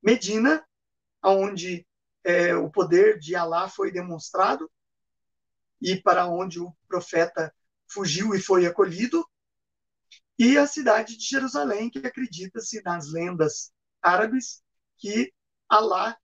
Medina, 0.03 0.67
onde 1.23 1.87
é, 2.23 2.55
o 2.55 2.71
poder 2.71 3.19
de 3.19 3.37
Alá 3.37 3.69
foi 3.69 3.91
demonstrado 3.91 4.71
e 5.81 6.01
para 6.01 6.27
onde 6.27 6.61
o 6.61 6.75
profeta 6.89 7.55
fugiu 7.87 8.35
e 8.35 8.41
foi 8.41 8.67
acolhido 8.67 9.25
e 10.39 10.59
a 10.59 10.67
cidade 10.67 11.17
de 11.17 11.25
Jerusalém, 11.25 11.89
que 11.89 11.99
acredita-se 11.99 12.83
nas 12.83 13.11
lendas 13.12 13.73
árabes 14.03 14.62
que 14.99 15.33
Alá, 15.69 16.17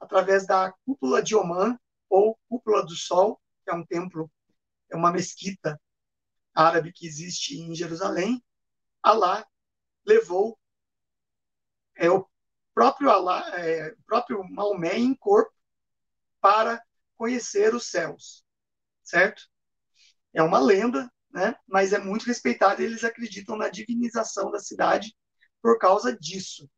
através 0.00 0.46
da 0.46 0.72
cúpula 0.84 1.22
de 1.22 1.34
Oman, 1.34 1.78
ou 2.08 2.38
cúpula 2.48 2.84
do 2.84 2.94
Sol, 2.94 3.40
que 3.64 3.70
é 3.70 3.74
um 3.74 3.84
templo, 3.84 4.30
é 4.90 4.96
uma 4.96 5.12
mesquita 5.12 5.80
árabe 6.54 6.92
que 6.92 7.06
existe 7.06 7.58
em 7.58 7.74
Jerusalém, 7.74 8.42
Alá 9.02 9.46
levou 10.04 10.58
é, 11.96 12.10
o 12.10 12.26
próprio 12.74 13.10
Alá, 13.10 13.44
é, 13.58 13.92
o 13.92 14.02
próprio 14.04 14.42
Maomé 14.44 14.98
em 14.98 15.14
corpo 15.14 15.52
para 16.40 16.82
conhecer 17.16 17.74
os 17.74 17.90
céus, 17.90 18.44
certo? 19.02 19.48
É 20.32 20.42
uma 20.42 20.58
lenda 20.58 21.10
né? 21.30 21.54
mas 21.66 21.92
é 21.92 21.98
muito 21.98 22.26
respeitado 22.26 22.82
e 22.82 22.84
eles 22.84 23.04
acreditam 23.04 23.56
na 23.56 23.68
divinização 23.68 24.50
da 24.50 24.58
cidade 24.58 25.14
por 25.62 25.78
causa 25.78 26.16
disso. 26.16 26.68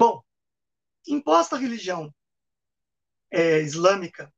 Bom, 0.00 0.22
imposta 1.06 1.56
a 1.56 1.58
religião 1.58 2.10
é, 3.30 3.60
islâmica 3.60 4.32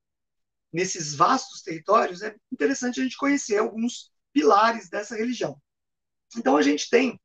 nesses 0.72 1.14
vastos 1.14 1.62
territórios, 1.62 2.20
é 2.20 2.34
interessante 2.50 2.98
a 2.98 3.04
gente 3.04 3.16
conhecer 3.16 3.58
alguns 3.58 4.10
pilares 4.32 4.90
dessa 4.90 5.14
religião. 5.14 5.56
Então 6.36 6.56
a 6.56 6.62
gente 6.62 6.90
tem 6.90 7.16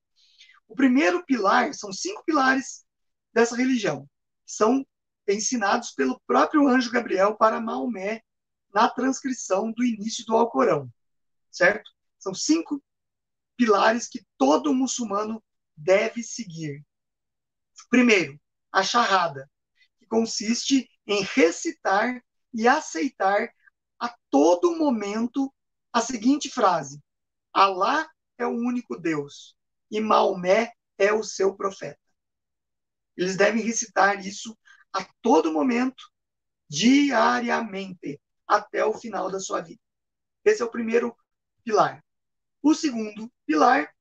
o 0.67 0.75
primeiro 0.75 1.25
pilar, 1.25 1.73
são 1.73 1.91
cinco 1.91 2.23
pilares 2.23 2.85
dessa 3.33 3.55
religião, 3.55 4.07
que 4.45 4.51
são 4.53 4.85
ensinados 5.27 5.93
pelo 5.93 6.21
próprio 6.27 6.67
anjo 6.67 6.91
Gabriel 6.91 7.35
para 7.35 7.59
Maomé 7.59 8.21
na 8.71 8.87
transcrição 8.87 9.71
do 9.71 9.83
início 9.83 10.23
do 10.27 10.37
Alcorão, 10.37 10.87
certo? 11.49 11.89
São 12.19 12.35
cinco 12.35 12.79
pilares 13.55 14.07
que 14.07 14.23
todo 14.37 14.75
muçulmano 14.75 15.43
deve 15.75 16.21
seguir. 16.21 16.85
Primeiro, 17.89 18.39
a 18.71 18.83
charrada, 18.83 19.49
que 19.97 20.05
consiste 20.05 20.89
em 21.05 21.21
recitar 21.23 22.21
e 22.53 22.67
aceitar 22.67 23.49
a 23.99 24.15
todo 24.29 24.75
momento 24.77 25.53
a 25.91 26.01
seguinte 26.01 26.49
frase: 26.49 27.01
Alá 27.53 28.09
é 28.37 28.45
o 28.45 28.51
único 28.51 28.99
Deus 28.99 29.55
e 29.89 29.99
Maomé 29.99 30.71
é 30.97 31.13
o 31.13 31.23
seu 31.23 31.55
profeta. 31.55 31.99
Eles 33.15 33.35
devem 33.35 33.63
recitar 33.63 34.23
isso 34.25 34.57
a 34.93 35.03
todo 35.21 35.51
momento, 35.51 36.03
diariamente, 36.69 38.21
até 38.47 38.85
o 38.85 38.93
final 38.93 39.31
da 39.31 39.39
sua 39.39 39.61
vida. 39.61 39.81
Esse 40.45 40.61
é 40.61 40.65
o 40.65 40.71
primeiro 40.71 41.15
pilar. 41.63 42.03
O 42.61 42.73
segundo 42.73 43.31
pilar 43.45 43.91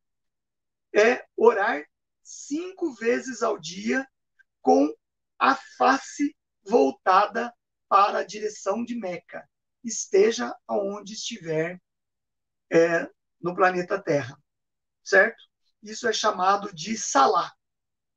é 0.94 1.26
orar 1.36 1.84
cinco 2.26 2.92
vezes 2.94 3.40
ao 3.42 3.56
dia 3.56 4.06
com 4.60 4.92
a 5.38 5.54
face 5.78 6.36
voltada 6.66 7.54
para 7.88 8.18
a 8.18 8.24
direção 8.24 8.84
de 8.84 8.96
Meca, 8.98 9.48
esteja 9.84 10.52
aonde 10.66 11.12
estiver 11.12 11.80
é, 12.72 13.08
no 13.40 13.54
planeta 13.54 14.02
Terra, 14.02 14.36
certo? 15.04 15.40
Isso 15.80 16.08
é 16.08 16.12
chamado 16.12 16.74
de 16.74 16.98
Salá 16.98 17.54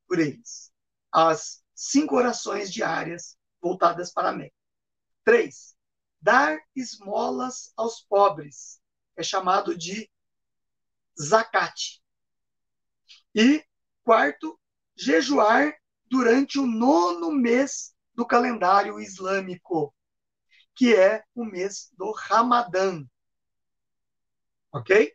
por 0.07 0.17
eles. 0.17 0.71
As 1.11 1.63
cinco 1.75 2.15
orações 2.15 2.73
diárias 2.73 3.37
voltadas 3.61 4.11
para 4.11 4.31
Meca. 4.31 4.55
Três, 5.23 5.75
dar 6.19 6.57
esmolas 6.75 7.71
aos 7.77 8.01
pobres. 8.01 8.81
É 9.15 9.21
chamado 9.21 9.77
de 9.77 10.09
zakat. 11.21 12.01
E, 13.35 13.63
quarto, 14.09 14.59
jejuar 14.97 15.71
durante 16.07 16.57
o 16.57 16.65
nono 16.65 17.31
mês 17.31 17.93
do 18.15 18.25
calendário 18.25 18.99
islâmico, 18.99 19.93
que 20.73 20.95
é 20.95 21.23
o 21.35 21.45
mês 21.45 21.91
do 21.95 22.11
Ramadã. 22.11 23.05
ok? 24.71 25.13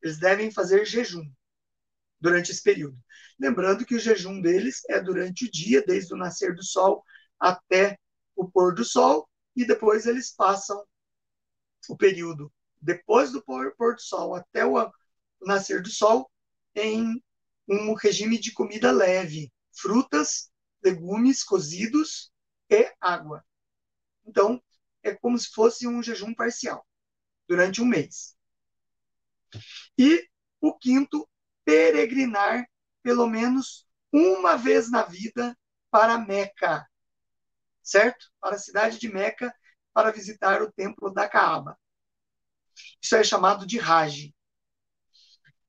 Eles 0.00 0.20
devem 0.20 0.52
fazer 0.52 0.84
jejum 0.84 1.28
durante 2.20 2.52
esse 2.52 2.62
período. 2.62 2.96
Lembrando 3.36 3.84
que 3.84 3.96
o 3.96 3.98
jejum 3.98 4.40
deles 4.40 4.82
é 4.88 5.00
durante 5.00 5.46
o 5.46 5.50
dia, 5.50 5.84
desde 5.84 6.14
o 6.14 6.16
nascer 6.16 6.54
do 6.54 6.62
sol 6.62 7.04
até 7.36 7.98
o 8.36 8.48
pôr 8.48 8.72
do 8.76 8.84
sol, 8.84 9.28
e 9.56 9.66
depois 9.66 10.06
eles 10.06 10.30
passam 10.30 10.80
o 11.88 11.96
período 11.96 12.52
depois 12.80 13.32
do 13.32 13.42
pôr, 13.42 13.74
do 13.76 14.00
sol 14.00 14.36
até 14.36 14.64
o 14.64 14.88
nascer 15.44 15.82
do 15.82 15.90
sol 15.90 16.30
em 16.76 17.20
um 17.70 17.94
regime 17.94 18.36
de 18.36 18.52
comida 18.52 18.90
leve, 18.90 19.52
frutas, 19.72 20.50
legumes 20.82 21.44
cozidos 21.44 22.32
e 22.68 22.92
água. 23.00 23.44
Então, 24.26 24.60
é 25.02 25.14
como 25.14 25.38
se 25.38 25.50
fosse 25.50 25.86
um 25.86 26.02
jejum 26.02 26.34
parcial 26.34 26.84
durante 27.46 27.80
um 27.80 27.86
mês. 27.86 28.36
E 29.96 30.28
o 30.60 30.76
quinto, 30.76 31.28
peregrinar 31.64 32.68
pelo 33.02 33.28
menos 33.28 33.86
uma 34.12 34.56
vez 34.56 34.90
na 34.90 35.04
vida 35.04 35.56
para 35.90 36.18
Meca, 36.18 36.86
certo? 37.82 38.30
Para 38.40 38.56
a 38.56 38.58
cidade 38.58 38.98
de 38.98 39.08
Meca, 39.08 39.54
para 39.92 40.10
visitar 40.10 40.60
o 40.62 40.72
templo 40.72 41.12
da 41.12 41.28
Kaaba. 41.28 41.78
Isso 43.00 43.14
é 43.14 43.22
chamado 43.22 43.66
de 43.66 43.78
Hajj. 43.78 44.34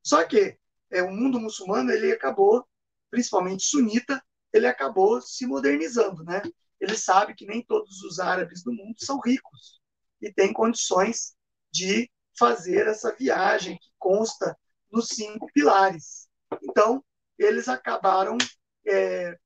Só 0.03 0.23
que 0.23 0.59
é, 0.91 1.01
o 1.01 1.11
mundo 1.11 1.39
muçulmano 1.39 1.91
ele 1.91 2.11
acabou, 2.11 2.65
principalmente 3.09 3.63
sunita, 3.63 4.23
ele 4.53 4.67
acabou 4.67 5.21
se 5.21 5.45
modernizando, 5.45 6.23
né? 6.23 6.41
Ele 6.79 6.97
sabe 6.97 7.33
que 7.33 7.45
nem 7.45 7.63
todos 7.63 8.01
os 8.03 8.19
árabes 8.19 8.63
do 8.63 8.73
mundo 8.73 8.95
são 8.97 9.19
ricos 9.19 9.79
e 10.21 10.31
têm 10.33 10.51
condições 10.51 11.35
de 11.71 12.09
fazer 12.37 12.87
essa 12.87 13.15
viagem 13.15 13.77
que 13.77 13.89
consta 13.97 14.57
nos 14.91 15.07
cinco 15.09 15.47
pilares. 15.53 16.27
Então, 16.61 17.03
eles 17.37 17.67
acabaram 17.67 18.37
é, 18.85 19.37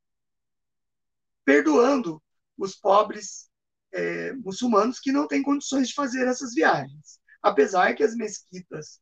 perdoando 1.44 2.22
os 2.58 2.76
pobres 2.76 3.50
é, 3.94 4.34
muçulmanos 4.34 5.00
que 5.00 5.12
não 5.12 5.28
têm 5.28 5.44
condições 5.44 5.90
de 5.90 5.94
fazer 5.94 6.28
essas 6.28 6.54
viagens. 6.54 7.20
Apesar 7.42 7.94
que 7.94 8.04
as 8.04 8.16
mesquitas 8.16 9.00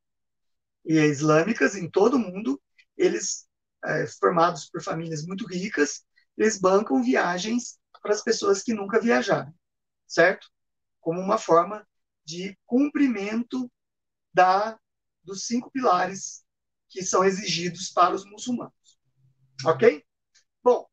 islâmicas 0.86 1.76
em 1.76 1.90
todo 1.90 2.16
o 2.16 2.20
mundo, 2.20 2.62
eles, 2.98 3.48
é, 3.84 4.08
formados 4.08 4.70
por 4.70 4.82
famílias 4.82 5.26
muito 5.26 5.46
ricas, 5.48 6.04
eles 6.38 6.60
bancam 6.60 7.04
viagens 7.04 7.78
para 8.02 8.14
as 8.14 8.22
pessoas 8.22 8.62
que 8.62 8.74
nunca 8.74 9.00
viajaram, 9.00 9.54
certo? 10.08 10.50
Como 11.00 11.20
uma 11.20 11.38
forma 11.38 11.88
de 12.26 12.58
cumprimento 12.66 13.72
da 14.34 14.78
dos 15.24 15.46
cinco 15.48 15.72
pilares 15.72 16.44
que 16.90 17.02
são 17.02 17.24
exigidos 17.24 17.90
para 17.92 18.14
os 18.14 18.26
muçulmanos. 18.26 18.74
Ok? 19.66 20.06
Bom, 20.62 20.86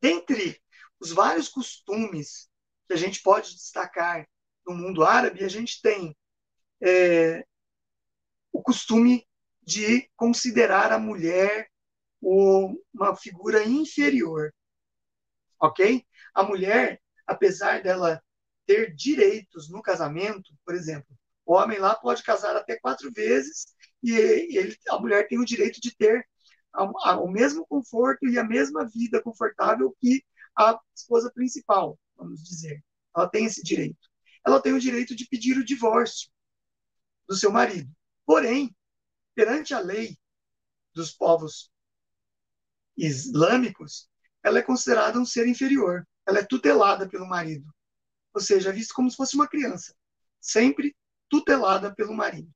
dentre 0.00 0.60
os 0.98 1.12
vários 1.12 1.48
costumes 1.48 2.48
que 2.86 2.94
a 2.94 2.96
gente 2.96 3.22
pode 3.22 3.54
destacar 3.54 4.26
no 4.66 4.74
mundo 4.74 5.04
árabe, 5.04 5.44
a 5.44 5.48
gente 5.48 5.82
tem 5.82 6.16
é, 6.80 7.46
o 8.56 8.62
costume 8.62 9.26
de 9.62 10.08
considerar 10.16 10.90
a 10.90 10.98
mulher 10.98 11.68
uma 12.22 13.14
figura 13.14 13.62
inferior. 13.64 14.50
Ok? 15.60 16.02
A 16.34 16.42
mulher, 16.42 17.00
apesar 17.26 17.82
dela 17.82 18.22
ter 18.66 18.94
direitos 18.94 19.68
no 19.68 19.82
casamento, 19.82 20.54
por 20.64 20.74
exemplo, 20.74 21.14
o 21.44 21.54
homem 21.54 21.78
lá 21.78 21.94
pode 21.94 22.22
casar 22.22 22.56
até 22.56 22.78
quatro 22.80 23.12
vezes 23.12 23.66
e 24.02 24.12
ele, 24.12 24.74
a 24.88 24.98
mulher 24.98 25.28
tem 25.28 25.38
o 25.38 25.44
direito 25.44 25.78
de 25.78 25.94
ter 25.94 26.26
o 26.74 27.28
mesmo 27.28 27.66
conforto 27.66 28.26
e 28.26 28.38
a 28.38 28.44
mesma 28.44 28.88
vida 28.88 29.22
confortável 29.22 29.94
que 30.00 30.24
a 30.58 30.78
esposa 30.94 31.30
principal, 31.30 31.98
vamos 32.16 32.42
dizer. 32.42 32.82
Ela 33.14 33.28
tem 33.28 33.44
esse 33.44 33.62
direito. 33.62 34.08
Ela 34.46 34.62
tem 34.62 34.72
o 34.72 34.80
direito 34.80 35.14
de 35.14 35.26
pedir 35.26 35.58
o 35.58 35.64
divórcio 35.64 36.30
do 37.28 37.36
seu 37.36 37.50
marido. 37.50 37.90
Porém, 38.26 38.74
perante 39.34 39.72
a 39.72 39.78
lei 39.78 40.18
dos 40.92 41.12
povos 41.12 41.70
islâmicos, 42.96 44.08
ela 44.42 44.58
é 44.58 44.62
considerada 44.62 45.18
um 45.18 45.24
ser 45.24 45.46
inferior. 45.46 46.06
Ela 46.26 46.40
é 46.40 46.44
tutelada 46.44 47.08
pelo 47.08 47.26
marido. 47.26 47.72
Ou 48.34 48.40
seja, 48.40 48.70
é 48.70 48.72
vista 48.72 48.92
como 48.94 49.10
se 49.10 49.16
fosse 49.16 49.36
uma 49.36 49.48
criança. 49.48 49.94
Sempre 50.40 50.96
tutelada 51.28 51.94
pelo 51.94 52.14
marido. 52.14 52.52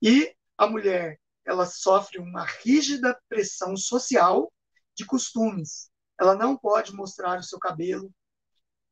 E 0.00 0.34
a 0.58 0.66
mulher, 0.66 1.18
ela 1.44 1.66
sofre 1.66 2.18
uma 2.18 2.44
rígida 2.44 3.18
pressão 3.28 3.76
social 3.76 4.52
de 4.94 5.04
costumes. 5.04 5.90
Ela 6.18 6.34
não 6.34 6.56
pode 6.56 6.92
mostrar 6.94 7.38
o 7.38 7.42
seu 7.42 7.58
cabelo 7.58 8.12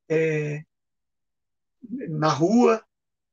é, 0.09 0.63
na 2.09 2.29
rua, 2.29 2.85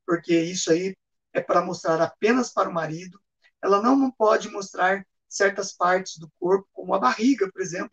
porque 0.06 0.38
isso 0.38 0.72
aí 0.72 0.94
é 1.32 1.40
para 1.40 1.62
mostrar 1.62 2.00
apenas 2.00 2.52
para 2.52 2.68
o 2.68 2.72
marido. 2.72 3.20
Ela 3.62 3.82
não 3.82 4.10
pode 4.10 4.48
mostrar 4.50 5.06
certas 5.28 5.72
partes 5.72 6.18
do 6.18 6.30
corpo, 6.38 6.68
como 6.72 6.94
a 6.94 6.98
barriga, 6.98 7.50
por 7.50 7.62
exemplo. 7.62 7.92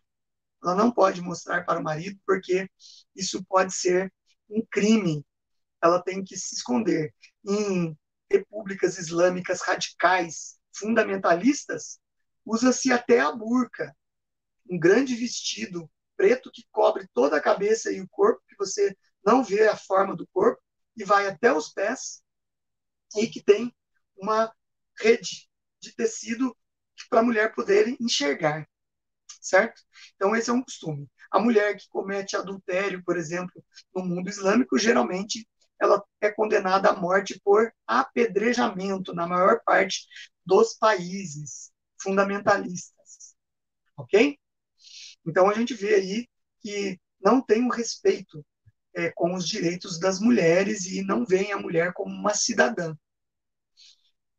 Ela 0.62 0.74
não 0.74 0.90
pode 0.90 1.22
mostrar 1.22 1.64
para 1.64 1.80
o 1.80 1.82
marido, 1.82 2.18
porque 2.26 2.68
isso 3.14 3.44
pode 3.44 3.74
ser 3.74 4.12
um 4.48 4.64
crime. 4.70 5.24
Ela 5.82 6.02
tem 6.02 6.22
que 6.22 6.36
se 6.36 6.54
esconder 6.54 7.14
em 7.46 7.96
repúblicas 8.30 8.98
islâmicas 8.98 9.62
radicais, 9.62 10.58
fundamentalistas, 10.72 11.98
usa-se 12.44 12.92
até 12.92 13.20
a 13.20 13.32
burca, 13.32 13.94
um 14.70 14.78
grande 14.78 15.14
vestido 15.14 15.90
preto 16.16 16.50
que 16.52 16.64
cobre 16.70 17.08
toda 17.12 17.36
a 17.36 17.40
cabeça 17.40 17.90
e 17.90 18.00
o 18.00 18.08
corpo, 18.08 18.42
que 18.46 18.56
você 18.56 18.96
não 19.24 19.42
vê 19.42 19.66
a 19.68 19.76
forma 19.76 20.14
do 20.14 20.26
corpo, 20.28 20.62
e 20.96 21.04
vai 21.04 21.26
até 21.26 21.52
os 21.52 21.70
pés, 21.70 22.22
e 23.16 23.26
que 23.26 23.42
tem 23.42 23.74
uma 24.16 24.52
rede 24.98 25.48
de 25.80 25.92
tecido 25.94 26.56
para 27.08 27.20
a 27.20 27.22
mulher 27.22 27.54
poder 27.54 27.96
enxergar, 28.00 28.68
certo? 29.40 29.82
Então, 30.14 30.36
esse 30.36 30.50
é 30.50 30.52
um 30.52 30.62
costume. 30.62 31.08
A 31.30 31.40
mulher 31.40 31.76
que 31.76 31.88
comete 31.88 32.36
adultério, 32.36 33.02
por 33.04 33.16
exemplo, 33.16 33.64
no 33.94 34.04
mundo 34.04 34.28
islâmico, 34.28 34.78
geralmente 34.78 35.48
ela 35.80 36.04
é 36.20 36.30
condenada 36.30 36.90
à 36.90 36.96
morte 36.96 37.40
por 37.42 37.72
apedrejamento 37.86 39.14
na 39.14 39.26
maior 39.26 39.62
parte 39.64 40.06
dos 40.44 40.74
países 40.74 41.72
fundamentalistas. 42.02 43.34
Ok? 43.96 44.38
Então 45.26 45.48
a 45.48 45.54
gente 45.54 45.74
vê 45.74 45.94
aí 45.94 46.28
que 46.60 47.00
não 47.20 47.40
tem 47.40 47.62
um 47.62 47.68
respeito 47.70 48.44
é, 48.94 49.10
com 49.10 49.34
os 49.34 49.46
direitos 49.46 49.98
das 49.98 50.20
mulheres 50.20 50.86
e 50.86 51.02
não 51.02 51.24
veem 51.24 51.52
a 51.52 51.58
mulher 51.58 51.92
como 51.92 52.14
uma 52.14 52.34
cidadã. 52.34 52.94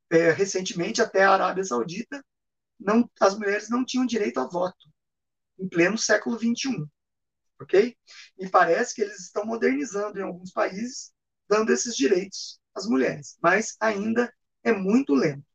É, 0.10 0.32
recentemente, 0.32 1.02
até 1.02 1.24
a 1.24 1.32
Arábia 1.32 1.64
Saudita, 1.64 2.24
não, 2.80 3.10
as 3.20 3.38
mulheres 3.38 3.70
não 3.70 3.86
tinham 3.86 4.06
direito 4.06 4.40
a 4.40 4.48
voto, 4.48 4.90
em 5.60 5.70
pleno 5.70 5.98
século 5.98 6.38
XXI. 6.38 6.86
Ok? 7.62 7.96
E 8.40 8.50
parece 8.50 8.96
que 8.96 9.02
eles 9.02 9.20
estão 9.20 9.46
modernizando 9.46 10.20
em 10.20 10.24
alguns 10.24 10.52
países 10.52 11.14
dando 11.48 11.72
esses 11.72 11.96
direitos 11.96 12.60
às 12.74 12.88
mulheres, 12.88 13.38
mas 13.42 13.76
ainda 13.80 14.34
é 14.64 14.72
muito 14.72 15.14
lento. 15.14 15.46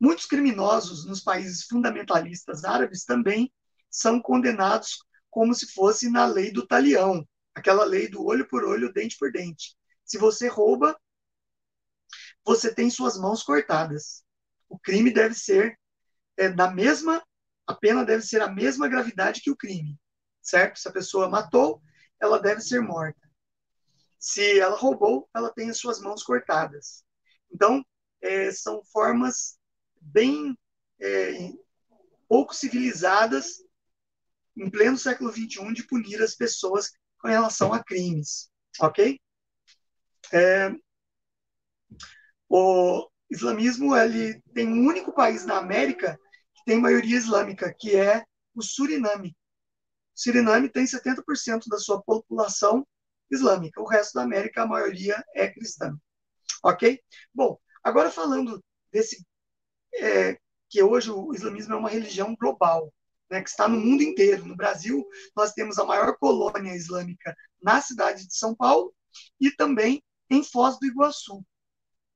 Muitos 0.00 0.26
criminosos 0.26 1.06
nos 1.06 1.20
países 1.22 1.64
fundamentalistas 1.64 2.64
árabes 2.64 3.04
também 3.04 3.52
são 3.96 4.20
condenados 4.20 4.98
como 5.30 5.54
se 5.54 5.72
fosse 5.72 6.10
na 6.10 6.26
lei 6.26 6.52
do 6.52 6.66
talião, 6.66 7.26
aquela 7.54 7.84
lei 7.84 8.08
do 8.08 8.24
olho 8.24 8.46
por 8.48 8.64
olho, 8.64 8.92
dente 8.92 9.16
por 9.18 9.32
dente. 9.32 9.76
Se 10.04 10.18
você 10.18 10.48
rouba, 10.48 10.98
você 12.44 12.72
tem 12.74 12.90
suas 12.90 13.18
mãos 13.18 13.42
cortadas. 13.42 14.24
O 14.68 14.78
crime 14.78 15.12
deve 15.12 15.34
ser 15.34 15.78
é, 16.36 16.48
da 16.48 16.70
mesma, 16.70 17.22
a 17.66 17.74
pena 17.74 18.04
deve 18.04 18.22
ser 18.22 18.42
a 18.42 18.50
mesma 18.50 18.88
gravidade 18.88 19.40
que 19.40 19.50
o 19.50 19.56
crime 19.56 19.98
certo? 20.44 20.78
Se 20.78 20.86
a 20.86 20.92
pessoa 20.92 21.28
matou, 21.28 21.82
ela 22.20 22.38
deve 22.38 22.60
ser 22.60 22.80
morta. 22.80 23.18
Se 24.18 24.60
ela 24.60 24.76
roubou, 24.76 25.28
ela 25.34 25.52
tem 25.52 25.70
as 25.70 25.78
suas 25.78 26.00
mãos 26.00 26.22
cortadas. 26.22 27.02
Então, 27.52 27.84
é, 28.20 28.52
são 28.52 28.84
formas 28.84 29.58
bem 30.00 30.56
é, 31.00 31.50
pouco 32.28 32.54
civilizadas, 32.54 33.62
em 34.56 34.70
pleno 34.70 34.96
século 34.96 35.32
XXI, 35.32 35.72
de 35.72 35.86
punir 35.86 36.22
as 36.22 36.34
pessoas 36.34 36.92
com 37.18 37.28
relação 37.28 37.72
a 37.72 37.82
crimes, 37.82 38.50
ok? 38.80 39.18
É, 40.32 40.70
o 42.48 43.08
islamismo 43.30 43.96
ele 43.96 44.40
tem 44.54 44.68
um 44.68 44.86
único 44.86 45.12
país 45.12 45.44
na 45.44 45.58
América 45.58 46.18
que 46.54 46.64
tem 46.64 46.80
maioria 46.80 47.16
islâmica, 47.16 47.74
que 47.76 47.96
é 47.96 48.24
o 48.54 48.62
Suriname. 48.62 49.36
Suriname 50.14 50.68
tem 50.68 50.86
70% 50.86 51.68
da 51.68 51.78
sua 51.78 52.00
população 52.02 52.86
islâmica. 53.30 53.80
O 53.80 53.88
resto 53.88 54.14
da 54.14 54.22
América, 54.22 54.62
a 54.62 54.66
maioria 54.66 55.22
é 55.34 55.48
cristã. 55.48 55.96
Ok? 56.62 57.00
Bom, 57.34 57.58
agora 57.82 58.10
falando 58.10 58.62
desse. 58.92 59.24
É, 59.96 60.38
que 60.74 60.82
hoje 60.82 61.08
o 61.08 61.32
islamismo 61.32 61.72
é 61.74 61.76
uma 61.76 61.88
religião 61.88 62.34
global, 62.34 62.92
né, 63.34 63.42
que 63.42 63.50
está 63.50 63.68
no 63.68 63.78
mundo 63.78 64.02
inteiro. 64.02 64.44
No 64.44 64.56
Brasil, 64.56 65.04
nós 65.36 65.52
temos 65.52 65.78
a 65.78 65.84
maior 65.84 66.16
colônia 66.18 66.74
islâmica 66.74 67.36
na 67.60 67.82
cidade 67.82 68.26
de 68.26 68.36
São 68.36 68.54
Paulo 68.54 68.94
e 69.40 69.50
também 69.50 70.02
em 70.30 70.42
Foz 70.42 70.78
do 70.78 70.86
Iguaçu. 70.86 71.44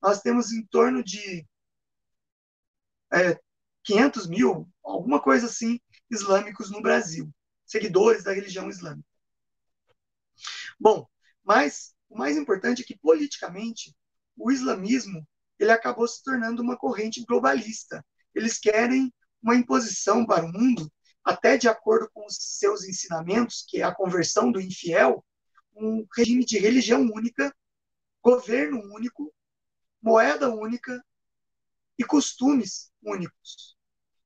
Nós 0.01 0.21
temos 0.21 0.53
em 0.53 0.64
torno 0.66 1.03
de 1.03 1.45
é, 3.12 3.39
500 3.83 4.29
mil, 4.29 4.69
alguma 4.83 5.21
coisa 5.21 5.47
assim, 5.47 5.81
islâmicos 6.09 6.71
no 6.71 6.81
Brasil, 6.81 7.29
seguidores 7.66 8.23
da 8.23 8.33
religião 8.33 8.69
islâmica. 8.71 9.09
Bom, 10.79 11.09
mas 11.43 11.95
o 12.09 12.16
mais 12.16 12.37
importante 12.37 12.83
é 12.83 12.85
que 12.85 12.97
politicamente 12.97 13.93
o 14.37 14.53
islamismo 14.53 15.27
ele 15.59 15.73
acabou 15.73 16.07
se 16.07 16.23
tornando 16.23 16.62
uma 16.62 16.77
corrente 16.77 17.25
globalista. 17.25 18.05
Eles 18.33 18.57
querem 18.57 19.12
uma 19.43 19.57
imposição 19.57 20.25
para 20.25 20.45
o 20.45 20.53
mundo, 20.53 20.89
até 21.29 21.59
de 21.59 21.68
acordo 21.68 22.09
com 22.14 22.24
os 22.24 22.37
seus 22.41 22.85
ensinamentos, 22.85 23.62
que 23.68 23.83
é 23.83 23.85
a 23.85 23.95
conversão 23.95 24.51
do 24.51 24.59
infiel, 24.59 25.22
um 25.76 26.07
regime 26.16 26.43
de 26.43 26.59
religião 26.59 27.03
única, 27.03 27.55
governo 28.22 28.81
único, 28.95 29.31
moeda 30.01 30.49
única 30.49 31.05
e 31.99 32.05
costumes 32.05 32.91
únicos. 33.03 33.76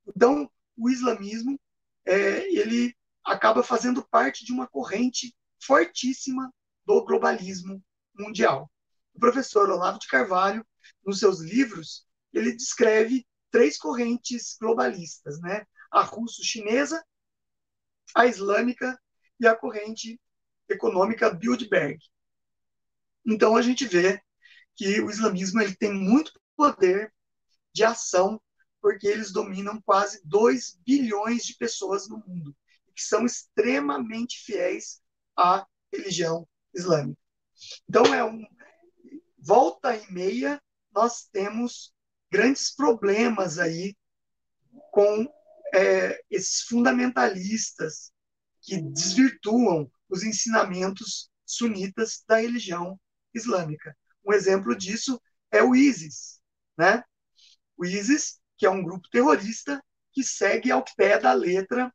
Então, 0.07 0.48
o 0.76 0.88
islamismo 0.88 1.61
é, 2.07 2.48
ele 2.55 2.96
acaba 3.24 3.64
fazendo 3.64 4.07
parte 4.09 4.44
de 4.44 4.53
uma 4.53 4.68
corrente 4.68 5.34
fortíssima 5.61 6.55
do 6.86 7.05
globalismo 7.05 7.82
mundial. 8.14 8.70
O 9.12 9.18
professor 9.18 9.68
Olavo 9.68 9.98
de 9.98 10.07
Carvalho, 10.07 10.64
nos 11.05 11.18
seus 11.18 11.40
livros, 11.40 12.07
ele 12.32 12.53
descreve 12.53 13.26
três 13.50 13.76
correntes 13.76 14.57
globalistas, 14.61 15.40
né? 15.40 15.66
A 15.93 16.03
russo-chinesa, 16.03 17.05
a 18.14 18.26
islâmica 18.26 18.99
e 19.38 19.47
a 19.47 19.55
corrente 19.55 20.20
econômica 20.68 21.30
Bilderberg. 21.30 21.99
Então 23.24 23.57
a 23.57 23.62
gente 23.62 23.86
vê 23.86 24.20
que 24.74 25.01
o 25.01 25.11
islamismo 25.11 25.61
ele 25.61 25.76
tem 25.76 25.93
muito 25.93 26.32
poder 26.57 27.12
de 27.72 27.84
ação, 27.84 28.40
porque 28.80 29.07
eles 29.07 29.32
dominam 29.32 29.80
quase 29.82 30.20
2 30.24 30.78
bilhões 30.84 31.45
de 31.45 31.57
pessoas 31.57 32.09
no 32.09 32.18
mundo, 32.18 32.57
que 32.95 33.03
são 33.03 33.24
extremamente 33.24 34.38
fiéis 34.45 35.01
à 35.36 35.66
religião 35.93 36.49
islâmica. 36.74 37.20
Então, 37.88 38.12
é 38.12 38.24
um. 38.24 38.45
Volta 39.38 39.97
e 39.97 40.12
meia, 40.12 40.62
nós 40.93 41.24
temos 41.32 41.93
grandes 42.30 42.74
problemas 42.74 43.59
aí 43.59 43.97
com 44.93 45.26
é, 45.72 46.20
esses 46.30 46.62
fundamentalistas 46.62 48.12
que 48.60 48.80
desvirtuam 48.80 49.90
os 50.08 50.22
ensinamentos 50.22 51.30
sunitas 51.44 52.22
da 52.28 52.36
religião 52.36 52.98
islâmica. 53.34 53.96
Um 54.24 54.32
exemplo 54.32 54.76
disso 54.76 55.20
é 55.50 55.62
o 55.62 55.74
ISIS, 55.74 56.40
né? 56.78 57.02
O 57.76 57.84
ISIS, 57.84 58.40
que 58.56 58.66
é 58.66 58.70
um 58.70 58.82
grupo 58.82 59.08
terrorista 59.10 59.82
que 60.12 60.22
segue 60.22 60.70
ao 60.70 60.84
pé 60.96 61.18
da 61.18 61.32
letra 61.32 61.92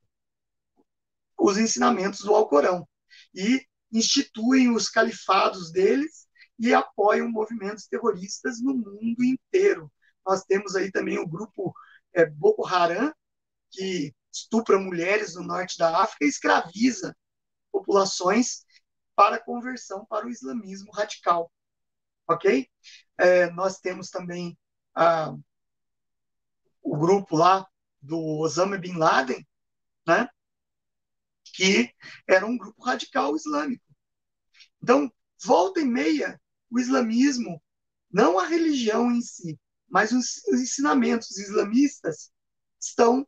os 1.37 1.57
ensinamentos 1.57 2.21
do 2.21 2.35
Alcorão 2.35 2.87
e 3.33 3.65
instituem 3.91 4.73
os 4.73 4.89
califados 4.89 5.71
deles 5.71 6.27
e 6.59 6.73
apoiam 6.73 7.29
movimentos 7.29 7.87
terroristas 7.87 8.59
no 8.59 8.73
mundo 8.75 9.23
inteiro. 9.23 9.91
Nós 10.25 10.43
temos 10.43 10.75
aí 10.75 10.91
também 10.91 11.19
o 11.19 11.27
grupo 11.27 11.73
é, 12.13 12.25
Boko 12.25 12.65
Haram, 12.65 13.13
que 13.71 14.13
estupra 14.31 14.79
mulheres 14.79 15.35
no 15.35 15.43
norte 15.43 15.77
da 15.77 16.01
África 16.01 16.25
e 16.25 16.29
escraviza 16.29 17.15
populações 17.71 18.65
para 19.15 19.43
conversão 19.43 20.05
para 20.05 20.25
o 20.25 20.29
islamismo 20.29 20.91
radical 20.91 21.51
ok? 22.27 22.69
É, 23.17 23.49
nós 23.51 23.79
temos 23.79 24.09
também 24.09 24.57
ah, 24.93 25.33
o 26.83 26.97
grupo 26.97 27.35
lá 27.35 27.65
do 28.01 28.19
Osama 28.39 28.77
Bin 28.77 28.97
Laden, 28.97 29.45
né? 30.05 30.27
Que 31.55 31.91
era 32.27 32.45
um 32.45 32.57
grupo 32.57 32.83
radical 32.83 33.35
islâmico. 33.35 33.83
Então, 34.81 35.11
volta 35.43 35.79
e 35.79 35.85
meia, 35.85 36.39
o 36.69 36.79
islamismo, 36.79 37.61
não 38.11 38.37
a 38.37 38.45
religião 38.45 39.11
em 39.11 39.21
si, 39.21 39.59
mas 39.89 40.11
os 40.11 40.47
ensinamentos 40.47 41.37
islamistas 41.37 42.31
estão 42.79 43.27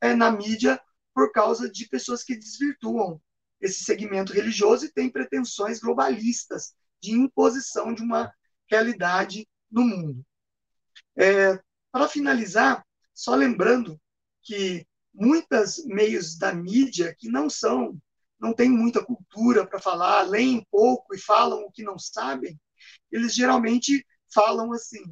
é, 0.00 0.14
na 0.14 0.30
mídia 0.30 0.80
por 1.14 1.32
causa 1.32 1.70
de 1.70 1.88
pessoas 1.88 2.22
que 2.22 2.36
desvirtuam 2.36 3.20
esse 3.60 3.84
segmento 3.84 4.32
religioso 4.32 4.84
e 4.84 4.92
têm 4.92 5.10
pretensões 5.10 5.80
globalistas 5.80 6.74
de 7.00 7.12
imposição 7.12 7.94
de 7.94 8.02
uma 8.02 8.32
realidade 8.70 9.48
no 9.70 9.82
mundo. 9.82 10.24
É, 11.16 11.58
para 11.90 12.08
finalizar, 12.08 12.84
só 13.14 13.34
lembrando 13.34 13.98
que 14.42 14.86
muitos 15.12 15.84
meios 15.86 16.36
da 16.36 16.52
mídia 16.52 17.14
que 17.18 17.28
não 17.28 17.48
são, 17.48 17.98
não 18.38 18.52
têm 18.52 18.68
muita 18.68 19.04
cultura 19.04 19.66
para 19.66 19.80
falar, 19.80 20.22
leem 20.22 20.66
pouco 20.70 21.14
e 21.14 21.18
falam 21.18 21.60
o 21.60 21.72
que 21.72 21.82
não 21.82 21.98
sabem, 21.98 22.60
eles 23.10 23.34
geralmente 23.34 24.06
falam 24.32 24.72
assim: 24.72 25.02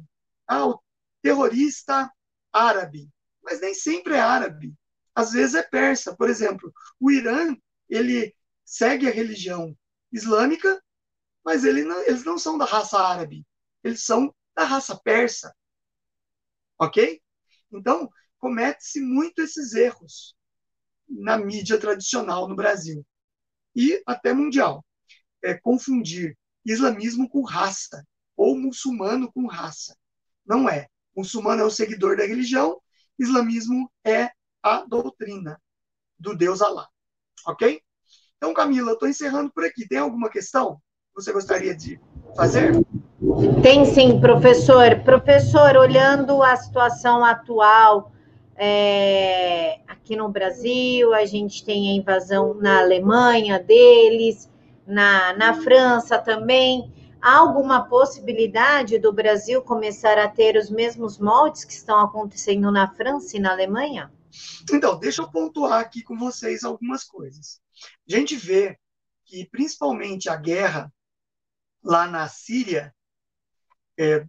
ah, 0.47 0.67
o 0.67 0.79
terrorista 1.21 2.11
árabe, 2.53 3.09
mas 3.45 3.61
nem 3.61 3.73
sempre 3.73 4.15
é 4.15 4.19
árabe. 4.19 4.73
Às 5.13 5.31
vezes 5.31 5.55
é 5.55 5.63
persa. 5.63 6.15
Por 6.15 6.29
exemplo, 6.29 6.73
o 6.99 7.11
Irã, 7.11 7.55
ele 7.87 8.35
segue 8.65 9.07
a 9.07 9.11
religião 9.11 9.77
islâmica, 10.11 10.83
mas 11.43 11.63
ele 11.63 11.83
não, 11.83 12.01
eles 12.01 12.23
não 12.25 12.37
são 12.37 12.57
da 12.57 12.65
raça 12.65 12.99
árabe, 12.99 13.45
eles 13.83 14.03
são 14.03 14.33
da 14.55 14.63
raça 14.63 14.99
persa. 15.03 15.55
Ok? 16.79 17.21
Então, 17.71 18.09
comete-se 18.39 18.99
muito 18.99 19.41
esses 19.41 19.73
erros 19.73 20.35
na 21.07 21.37
mídia 21.37 21.79
tradicional 21.79 22.47
no 22.47 22.55
Brasil 22.55 23.05
e 23.75 24.01
até 24.05 24.33
mundial. 24.33 24.83
É 25.43 25.53
confundir 25.53 26.37
islamismo 26.65 27.29
com 27.29 27.43
raça 27.43 28.03
ou 28.35 28.57
muçulmano 28.57 29.31
com 29.31 29.45
raça. 29.47 29.95
Não 30.45 30.67
é. 30.67 30.87
Muçulmano 31.15 31.61
é 31.61 31.65
o 31.65 31.71
seguidor 31.71 32.17
da 32.17 32.25
religião, 32.25 32.81
islamismo 33.17 33.89
é 34.05 34.29
a 34.63 34.85
doutrina 34.85 35.61
do 36.19 36.35
Deus 36.35 36.61
Alá. 36.61 36.87
Ok? 37.47 37.81
Então, 38.37 38.53
Camila, 38.53 38.93
estou 38.93 39.07
encerrando 39.07 39.51
por 39.53 39.63
aqui. 39.63 39.87
Tem 39.87 39.99
alguma 39.99 40.29
questão? 40.29 40.81
você 41.15 41.31
gostaria 41.31 41.73
de 41.73 41.99
fazer? 42.35 42.73
Tem 43.63 43.85
sim, 43.85 44.19
professor. 44.19 44.99
Professor, 45.03 45.77
olhando 45.77 46.43
a 46.43 46.55
situação 46.57 47.23
atual 47.23 48.11
é, 48.57 49.79
aqui 49.87 50.15
no 50.15 50.27
Brasil, 50.27 51.13
a 51.13 51.25
gente 51.25 51.63
tem 51.63 51.89
a 51.89 51.95
invasão 51.95 52.53
na 52.55 52.79
Alemanha 52.79 53.57
deles, 53.59 54.51
na, 54.85 55.33
na 55.33 55.53
França 55.53 56.17
também. 56.17 56.91
Há 57.25 57.37
alguma 57.37 57.89
possibilidade 57.89 58.99
do 58.99 59.11
Brasil 59.11 59.59
começar 59.59 60.15
a 60.19 60.29
ter 60.29 60.55
os 60.57 60.69
mesmos 60.69 61.17
moldes 61.17 61.65
que 61.65 61.73
estão 61.73 61.99
acontecendo 61.99 62.71
na 62.71 62.93
França 62.93 63.35
e 63.35 63.39
na 63.39 63.49
Alemanha? 63.49 64.13
Então, 64.71 64.99
deixa 64.99 65.23
eu 65.23 65.31
pontuar 65.31 65.79
aqui 65.79 66.03
com 66.03 66.15
vocês 66.15 66.63
algumas 66.63 67.03
coisas. 67.03 67.59
A 68.07 68.15
gente 68.15 68.35
vê 68.35 68.77
que, 69.25 69.43
principalmente, 69.49 70.29
a 70.29 70.35
guerra 70.35 70.93
lá 71.83 72.05
na 72.05 72.27
Síria, 72.27 72.93
é, 73.97 74.23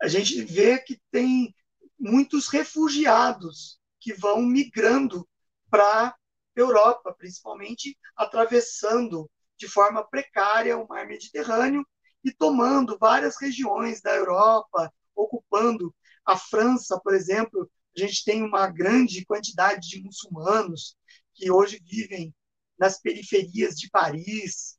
a 0.00 0.06
gente 0.06 0.40
vê 0.42 0.78
que 0.78 1.02
tem 1.10 1.52
muitos 1.98 2.46
refugiados 2.46 3.80
que 3.98 4.14
vão 4.14 4.40
migrando 4.42 5.28
para 5.68 6.10
a 6.10 6.16
Europa, 6.54 7.12
principalmente 7.18 7.98
atravessando 8.14 9.28
de 9.56 9.66
forma 9.66 10.08
precária 10.08 10.78
o 10.78 10.86
mar 10.86 11.08
Mediterrâneo 11.08 11.84
e 12.26 12.32
tomando 12.32 12.98
várias 12.98 13.40
regiões 13.40 14.02
da 14.02 14.12
Europa, 14.14 14.92
ocupando 15.14 15.94
a 16.24 16.36
França, 16.36 17.00
por 17.00 17.14
exemplo. 17.14 17.70
A 17.96 18.00
gente 18.00 18.24
tem 18.24 18.42
uma 18.42 18.66
grande 18.66 19.24
quantidade 19.24 19.88
de 19.88 20.02
muçulmanos 20.02 20.96
que 21.34 21.50
hoje 21.50 21.80
vivem 21.86 22.34
nas 22.78 23.00
periferias 23.00 23.76
de 23.76 23.88
Paris 23.88 24.76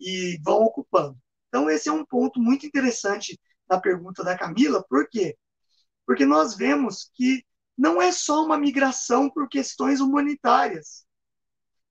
e 0.00 0.38
vão 0.44 0.62
ocupando. 0.62 1.16
Então, 1.48 1.70
esse 1.70 1.88
é 1.88 1.92
um 1.92 2.04
ponto 2.04 2.40
muito 2.40 2.66
interessante 2.66 3.38
na 3.70 3.80
pergunta 3.80 4.24
da 4.24 4.36
Camila, 4.36 4.84
por 4.88 5.08
quê? 5.08 5.36
Porque 6.06 6.26
nós 6.26 6.56
vemos 6.56 7.10
que 7.14 7.44
não 7.76 8.02
é 8.02 8.10
só 8.10 8.44
uma 8.44 8.58
migração 8.58 9.30
por 9.30 9.48
questões 9.48 10.00
humanitárias. 10.00 11.06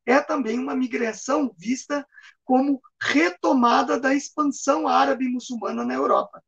É 0.08 0.22
também 0.22 0.58
uma 0.58 0.74
migração 0.74 1.54
vista 1.58 2.08
como 2.46 2.82
retomada 3.00 4.00
da 4.00 4.16
expansão 4.16 4.88
árabe 4.88 5.28
muçulmana 5.28 5.84
na 5.84 5.94
Europa. 5.94 6.42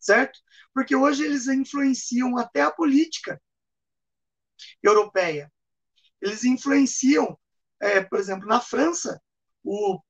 Certo? 0.00 0.40
Porque 0.72 0.96
hoje 0.96 1.24
eles 1.24 1.46
influenciam 1.46 2.38
até 2.38 2.62
a 2.62 2.70
política 2.70 3.40
europeia. 4.82 5.52
Eles 6.22 6.42
influenciam, 6.42 7.38
é, 7.80 8.00
por 8.02 8.18
exemplo, 8.18 8.48
na 8.48 8.60
França, 8.62 9.20
o, 9.62 10.00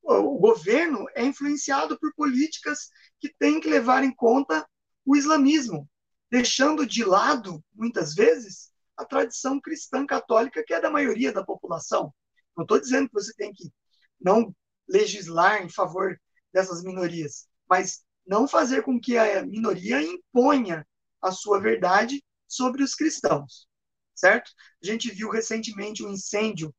o 0.00 0.38
governo 0.38 1.06
é 1.16 1.24
influenciado 1.24 1.98
por 1.98 2.14
políticas 2.14 2.88
que 3.18 3.34
têm 3.36 3.58
que 3.60 3.68
levar 3.68 4.04
em 4.04 4.14
conta 4.14 4.64
o 5.04 5.16
islamismo, 5.16 5.90
deixando 6.30 6.86
de 6.86 7.04
lado, 7.04 7.64
muitas 7.72 8.14
vezes, 8.14 8.73
a 8.96 9.04
tradição 9.04 9.60
cristã 9.60 10.06
católica, 10.06 10.62
que 10.64 10.74
é 10.74 10.80
da 10.80 10.90
maioria 10.90 11.32
da 11.32 11.44
população. 11.44 12.12
Não 12.56 12.62
estou 12.62 12.80
dizendo 12.80 13.08
que 13.08 13.14
você 13.14 13.32
tem 13.34 13.52
que 13.52 13.72
não 14.20 14.54
legislar 14.88 15.62
em 15.62 15.68
favor 15.68 16.20
dessas 16.52 16.82
minorias, 16.82 17.48
mas 17.68 18.04
não 18.26 18.46
fazer 18.46 18.82
com 18.82 19.00
que 19.00 19.18
a 19.18 19.44
minoria 19.44 20.02
imponha 20.02 20.86
a 21.20 21.32
sua 21.32 21.60
verdade 21.60 22.22
sobre 22.46 22.82
os 22.82 22.94
cristãos, 22.94 23.66
certo? 24.14 24.52
A 24.82 24.86
gente 24.86 25.10
viu 25.10 25.30
recentemente 25.30 26.04
um 26.04 26.10
incêndio 26.10 26.74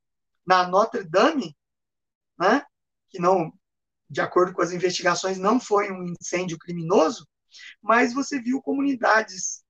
na 0.46 0.68
Notre 0.68 1.04
Dame, 1.04 1.56
né? 2.38 2.64
Que 3.10 3.20
não, 3.20 3.52
de 4.10 4.22
acordo 4.22 4.54
com 4.54 4.62
as 4.62 4.72
investigações, 4.72 5.38
não 5.38 5.60
foi 5.60 5.92
um 5.92 6.14
incêndio 6.20 6.58
criminoso, 6.58 7.28
mas 7.82 8.14
você 8.14 8.40
viu 8.40 8.62
comunidades 8.62 9.64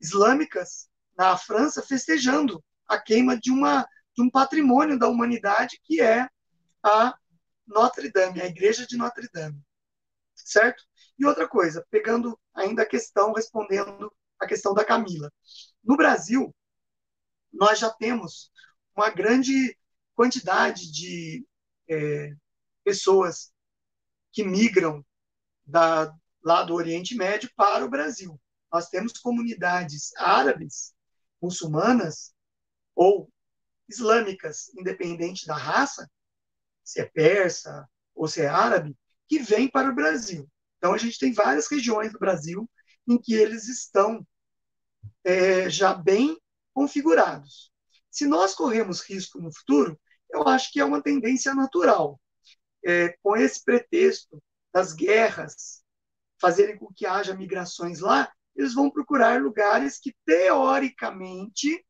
islâmicas 0.00 0.88
na 1.16 1.36
França 1.36 1.82
festejando 1.82 2.62
a 2.86 2.98
queima 2.98 3.38
de, 3.38 3.50
uma, 3.50 3.86
de 4.14 4.22
um 4.22 4.30
patrimônio 4.30 4.98
da 4.98 5.08
humanidade 5.08 5.80
que 5.84 6.00
é 6.00 6.28
a 6.82 7.16
Notre 7.66 8.10
Dame, 8.10 8.40
a 8.40 8.46
igreja 8.46 8.86
de 8.86 8.96
Notre 8.96 9.28
Dame. 9.32 9.60
Certo? 10.34 10.84
E 11.18 11.24
outra 11.24 11.48
coisa, 11.48 11.86
pegando 11.90 12.38
ainda 12.54 12.82
a 12.82 12.86
questão, 12.86 13.32
respondendo 13.32 14.12
a 14.38 14.46
questão 14.46 14.74
da 14.74 14.84
Camila. 14.84 15.32
No 15.82 15.96
Brasil, 15.96 16.54
nós 17.52 17.78
já 17.78 17.90
temos 17.90 18.50
uma 18.96 19.10
grande 19.10 19.76
quantidade 20.14 20.90
de 20.92 21.46
é, 21.88 22.34
pessoas 22.82 23.52
que 24.32 24.44
migram 24.44 25.04
da, 25.64 26.12
lá 26.42 26.62
do 26.62 26.74
Oriente 26.74 27.14
Médio 27.14 27.50
para 27.56 27.84
o 27.84 27.88
Brasil. 27.88 28.40
Nós 28.72 28.88
temos 28.88 29.12
comunidades 29.18 30.14
árabes, 30.16 30.94
muçulmanas 31.44 32.34
ou 32.94 33.30
islâmicas, 33.88 34.72
independente 34.74 35.46
da 35.46 35.56
raça, 35.56 36.10
se 36.82 37.00
é 37.00 37.04
persa 37.04 37.88
ou 38.14 38.26
se 38.26 38.40
é 38.40 38.46
árabe, 38.46 38.96
que 39.28 39.38
vêm 39.38 39.68
para 39.68 39.90
o 39.90 39.94
Brasil. 39.94 40.48
Então, 40.78 40.92
a 40.92 40.98
gente 40.98 41.18
tem 41.18 41.32
várias 41.32 41.66
regiões 41.68 42.12
do 42.12 42.18
Brasil 42.18 42.68
em 43.06 43.18
que 43.18 43.34
eles 43.34 43.68
estão 43.68 44.26
é, 45.22 45.68
já 45.68 45.94
bem 45.94 46.38
configurados. 46.72 47.72
Se 48.10 48.26
nós 48.26 48.54
corremos 48.54 49.00
risco 49.00 49.40
no 49.40 49.52
futuro, 49.52 49.98
eu 50.30 50.46
acho 50.48 50.72
que 50.72 50.80
é 50.80 50.84
uma 50.84 51.02
tendência 51.02 51.54
natural. 51.54 52.20
É, 52.86 53.16
com 53.22 53.34
esse 53.36 53.64
pretexto 53.64 54.42
das 54.72 54.92
guerras 54.92 55.82
fazerem 56.38 56.76
com 56.76 56.92
que 56.92 57.06
haja 57.06 57.34
migrações 57.34 58.00
lá, 58.00 58.30
eles 58.54 58.74
vão 58.74 58.90
procurar 58.90 59.42
lugares 59.42 59.98
que 59.98 60.14
teoricamente, 60.24 61.84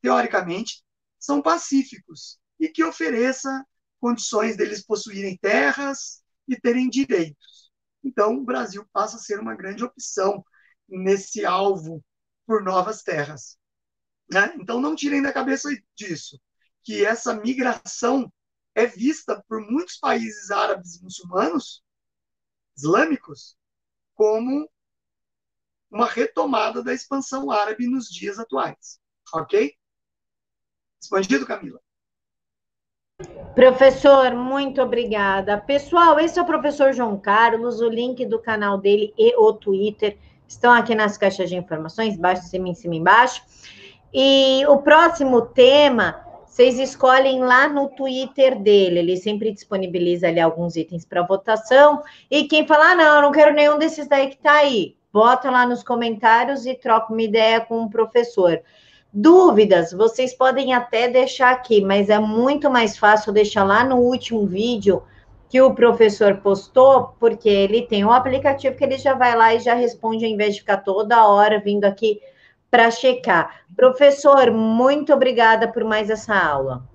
teoricamente, 0.00 0.84
são 1.18 1.42
pacíficos 1.42 2.38
e 2.58 2.68
que 2.68 2.84
ofereça 2.84 3.64
condições 4.00 4.56
deles 4.56 4.84
possuírem 4.84 5.36
terras 5.36 6.22
e 6.46 6.58
terem 6.58 6.88
direitos. 6.88 7.70
Então, 8.02 8.36
o 8.36 8.44
Brasil 8.44 8.86
passa 8.92 9.16
a 9.16 9.20
ser 9.20 9.40
uma 9.40 9.54
grande 9.54 9.84
opção 9.84 10.44
nesse 10.88 11.44
alvo 11.44 12.04
por 12.46 12.62
novas 12.62 13.02
terras. 13.02 13.58
Né? 14.30 14.54
Então, 14.58 14.80
não 14.80 14.94
tirem 14.94 15.22
da 15.22 15.32
cabeça 15.32 15.68
disso, 15.94 16.40
que 16.82 17.04
essa 17.04 17.34
migração 17.34 18.32
é 18.74 18.86
vista 18.86 19.42
por 19.48 19.60
muitos 19.60 19.98
países 19.98 20.50
árabes 20.50 21.00
muçulmanos, 21.00 21.82
islâmicos, 22.76 23.56
como 24.14 24.68
uma 25.90 26.06
retomada 26.06 26.82
da 26.82 26.92
expansão 26.92 27.50
árabe 27.50 27.86
nos 27.86 28.08
dias 28.08 28.38
atuais. 28.38 28.98
Ok? 29.32 29.72
Respondido, 31.00 31.46
Camila? 31.46 31.80
Professor, 33.54 34.34
muito 34.34 34.80
obrigada. 34.80 35.58
Pessoal, 35.58 36.20
esse 36.20 36.38
é 36.38 36.42
o 36.42 36.46
professor 36.46 36.92
João 36.92 37.18
Carlos, 37.18 37.80
o 37.80 37.88
link 37.88 38.24
do 38.24 38.38
canal 38.38 38.78
dele 38.78 39.12
e 39.18 39.34
o 39.36 39.52
Twitter 39.52 40.16
estão 40.46 40.72
aqui 40.72 40.94
nas 40.94 41.18
caixas 41.18 41.48
de 41.48 41.56
informações, 41.56 42.14
embaixo, 42.14 42.42
em 42.42 42.46
cima, 42.46 42.68
em 42.68 42.74
cima, 42.74 42.94
embaixo. 42.94 43.42
E 44.14 44.64
o 44.66 44.78
próximo 44.78 45.42
tema, 45.42 46.24
vocês 46.46 46.78
escolhem 46.78 47.40
lá 47.40 47.68
no 47.68 47.88
Twitter 47.88 48.60
dele, 48.60 49.00
ele 49.00 49.16
sempre 49.16 49.52
disponibiliza 49.52 50.28
ali 50.28 50.40
alguns 50.40 50.76
itens 50.76 51.04
para 51.04 51.26
votação. 51.26 52.02
E 52.30 52.44
quem 52.44 52.66
falar, 52.66 52.92
ah, 52.92 52.94
não, 52.94 53.16
eu 53.16 53.22
não 53.22 53.32
quero 53.32 53.54
nenhum 53.54 53.78
desses 53.78 54.06
daí 54.06 54.28
que 54.28 54.36
está 54.36 54.52
aí, 54.52 54.96
bota 55.12 55.50
lá 55.50 55.66
nos 55.66 55.82
comentários 55.82 56.66
e 56.66 56.74
troca 56.74 57.12
uma 57.12 57.22
ideia 57.22 57.60
com 57.60 57.82
o 57.82 57.90
professor. 57.90 58.60
Dúvidas, 59.12 59.92
vocês 59.92 60.34
podem 60.34 60.74
até 60.74 61.08
deixar 61.08 61.50
aqui, 61.50 61.80
mas 61.80 62.10
é 62.10 62.18
muito 62.18 62.70
mais 62.70 62.98
fácil 62.98 63.32
deixar 63.32 63.64
lá 63.64 63.82
no 63.82 63.96
último 63.96 64.46
vídeo 64.46 65.02
que 65.48 65.60
o 65.62 65.74
professor 65.74 66.36
postou, 66.38 67.14
porque 67.18 67.48
ele 67.48 67.86
tem 67.86 68.04
um 68.04 68.12
aplicativo 68.12 68.76
que 68.76 68.84
ele 68.84 68.98
já 68.98 69.14
vai 69.14 69.34
lá 69.34 69.54
e 69.54 69.60
já 69.60 69.74
responde, 69.74 70.24
ao 70.24 70.30
invés 70.30 70.54
de 70.54 70.60
ficar 70.60 70.78
toda 70.78 71.26
hora 71.26 71.58
vindo 71.58 71.84
aqui 71.84 72.20
para 72.70 72.90
checar. 72.90 73.64
Professor, 73.74 74.50
muito 74.50 75.12
obrigada 75.12 75.66
por 75.72 75.84
mais 75.84 76.10
essa 76.10 76.36
aula. 76.36 76.86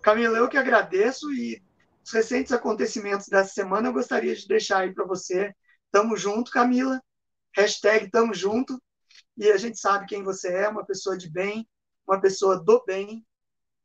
Camila, 0.00 0.38
eu 0.38 0.48
que 0.48 0.56
agradeço 0.56 1.32
e 1.32 1.60
os 2.04 2.12
recentes 2.12 2.52
acontecimentos 2.52 3.28
dessa 3.28 3.52
semana 3.52 3.88
eu 3.88 3.92
gostaria 3.92 4.34
de 4.34 4.46
deixar 4.46 4.78
aí 4.78 4.94
para 4.94 5.04
você. 5.04 5.52
Tamo 5.90 6.16
junto, 6.16 6.50
Camila. 6.50 7.02
Hashtag 7.56 8.10
tamo 8.10 8.32
junto 8.32 8.80
e 9.36 9.50
a 9.50 9.56
gente 9.56 9.78
sabe 9.78 10.06
quem 10.06 10.22
você 10.22 10.52
é, 10.52 10.68
uma 10.68 10.84
pessoa 10.84 11.16
de 11.16 11.28
bem, 11.28 11.68
uma 12.06 12.20
pessoa 12.20 12.62
do 12.62 12.84
bem, 12.84 13.24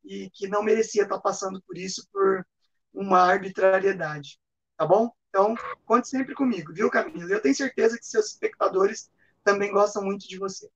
e 0.04 0.30
que 0.30 0.48
não 0.48 0.64
merecia 0.64 1.04
estar 1.04 1.20
passando 1.20 1.62
por 1.66 1.78
isso 1.78 2.08
por 2.12 2.46
uma 2.94 3.20
arbitrariedade. 3.20 4.40
Tá 4.78 4.86
bom? 4.86 5.12
Então, 5.30 5.56
conte 5.86 6.08
sempre 6.08 6.36
comigo, 6.36 6.74
viu, 6.74 6.90
Camila? 6.90 7.30
Eu 7.30 7.42
tenho 7.42 7.56
certeza 7.56 7.98
que 7.98 8.06
seus 8.06 8.28
espectadores 8.28 9.10
também 9.44 9.72
gostam 9.72 10.04
muito 10.04 10.28
de 10.28 10.38
você. 10.38 10.70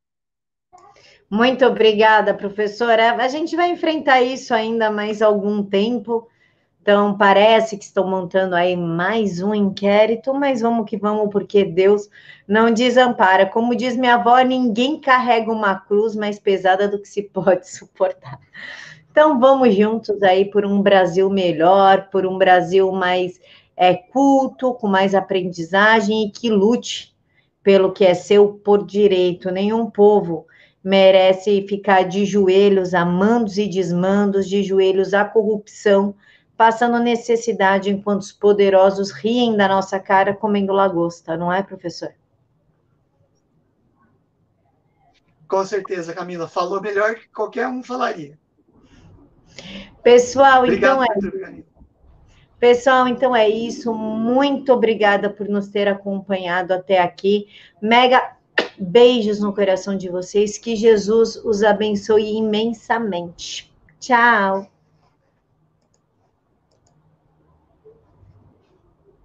Muito 1.30 1.66
obrigada, 1.66 2.34
professora. 2.34 3.16
A 3.16 3.28
gente 3.28 3.56
vai 3.56 3.70
enfrentar 3.70 4.22
isso 4.22 4.54
ainda 4.54 4.90
mais 4.90 5.22
algum 5.22 5.64
tempo. 5.64 6.28
Então, 6.82 7.18
parece 7.18 7.78
que 7.78 7.84
estão 7.84 8.08
montando 8.10 8.56
aí 8.56 8.76
mais 8.76 9.42
um 9.42 9.54
inquérito, 9.54 10.34
mas 10.34 10.62
vamos 10.62 10.90
que 10.90 10.98
vamos, 10.98 11.30
porque 11.30 11.64
Deus 11.66 12.10
não 12.48 12.74
desampara. 12.74 13.46
Como 13.46 13.76
diz 13.76 13.98
minha 13.98 14.16
avó, 14.16 14.40
ninguém 14.40 15.00
carrega 15.00 15.52
uma 15.52 15.76
cruz 15.76 16.16
mais 16.16 16.40
pesada 16.40 16.88
do 16.88 17.00
que 17.00 17.08
se 17.08 17.24
pode 17.24 17.68
suportar. 17.70 18.40
Então, 19.12 19.40
vamos 19.40 19.76
juntos 19.76 20.24
aí 20.24 20.46
por 20.46 20.66
um 20.66 20.82
Brasil 20.82 21.30
melhor, 21.30 22.10
por 22.10 22.26
um 22.26 22.38
Brasil 22.38 22.92
mais 22.92 23.40
é, 23.76 23.94
culto, 23.94 24.74
com 24.74 24.88
mais 24.88 25.14
aprendizagem 25.14 26.28
e 26.28 26.32
que 26.32 26.50
lute 26.50 27.14
pelo 27.62 27.92
que 27.92 28.06
é 28.06 28.14
seu 28.14 28.54
por 28.54 28.86
direito. 28.86 29.52
Nenhum 29.52 29.90
povo 29.92 30.48
merece 30.82 31.66
ficar 31.68 32.04
de 32.04 32.24
joelhos 32.26 32.94
a 32.94 33.04
mandos 33.04 33.58
e 33.58 33.68
desmandos, 33.68 34.48
de 34.48 34.64
joelhos 34.64 35.14
à 35.14 35.26
corrupção 35.26 36.16
passando 36.60 37.00
necessidade 37.00 37.90
enquanto 37.90 38.24
os 38.24 38.34
poderosos 38.34 39.12
riem 39.12 39.56
da 39.56 39.66
nossa 39.66 39.98
cara 39.98 40.34
comendo 40.34 40.74
lagosta, 40.74 41.38
não 41.38 41.54
é, 41.54 41.64
professor? 41.64 42.14
Com 45.48 45.64
certeza, 45.64 46.14
Camila. 46.14 46.50
Falou 46.50 46.82
melhor 46.82 47.16
que 47.16 47.30
qualquer 47.30 47.66
um 47.70 47.82
falaria. 47.82 48.38
Pessoal, 50.04 50.64
Obrigado 50.64 51.02
então 51.02 51.46
é. 51.46 51.64
Pessoal, 52.60 53.08
então 53.08 53.34
é 53.34 53.48
isso. 53.48 53.94
Muito 53.94 54.74
obrigada 54.74 55.30
por 55.30 55.48
nos 55.48 55.70
ter 55.70 55.88
acompanhado 55.88 56.74
até 56.74 57.00
aqui. 57.00 57.48
Mega 57.82 58.36
beijos 58.78 59.40
no 59.40 59.56
coração 59.56 59.96
de 59.96 60.10
vocês. 60.10 60.58
Que 60.58 60.76
Jesus 60.76 61.38
os 61.38 61.64
abençoe 61.64 62.36
imensamente. 62.36 63.74
Tchau. 63.98 64.70